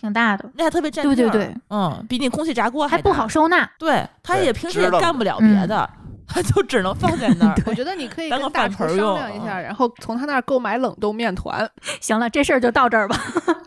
[0.00, 3.28] 挺大的，那还特别占对对地儿对，嗯，比你空气炸锅还不好。
[3.28, 3.70] 收纳。
[3.78, 5.86] 对，他也平时也干不了别的，
[6.26, 7.54] 他就只能放在那儿。
[7.68, 11.70] 我觉得你可以当个跟大厨商饭盆儿用量一下，然后从他那儿购买冷冻面团。
[12.00, 13.20] 行了，这事儿就到这儿吧。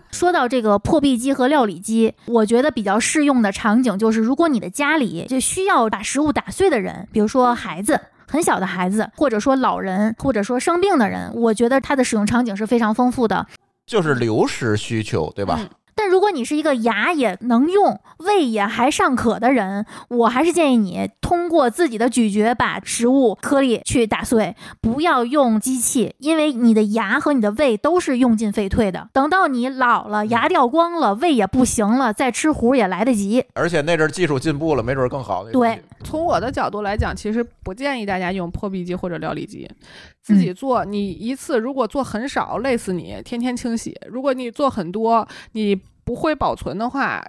[0.09, 7.99] 说到这个破壁机和料理机，我觉得比较适用的场景就是，如果你的家里就需要把食物打碎的人，比如说孩子。
[8.31, 13.45] 很小的孩子，或者说老人，或者说生病的人，我觉得它的使用场景是非常丰富的。
[13.85, 15.59] 就是流食需求，对吧？
[15.59, 29.09] 嗯但如果你是一个牙也能用、胃也还尚可的人，我还是建议你通过自己的咀嚼把食物颗粒去打碎，不要用机器，因为你的牙和你的胃都是用进废退的。
[29.13, 33.43] 等到你老了，牙掉光了，胃也不行了，再吃糊也来得及。
[33.53, 35.45] 而且那阵儿技术进步了，没准儿更好。
[35.51, 39.69] 对，从我的角度来讲，其实不建议大家用破壁机或者料理机，
[40.21, 40.85] 自己做。
[40.85, 45.79] 你一次如果做很少，累死你，天天清洗；如果你做很多，你
[46.11, 47.25] 不会保存的话，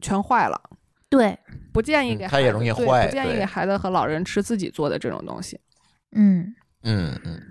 [0.00, 0.60] 全坏了。
[1.08, 1.36] 对，
[1.72, 5.58] 不建议给嗯它也容易孩子对坏不建议给孩子和老人吃自己做的这种东西。
[6.12, 6.54] 嗯，
[6.84, 7.42] 嗯嗯，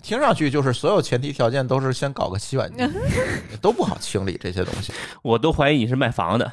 [0.00, 2.82] 听上去就是所有前提条件都是先搞个洗碗机，
[3.60, 4.90] 都不好清理这些东西。
[5.20, 6.50] 我都怀疑你是卖房的。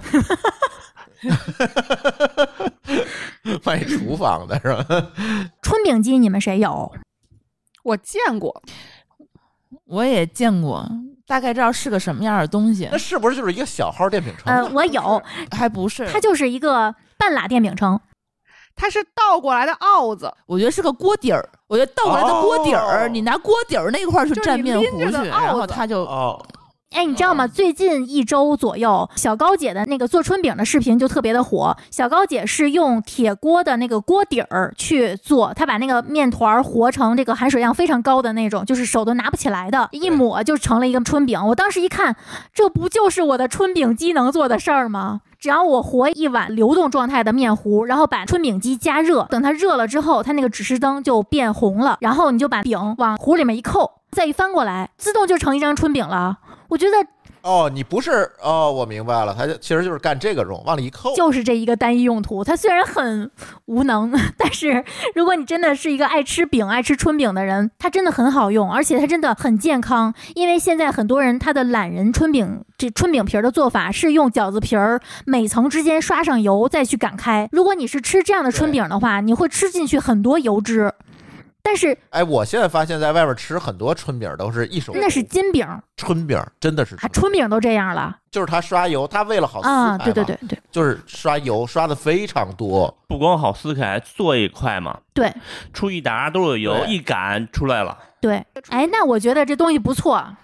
[3.63, 4.85] 卖厨房的是吧？
[5.61, 6.93] 春饼机你们谁有？
[7.83, 8.61] 我见过，
[9.85, 10.85] 我也见过，
[11.27, 14.49] 大概知道是个什么样的东西那，是不是就是一个小号电饼铛？
[14.49, 15.21] 呃，我有，
[15.55, 16.07] 还不是？
[16.11, 17.99] 它就是一个半拉电饼铛。
[18.79, 26.39] 它是倒过来的鏊子，我觉得是个锅底儿，我觉得倒过来的锅底儿，哦你拿锅底儿那块儿去就是蘸面拎糊去，的鏊然后它就哦，
[26.91, 27.45] 哎，你知道吗？
[27.45, 31.75] 最近一周左右，小高姐的那个做春饼的视频就特别的火。
[31.91, 41.39] 小高姐是用铁锅的那个锅底儿去做，她把那个面团儿和成这个含水量非常高的那种，就是手都拿不起来的，一抹就成了一个春饼。
[41.47, 42.15] 我当时一看，
[42.53, 45.21] 这不就是我的春饼机能做的事儿吗？
[45.37, 56.39] 只要我和一碗流动状态的面糊，然后把春饼机加热，等它热了之后，它那个指示灯就变红了，然后你就把饼往糊里面一扣，再一翻过来，自动就成一张春饼了。
[56.67, 56.97] 我觉得
[57.41, 61.15] 哦，你不是哦，我明白了，它就其实就是干这个用，往里一扣。
[61.15, 62.43] 就是这一个单一用途。
[62.43, 63.31] 它虽然很
[63.65, 64.83] 无能， 但是
[65.15, 70.13] 如果你真的是一个爱吃饼、爱吃春饼的人，它真的很好用，而且它真的很健康。
[70.35, 77.47] 因为现在很多人他的懒人春饼，这春饼皮儿的做法是用饺子皮儿每层之间刷上油再去擀开。
[77.53, 80.91] 如果你是吃这样的春饼的话，你会吃进去很多油脂。
[81.67, 85.67] 但是哎，我现在发现，在外边吃很多春饼都是一手那是金饼，
[85.97, 89.97] 春饼，真的是啊，春春饼都这样了就是他刷油，他为了好撕啊！
[89.97, 92.97] 开对对对对就是刷油刷的非常多。
[93.09, 95.29] 不光好撕开，做也快嘛，对
[95.73, 97.97] 出一沓都是油，一擀出来了。
[98.21, 98.45] 对。
[98.69, 100.37] 哎，那我觉得这东西不错。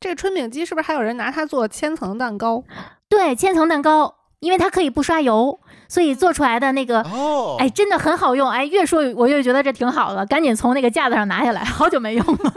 [0.00, 2.64] 这个春饼机是不是还有人拿它做千层蛋糕？
[3.10, 8.48] 对，千层蛋糕，因为它可以不刷油，所以做出来的那个，哦，哎，真的很好用。
[8.48, 12.52] 哎，越说我越觉得这挺好的，赶紧从那个架子上拿下来，好久没用了。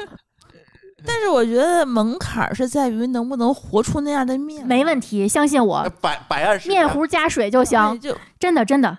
[1.03, 8.95] 但是我觉得门槛儿是在于能不能活出那样的面，没问题，相信我，百百二十面糊加水就对行，就真的真的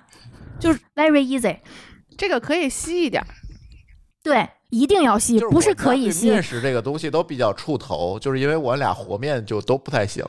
[0.58, 1.58] 就是 very easy。
[2.18, 3.28] 这个可以稀一点儿，
[4.24, 6.42] 对，一定要吸，就是不是我对可以吸面。
[6.42, 10.24] 食这个东西都比较怵头，就是因为我俩和面就都不太行。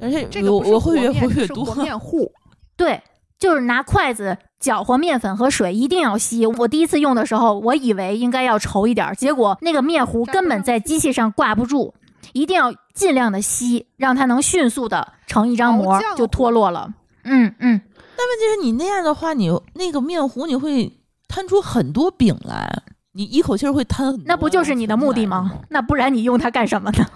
[0.00, 1.74] 而且这个我我会越和越多。
[1.74, 2.30] 面糊。
[2.76, 3.00] 对，
[3.38, 6.44] 就是拿筷子搅和面粉和水，一定要稀。
[6.46, 11.94] 我第一次用的时候，我以为应该要稠一点儿，结果那个面糊根本在机器上挂不住，
[12.32, 16.92] 一定要尽量的稀，让它能迅速的成一张膜，就脱落了。
[17.22, 17.80] 嗯嗯，
[18.16, 20.98] 但问题是你那样的话，你那个面糊你会
[21.28, 22.82] 摊出很多饼来，
[23.12, 24.24] 你一口气儿会摊很多。
[24.26, 25.60] 那不就是你的目的吗？
[25.68, 27.06] 那不然你用它干什么呢？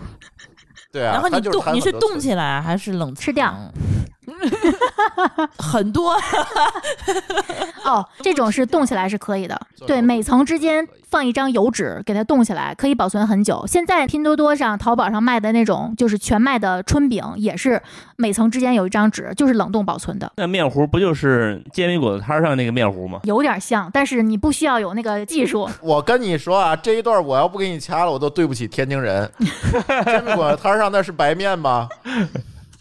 [0.92, 3.72] 对啊，然后你冻，你是冻起来还是冷吃掉藏？
[5.58, 6.14] 很多，
[7.84, 9.60] 哦，这种是冻起来是可以的。
[9.86, 13.64] 对，每层之间放一张油纸，给它冻起来，可以保存很久。
[13.66, 17.80] 现在拼多多上、淘宝上卖的那种就是全麦的春饼，也是
[18.16, 23.20] 每层之间有一张纸，就是冷冻保存的，那面糊不就是煎饼果子摊上那个面糊吗？
[23.24, 25.68] 有点像，但是你不需要有那个技术。
[25.82, 29.30] 我跟你说啊，这一段我要不给你掐了，我都对不起天津人。
[30.06, 31.88] 煎饼果子摊上那是白面吗？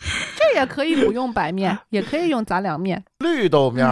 [0.35, 3.03] 这也可以不用白面， 也可以用杂粮面。
[3.19, 3.87] 绿豆面。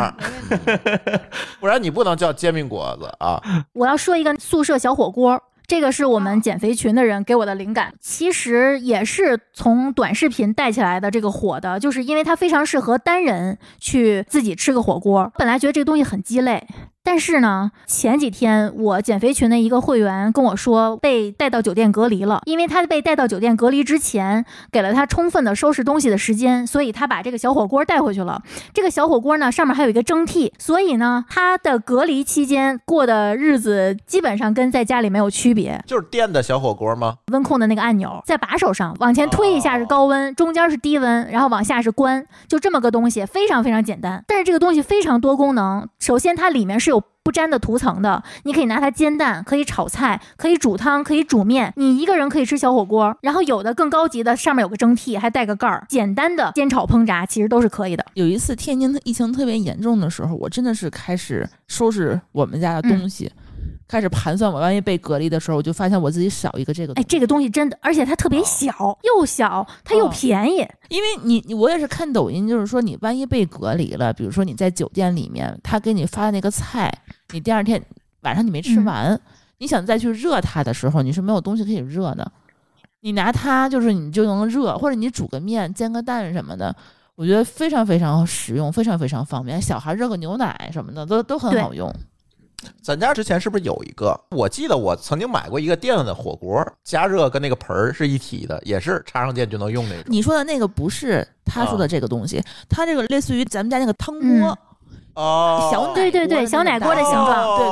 [1.59, 3.41] 不然你不能叫煎饼果子啊。
[3.73, 5.41] 我要说一个宿舍小火锅。
[5.67, 11.11] 这个是我们减肥群的人给我的灵感，其实也是从短视频带起来的。
[11.11, 15.31] 这个火的，就是因为它非常适合单人去自己吃个火锅。
[15.37, 16.65] 本来觉得这个东西很鸡肋，
[17.09, 28.43] 但是呢，前几天我减肥群的一个会员跟我说，被带到酒店隔离了，因为他被带到酒店隔离之前，给了他充分的收拾东西的时间，所以他把这个小火锅带回去了。
[28.75, 35.83] 这个小火锅呢，上面还有一个蒸屉，所以呢，他的隔离期间过的日子基本上跟在家里没有区别。
[35.87, 37.15] 就是电的小火锅吗？
[37.31, 44.23] 温控的那个按钮在把手上，往前推一下是高温，中间是低温，然后往下是关，就这么个东西，非常非常简单。
[44.27, 46.98] 但是这个东西非常多功能，首先它里面是有。
[47.23, 51.71] 不粘的涂层的，你可以拿它煎蛋，可以炒菜，可以煮汤，可以煮面。
[51.75, 55.85] 你一个人可以吃小火锅，然后有的更高级的，上面有个蒸屉，还带个盖儿。
[55.87, 58.03] 简单的煎炒烹炸其实都是可以的。
[58.15, 63.31] 有一次天津疫情特别严重的时候，我真的是开始收拾我们家的东西，
[63.87, 66.93] 开始盘算我万一被隔离的时候，我就发现我自己少一个这个。
[66.93, 68.71] 哎，这个东西真的，而且它特别小，
[69.03, 70.67] 又小，它又便宜。
[70.89, 76.91] 因为你我也是看抖音，就是说你万一被隔离了，比如说你在酒店里面，他给你发的那个菜。
[77.33, 77.83] 你第二天
[78.21, 79.19] 晚上你没吃完，
[79.57, 82.31] 你想再去热它的时候，你是没有东西可以热的。
[83.01, 86.75] 你拿它就是你就能热，或者你煮个面、煎个蛋什么的，
[87.15, 89.61] 我觉得非常非常实用，非常非常方便。
[89.61, 91.91] 小孩热个牛奶什么的都都很好用。
[92.81, 94.19] 咱家之前是不是有一个？
[94.31, 100.03] 我记得我曾经买过一个电的火锅，加热跟那个盆儿是一体的，也是插上电就能用那种。
[100.07, 104.57] 你说的那个不是他说的这个东西，他这个类似于咱们家那个汤锅。
[105.15, 107.67] 哦，小对对对，小奶锅的形状，对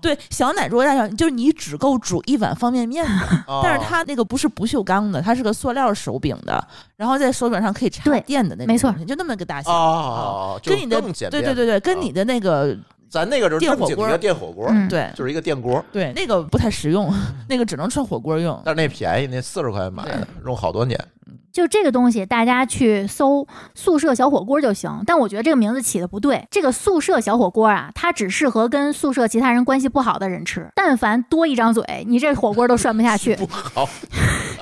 [0.00, 3.44] 对对，小奶锅大小，就是你只够煮一碗方便面的。
[3.60, 9.72] 但是它那个不是不锈钢的，它是个塑料手柄的，然后在手柄上可以插电的那种，没错，就那么个大小。
[9.72, 12.76] 哦，跟你的对对对对，跟你的那个
[13.08, 15.84] 咱那个就是电火锅，电火锅，对，就是一个电锅。
[15.92, 17.12] 对，那个不太实用，
[17.48, 18.60] 那个只能涮火锅用。
[18.64, 20.98] 但是那便宜，那四十块钱买的，用好多年。
[21.52, 25.02] 就这个东西，大家去搜“宿舍小火锅”就行。
[25.06, 26.46] 但我觉得这个名字起的不对。
[26.50, 30.70] 这个“宿舍小火锅”啊，它只适合跟宿舍其他人关系不好的人吃。
[30.74, 33.34] 但凡多一张嘴，你这火锅都涮不下去。
[33.36, 33.88] 不好，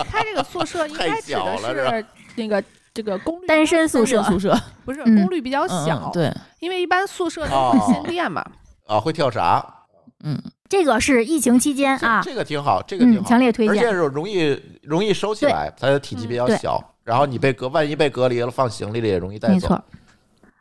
[0.08, 2.06] 他这个宿舍应该指的是
[2.36, 2.62] 那个
[2.94, 6.10] 这个功率单身宿舍，宿 舍不是功率比较小。
[6.14, 8.42] 对，因为一般宿舍都会限电嘛。
[8.86, 9.62] 啊，会跳闸。
[10.22, 10.40] 嗯。
[10.66, 19.54] 这个是疫情期间啊，这个挺好，这个挺好，强烈推荐，而且是容易容易收起来，它的体积比较小，然后你被隔，万一被隔离了，放行李里也容易带走。
[19.54, 19.84] 没错。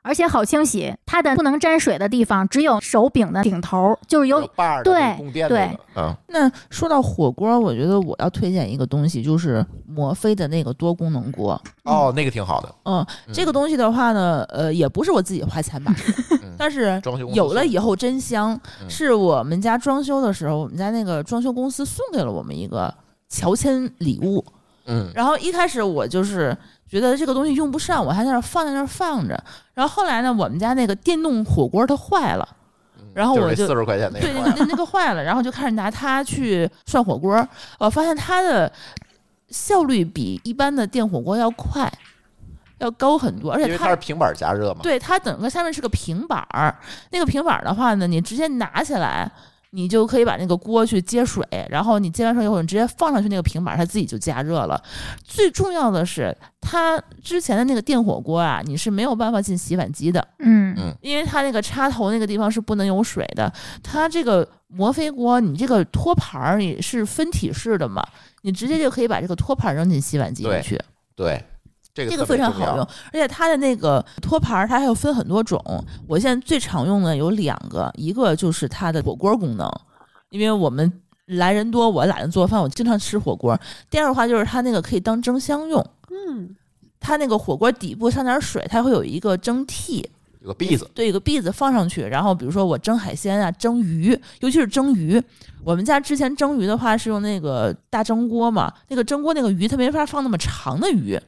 [0.03, 4.41] 而且好清洗，它的不能沾水的地方只有手柄的顶头，就是有
[4.83, 5.61] 对对
[5.95, 6.15] 啊。
[6.27, 11.59] 那说到火锅，我觉得我要推荐一个东西，就是摩飞的那个多功能锅。
[11.83, 12.75] 哦，那个挺好的。
[12.83, 17.01] 嗯，这个东西的话呢，呃，也不是我自己花钱买的，但是
[17.33, 18.59] 有了以后真香。
[18.89, 22.93] 是我们家装修的时候，我们家那个装修公司送给了我们一个
[23.29, 24.43] 乔迁礼物。
[24.85, 26.57] 嗯，然后一开始我就是。
[26.93, 29.33] 觉得这个东西用不上，我还在那放在那放着。
[29.73, 32.47] 然后后来呢，我们家那个电动火锅它坏了，
[33.15, 37.35] 然后我就四十块钱那对那个那个坏了，然后就开始拿它去涮火锅。
[37.79, 38.71] 我发现它的
[39.49, 41.91] 效率比一般的电火锅要快，
[42.77, 44.81] 要高很多，而且它是平板加热嘛。
[44.83, 46.77] 对，它整个下面是个平板儿，
[47.09, 49.31] 那个平板儿的话呢，你直接拿起来。
[49.75, 54.79] 你就可以把那个锅去接水，然后你接完水以后，你直接放上去那个平板，它自己就加热了。
[55.23, 63.51] 最重要的是，它之前的那个电火锅啊，你是没有办法进洗碗机的，嗯嗯，因为它那个插头那个地方是不能有水的。
[63.81, 68.05] 它这个摩飞锅，你这个托盘儿也是分体式的嘛，
[68.43, 70.79] 你直接就可以把这个托盘扔进洗碗机里去，
[71.15, 71.43] 对。
[71.93, 75.61] 这个非常好用，而且它的那个托盘它还有分很多种。
[76.07, 79.71] 我现在最常用的有两个，一个就是它的火锅功能，
[80.29, 80.91] 因为我们
[81.27, 83.59] 来人多，我懒得做饭，我经常吃火锅。
[83.91, 85.79] 第二的话就是它那个可以当蒸箱用，
[86.09, 86.55] 嗯，
[86.99, 90.03] 它那个火锅底部上点水，它会有一个蒸屉，
[90.41, 95.21] 有个篦子，对，有个篦子放上去，然后比如说我蒸海鲜啊、蒸鱼，尤其是蒸鱼，
[95.63, 101.19] 我们家之前蒸鱼的话是用那个大蒸锅嘛，那个蒸锅那个鱼它没法放那么长的鱼。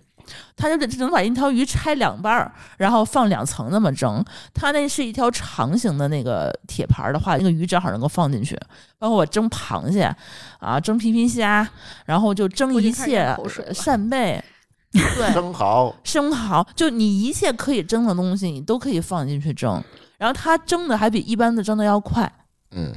[0.55, 4.23] 它就得只能把一条鱼拆两半儿，然后放两层那么蒸。
[4.53, 8.59] 它那是一条长形的那个铁盘的话，那个鱼正好能够放进去。
[8.97, 10.13] 包括我蒸螃蟹
[10.59, 11.67] 啊，蒸皮皮虾，
[12.05, 13.35] 然后就蒸一切
[13.73, 14.43] 扇贝，
[14.91, 19.83] 对， 生蚝，生蚝，就你一切可以蒸的东西，你都可以放进去蒸。
[20.17, 22.31] 然后它蒸的还比一般的蒸的要快，
[22.71, 22.93] 嗯，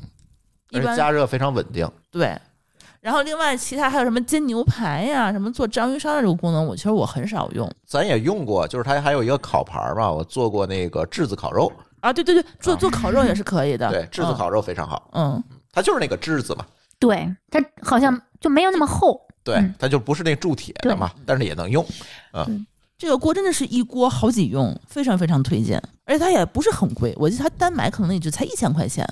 [0.70, 2.38] 一般加热非常稳定，对。
[3.01, 7.70] 然后另外其他还有什么煎牛排呀，什么做章鱼烧的这个功能，我其实我很少用。
[7.87, 13.91] 咱也用过，就是它还有一个烤盘嘛，我做过那个炙子烤肉啊，对对对，做做烤肉也是可以的。
[13.91, 15.11] 对，炙子烤肉非常好。
[15.12, 15.43] 嗯，
[15.73, 16.66] 它就是那个炙子嘛。
[16.99, 19.20] 对，它好像就没有那么厚。
[19.45, 21.85] 对，它就不是那铸铁的嘛，但是也能用。
[22.33, 22.66] 嗯。
[22.99, 29.09] 这个锅真的是一锅好几用，非常非常推荐，而且它也不是很贵，我记得它单买可能也就才一千块钱，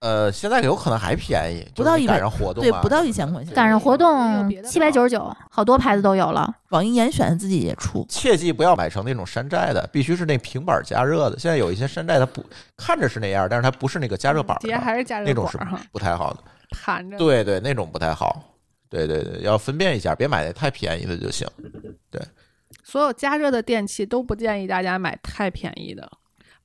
[0.00, 3.52] 呃，现在有可能还便宜，不到100就是你赶上活动对，啊不到一千块钱。
[3.52, 6.54] 赶上活动七百九十九，好多牌子都有了。
[6.68, 11.38] 网易严选自己也出，切记不要买成那种山寨的，必须是那平板加热的。
[11.38, 12.44] 现在有一些山寨它不
[12.76, 15.58] 看着是那样，但是它不是那个加热板底下，还是加热那种是
[15.90, 16.40] 不太好的。
[16.70, 17.18] 盘着。
[17.18, 18.40] 对对，那种不太好。
[18.88, 21.46] 对对对，要分辨一下，别买那太便宜的就行。
[22.10, 22.22] 对
[22.84, 26.10] 所有加热的电器都不建议大家买太便宜的，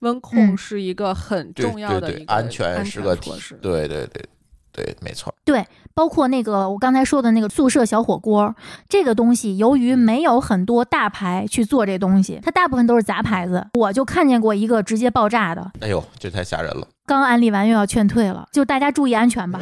[0.04, 3.56] 温嗯控是一个很重要的对对，一个安全是个措施。
[3.56, 4.24] 对对对
[4.72, 5.34] 对，没错。
[5.46, 8.56] 对包括那个我刚才说的那个宿舍小火锅，
[8.90, 13.68] 这个东西由于没有很多大牌去做这东西，它大部分都是杂牌子。
[13.74, 16.88] 我就看见过一个直接爆炸的，哎呦，这太吓人了。
[17.06, 19.60] 刚安利完又要劝退了，就大家注意安全吧，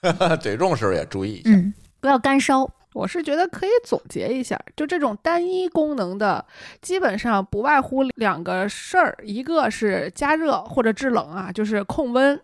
[0.42, 1.50] 对，用时候也注意一下。
[1.50, 2.70] 嗯，不要干烧。
[2.94, 6.42] 我是觉得可以总结一下，就这种单一功能的，
[6.80, 12.36] 基本上不外乎两个事儿，一个是加热或者制冷啊，就是控温；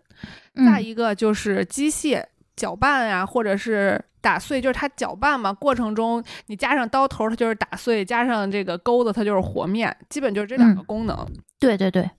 [0.53, 2.21] 再嗯，一个就是机械
[2.55, 11.25] 搅拌呀、或者是打碎，就是它搅拌嘛，过程中你加上刀头，它就是打碎；加上这个钩子，它就是和面，基本就是这两个嗯功能。
[11.59, 12.11] 对对对，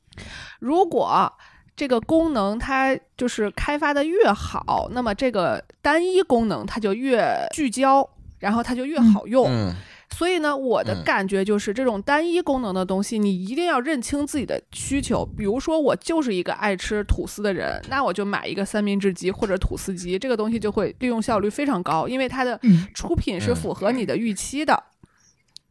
[0.58, 1.30] 如果
[1.76, 8.08] 这个功能它就是开发的越好，那么这个单一功能它就越聚焦，
[8.42, 9.46] 然后它就越好用。
[9.48, 9.72] 嗯，
[10.10, 15.24] 所以呢，我的嗯感觉就是这种单一功能的东西，你一定要认清自己的需求。
[15.24, 24.82] 比如说，我就是一个爱吃吐司的人，那我就买一个三明治机或者吐司机，这个东西就会利用效率非常高，因为它的嗯出品是嗯符合你的预期的。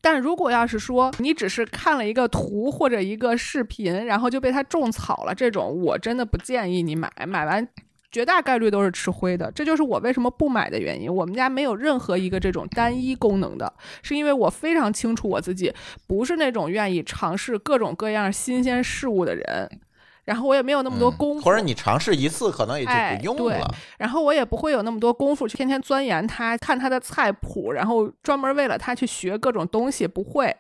[0.03, 7.67] 但如果要是说你只是看了一个图或者一个视频，然后就被它种草了，这种我真的不建议你买，买完
[8.11, 9.51] 绝大概率都是吃灰的。
[9.51, 11.13] 这就是我为什么不买的原因。
[11.13, 13.73] 我们家没有任何一个这种单一功能的，
[14.03, 15.73] 是因为我非常清楚我自己
[16.07, 19.79] 不是那种愿意尝试各种各样新鲜事物的人。
[20.23, 23.67] 然后我也没有那么多嗯功夫，或者你尝试一次，可能也就哎不用对了。
[23.97, 30.55] 然后我也不会有那么多功夫去天天钻研它，看它的菜谱，然后专门为了它去学各种东西，不会。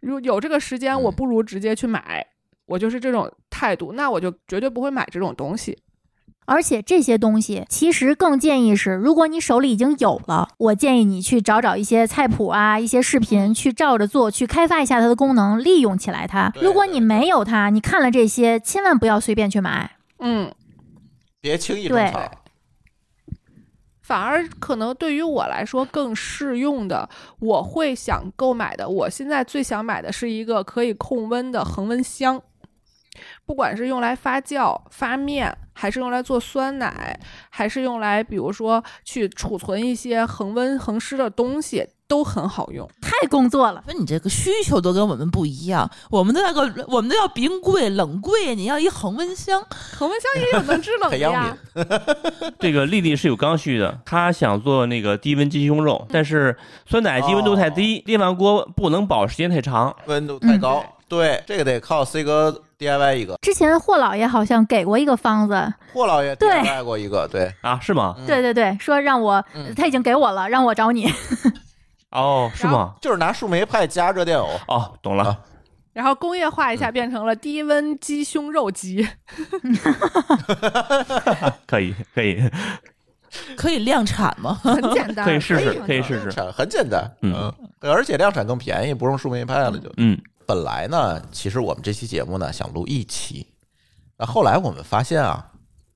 [0.00, 2.24] 如有这个时间，嗯我不如直接去买，
[2.66, 5.76] 我就是这种态度，那我就绝对不会买这种东西。
[6.48, 16.50] 而且这些东西其实更建议是，如果你手里已经有了，我建议你去找找一些菜谱啊、一些视频，去照着做，去开发一下它的功能，利用起来它。
[16.62, 19.90] 如果你没有它，你看了这些，千万不要随便去买。
[20.20, 20.50] 嗯，
[21.42, 22.30] 别轻易种对草。
[24.00, 27.06] 反而可能对于我来说更适用的，
[27.40, 28.88] 我会想购买的。
[28.88, 32.40] 我现在最想买的是一个可以控温的恒温箱，
[33.44, 37.16] 不管是用来发酵、发面，还是用来做酸奶，
[37.50, 42.90] 还是用来比如说去储存一些恒温恒湿的东西，都很好用。
[43.00, 51.56] 太工作了，那你这个需求都跟我们不一样，我们的那个我们都要冰柜、冷柜，你要一恒温箱，恒温箱也有能制冷的呀。
[52.58, 56.56] 这个丽丽是有刚需的，她想做那个低温鸡胸肉，但是
[56.86, 59.94] 酸奶机温度太低，电饭锅不能保时间太长。
[60.06, 63.36] 温度太高，对，这个得靠 C 哥 DIY 一个。
[63.42, 68.14] 之前霍老爷好像给过一个方子，霍老爷对 DIY 过一个，对，啊，是吗？
[68.18, 71.10] 嗯对对对，说让我，嗯他已经给我了，让我找你。
[72.12, 72.94] 哦，是吗？
[73.00, 74.48] 就是拿树莓派加热电偶。
[74.68, 75.24] 哦，懂了。
[75.24, 75.38] 啊
[75.94, 79.04] 然后工业化一嗯下变成了低温鸡胸肉机，
[81.66, 82.40] 可以，可以，
[83.56, 84.54] 可以量产吗？
[84.62, 89.92] 很简单，可以试试可以试试产很简单，嗯而且量产更便宜，不用树莓派了就。
[89.96, 90.16] 嗯，
[90.48, 93.46] 本来呢，其实我们这期节目呢想录一期，
[94.16, 95.46] 那后来我们发现啊，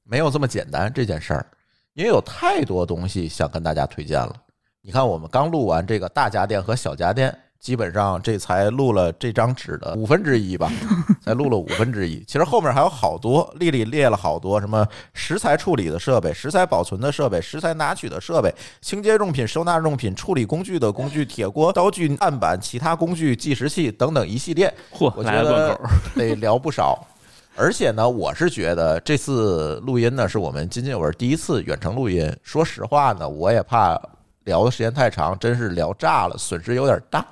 [0.04, 1.46] 没有这么简单这件事儿，
[1.94, 4.36] 因为有太多东西想跟大家推荐了。
[4.82, 10.68] 你看，我们刚录完这个大家电和小家电，基本上这才录了这张纸的五分之一吧，
[11.24, 12.22] 才录了五分之一。
[12.24, 14.84] 其实后面还有好多，丽丽列了好多什么
[15.14, 24.74] 食材处理的设备、食材保存的设备、食材拿取的设备、清洁用品、收纳用品、处理工具的工具、铁锅、刀具、案板、其他工具、计时器等等一系列。
[24.92, 25.80] 嚯，我觉来了得。
[26.20, 27.06] 得聊不少。
[27.54, 32.34] 而且呢，我是觉得这次录音呢，是我们津津有味第一次远程录音。
[32.42, 34.00] 说实话呢，我也怕
[34.44, 37.26] 聊的时间太长，真是聊炸了，损失有点大。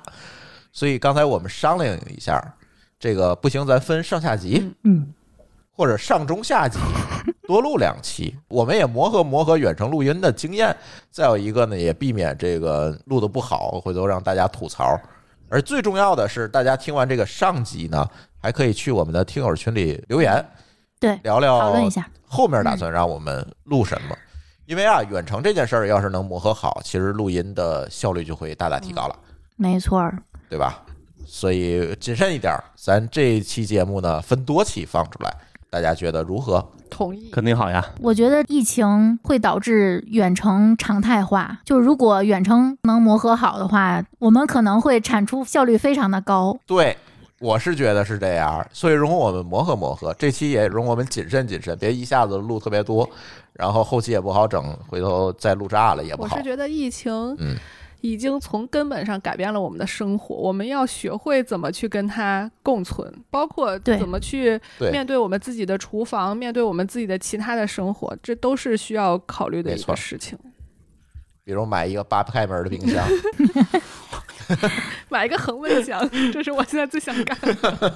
[0.71, 2.41] 所以刚才我们商量一下，
[2.99, 5.13] 这个不行，咱分上下集，嗯，
[5.71, 6.79] 或者上中下集，
[7.47, 8.37] 多录两期。
[8.47, 10.75] 我们也磨合磨合远程录音的经验。
[11.09, 14.97] 再有一个呢，也避免这个录的不好，回头让大家吐槽。
[15.49, 18.09] 而最重要的是，大家听完这个上集呢，
[18.41, 20.45] 还可以去我们的听友群里留言，
[20.97, 22.09] 对，聊聊讨论一下。
[22.25, 24.15] 后面打算让我们录什么。
[24.71, 29.15] 因为啊，远程这件事儿要是能磨合好，其实录音的效率就会大大提高了，
[29.57, 30.17] 没错儿，
[30.49, 30.81] 对吧？
[31.25, 32.63] 所以谨慎一点儿。
[32.77, 35.35] 咱这期节目呢，分多期放出来，
[35.69, 36.65] 大家觉得如何？
[36.89, 37.29] 同意。
[37.31, 37.85] 肯定好呀。
[37.99, 46.57] 我觉得疫情会导致远程常态化，就如果远程能磨合好的话，我们可能会产出效率非常的高。
[46.65, 46.95] 对，
[47.41, 50.13] 我是觉得是这样，所以容我们磨合磨合。
[50.13, 53.09] 这期也容我们谨慎谨慎，别一下子录特别多，
[53.53, 56.43] 然后后期也不好整，回头再录炸了也不好我是。
[56.43, 57.55] 觉得疫情嗯，
[58.01, 64.61] 已经从根本上改变了我们的生活，我们要学会怎么去跟它共存，包括怎么去
[64.91, 70.37] 面对我们自己的厨房，面对我们自己的其他的生活，这都是需要考虑的一个事情。
[71.43, 73.03] 比如买一个八开门的冰箱，
[75.09, 77.95] 买一个恒温箱， 这是我现在最想干的。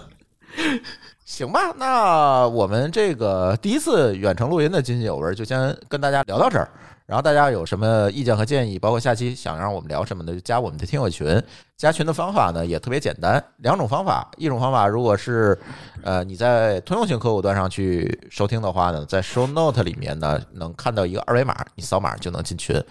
[1.26, 1.74] 行吧？
[1.78, 6.70] 那我们这个第一次远程录音的津津有味儿就先跟大家聊到这儿。
[7.08, 11.42] 然后大家有什么意见和建议，包括下期想让我们聊什么的，就加我们的听友群。
[11.78, 14.28] 加群的方法呢也特别简单，两种方法。
[14.38, 15.56] 一种方法，如果是
[16.04, 22.84] 呃你在通用型客户端上去收听的话呢，在 Show Note 里面呢能看到一个二维码，你扫码就能进群。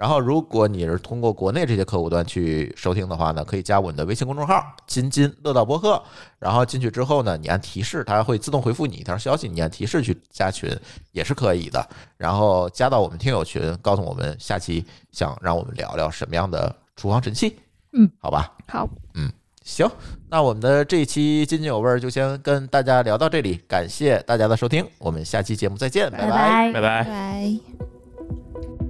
[0.00, 6.02] 然后，如果你是通过国内这些客户端去收听的话呢，可以加我们的微信公众号“津津乐道播客”。
[6.40, 10.74] 然后进去之后呢，你按提示，它会自动回复你一条消息，你按提示去加群
[11.12, 11.86] 也是可以的。
[12.16, 14.82] 然后加到我们听友群，告诉我们下期
[15.12, 17.58] 想让我们聊聊什么样的厨房神器。
[17.92, 19.30] 嗯，好吧，好，嗯
[19.62, 19.86] 行，
[20.30, 26.72] 那我们的这一期津津有味儿就先跟大家聊到这里，感谢大家的收听，我们下期节目再见，拜拜拜。
[26.72, 27.04] 拜拜。
[27.04, 28.89] 拜。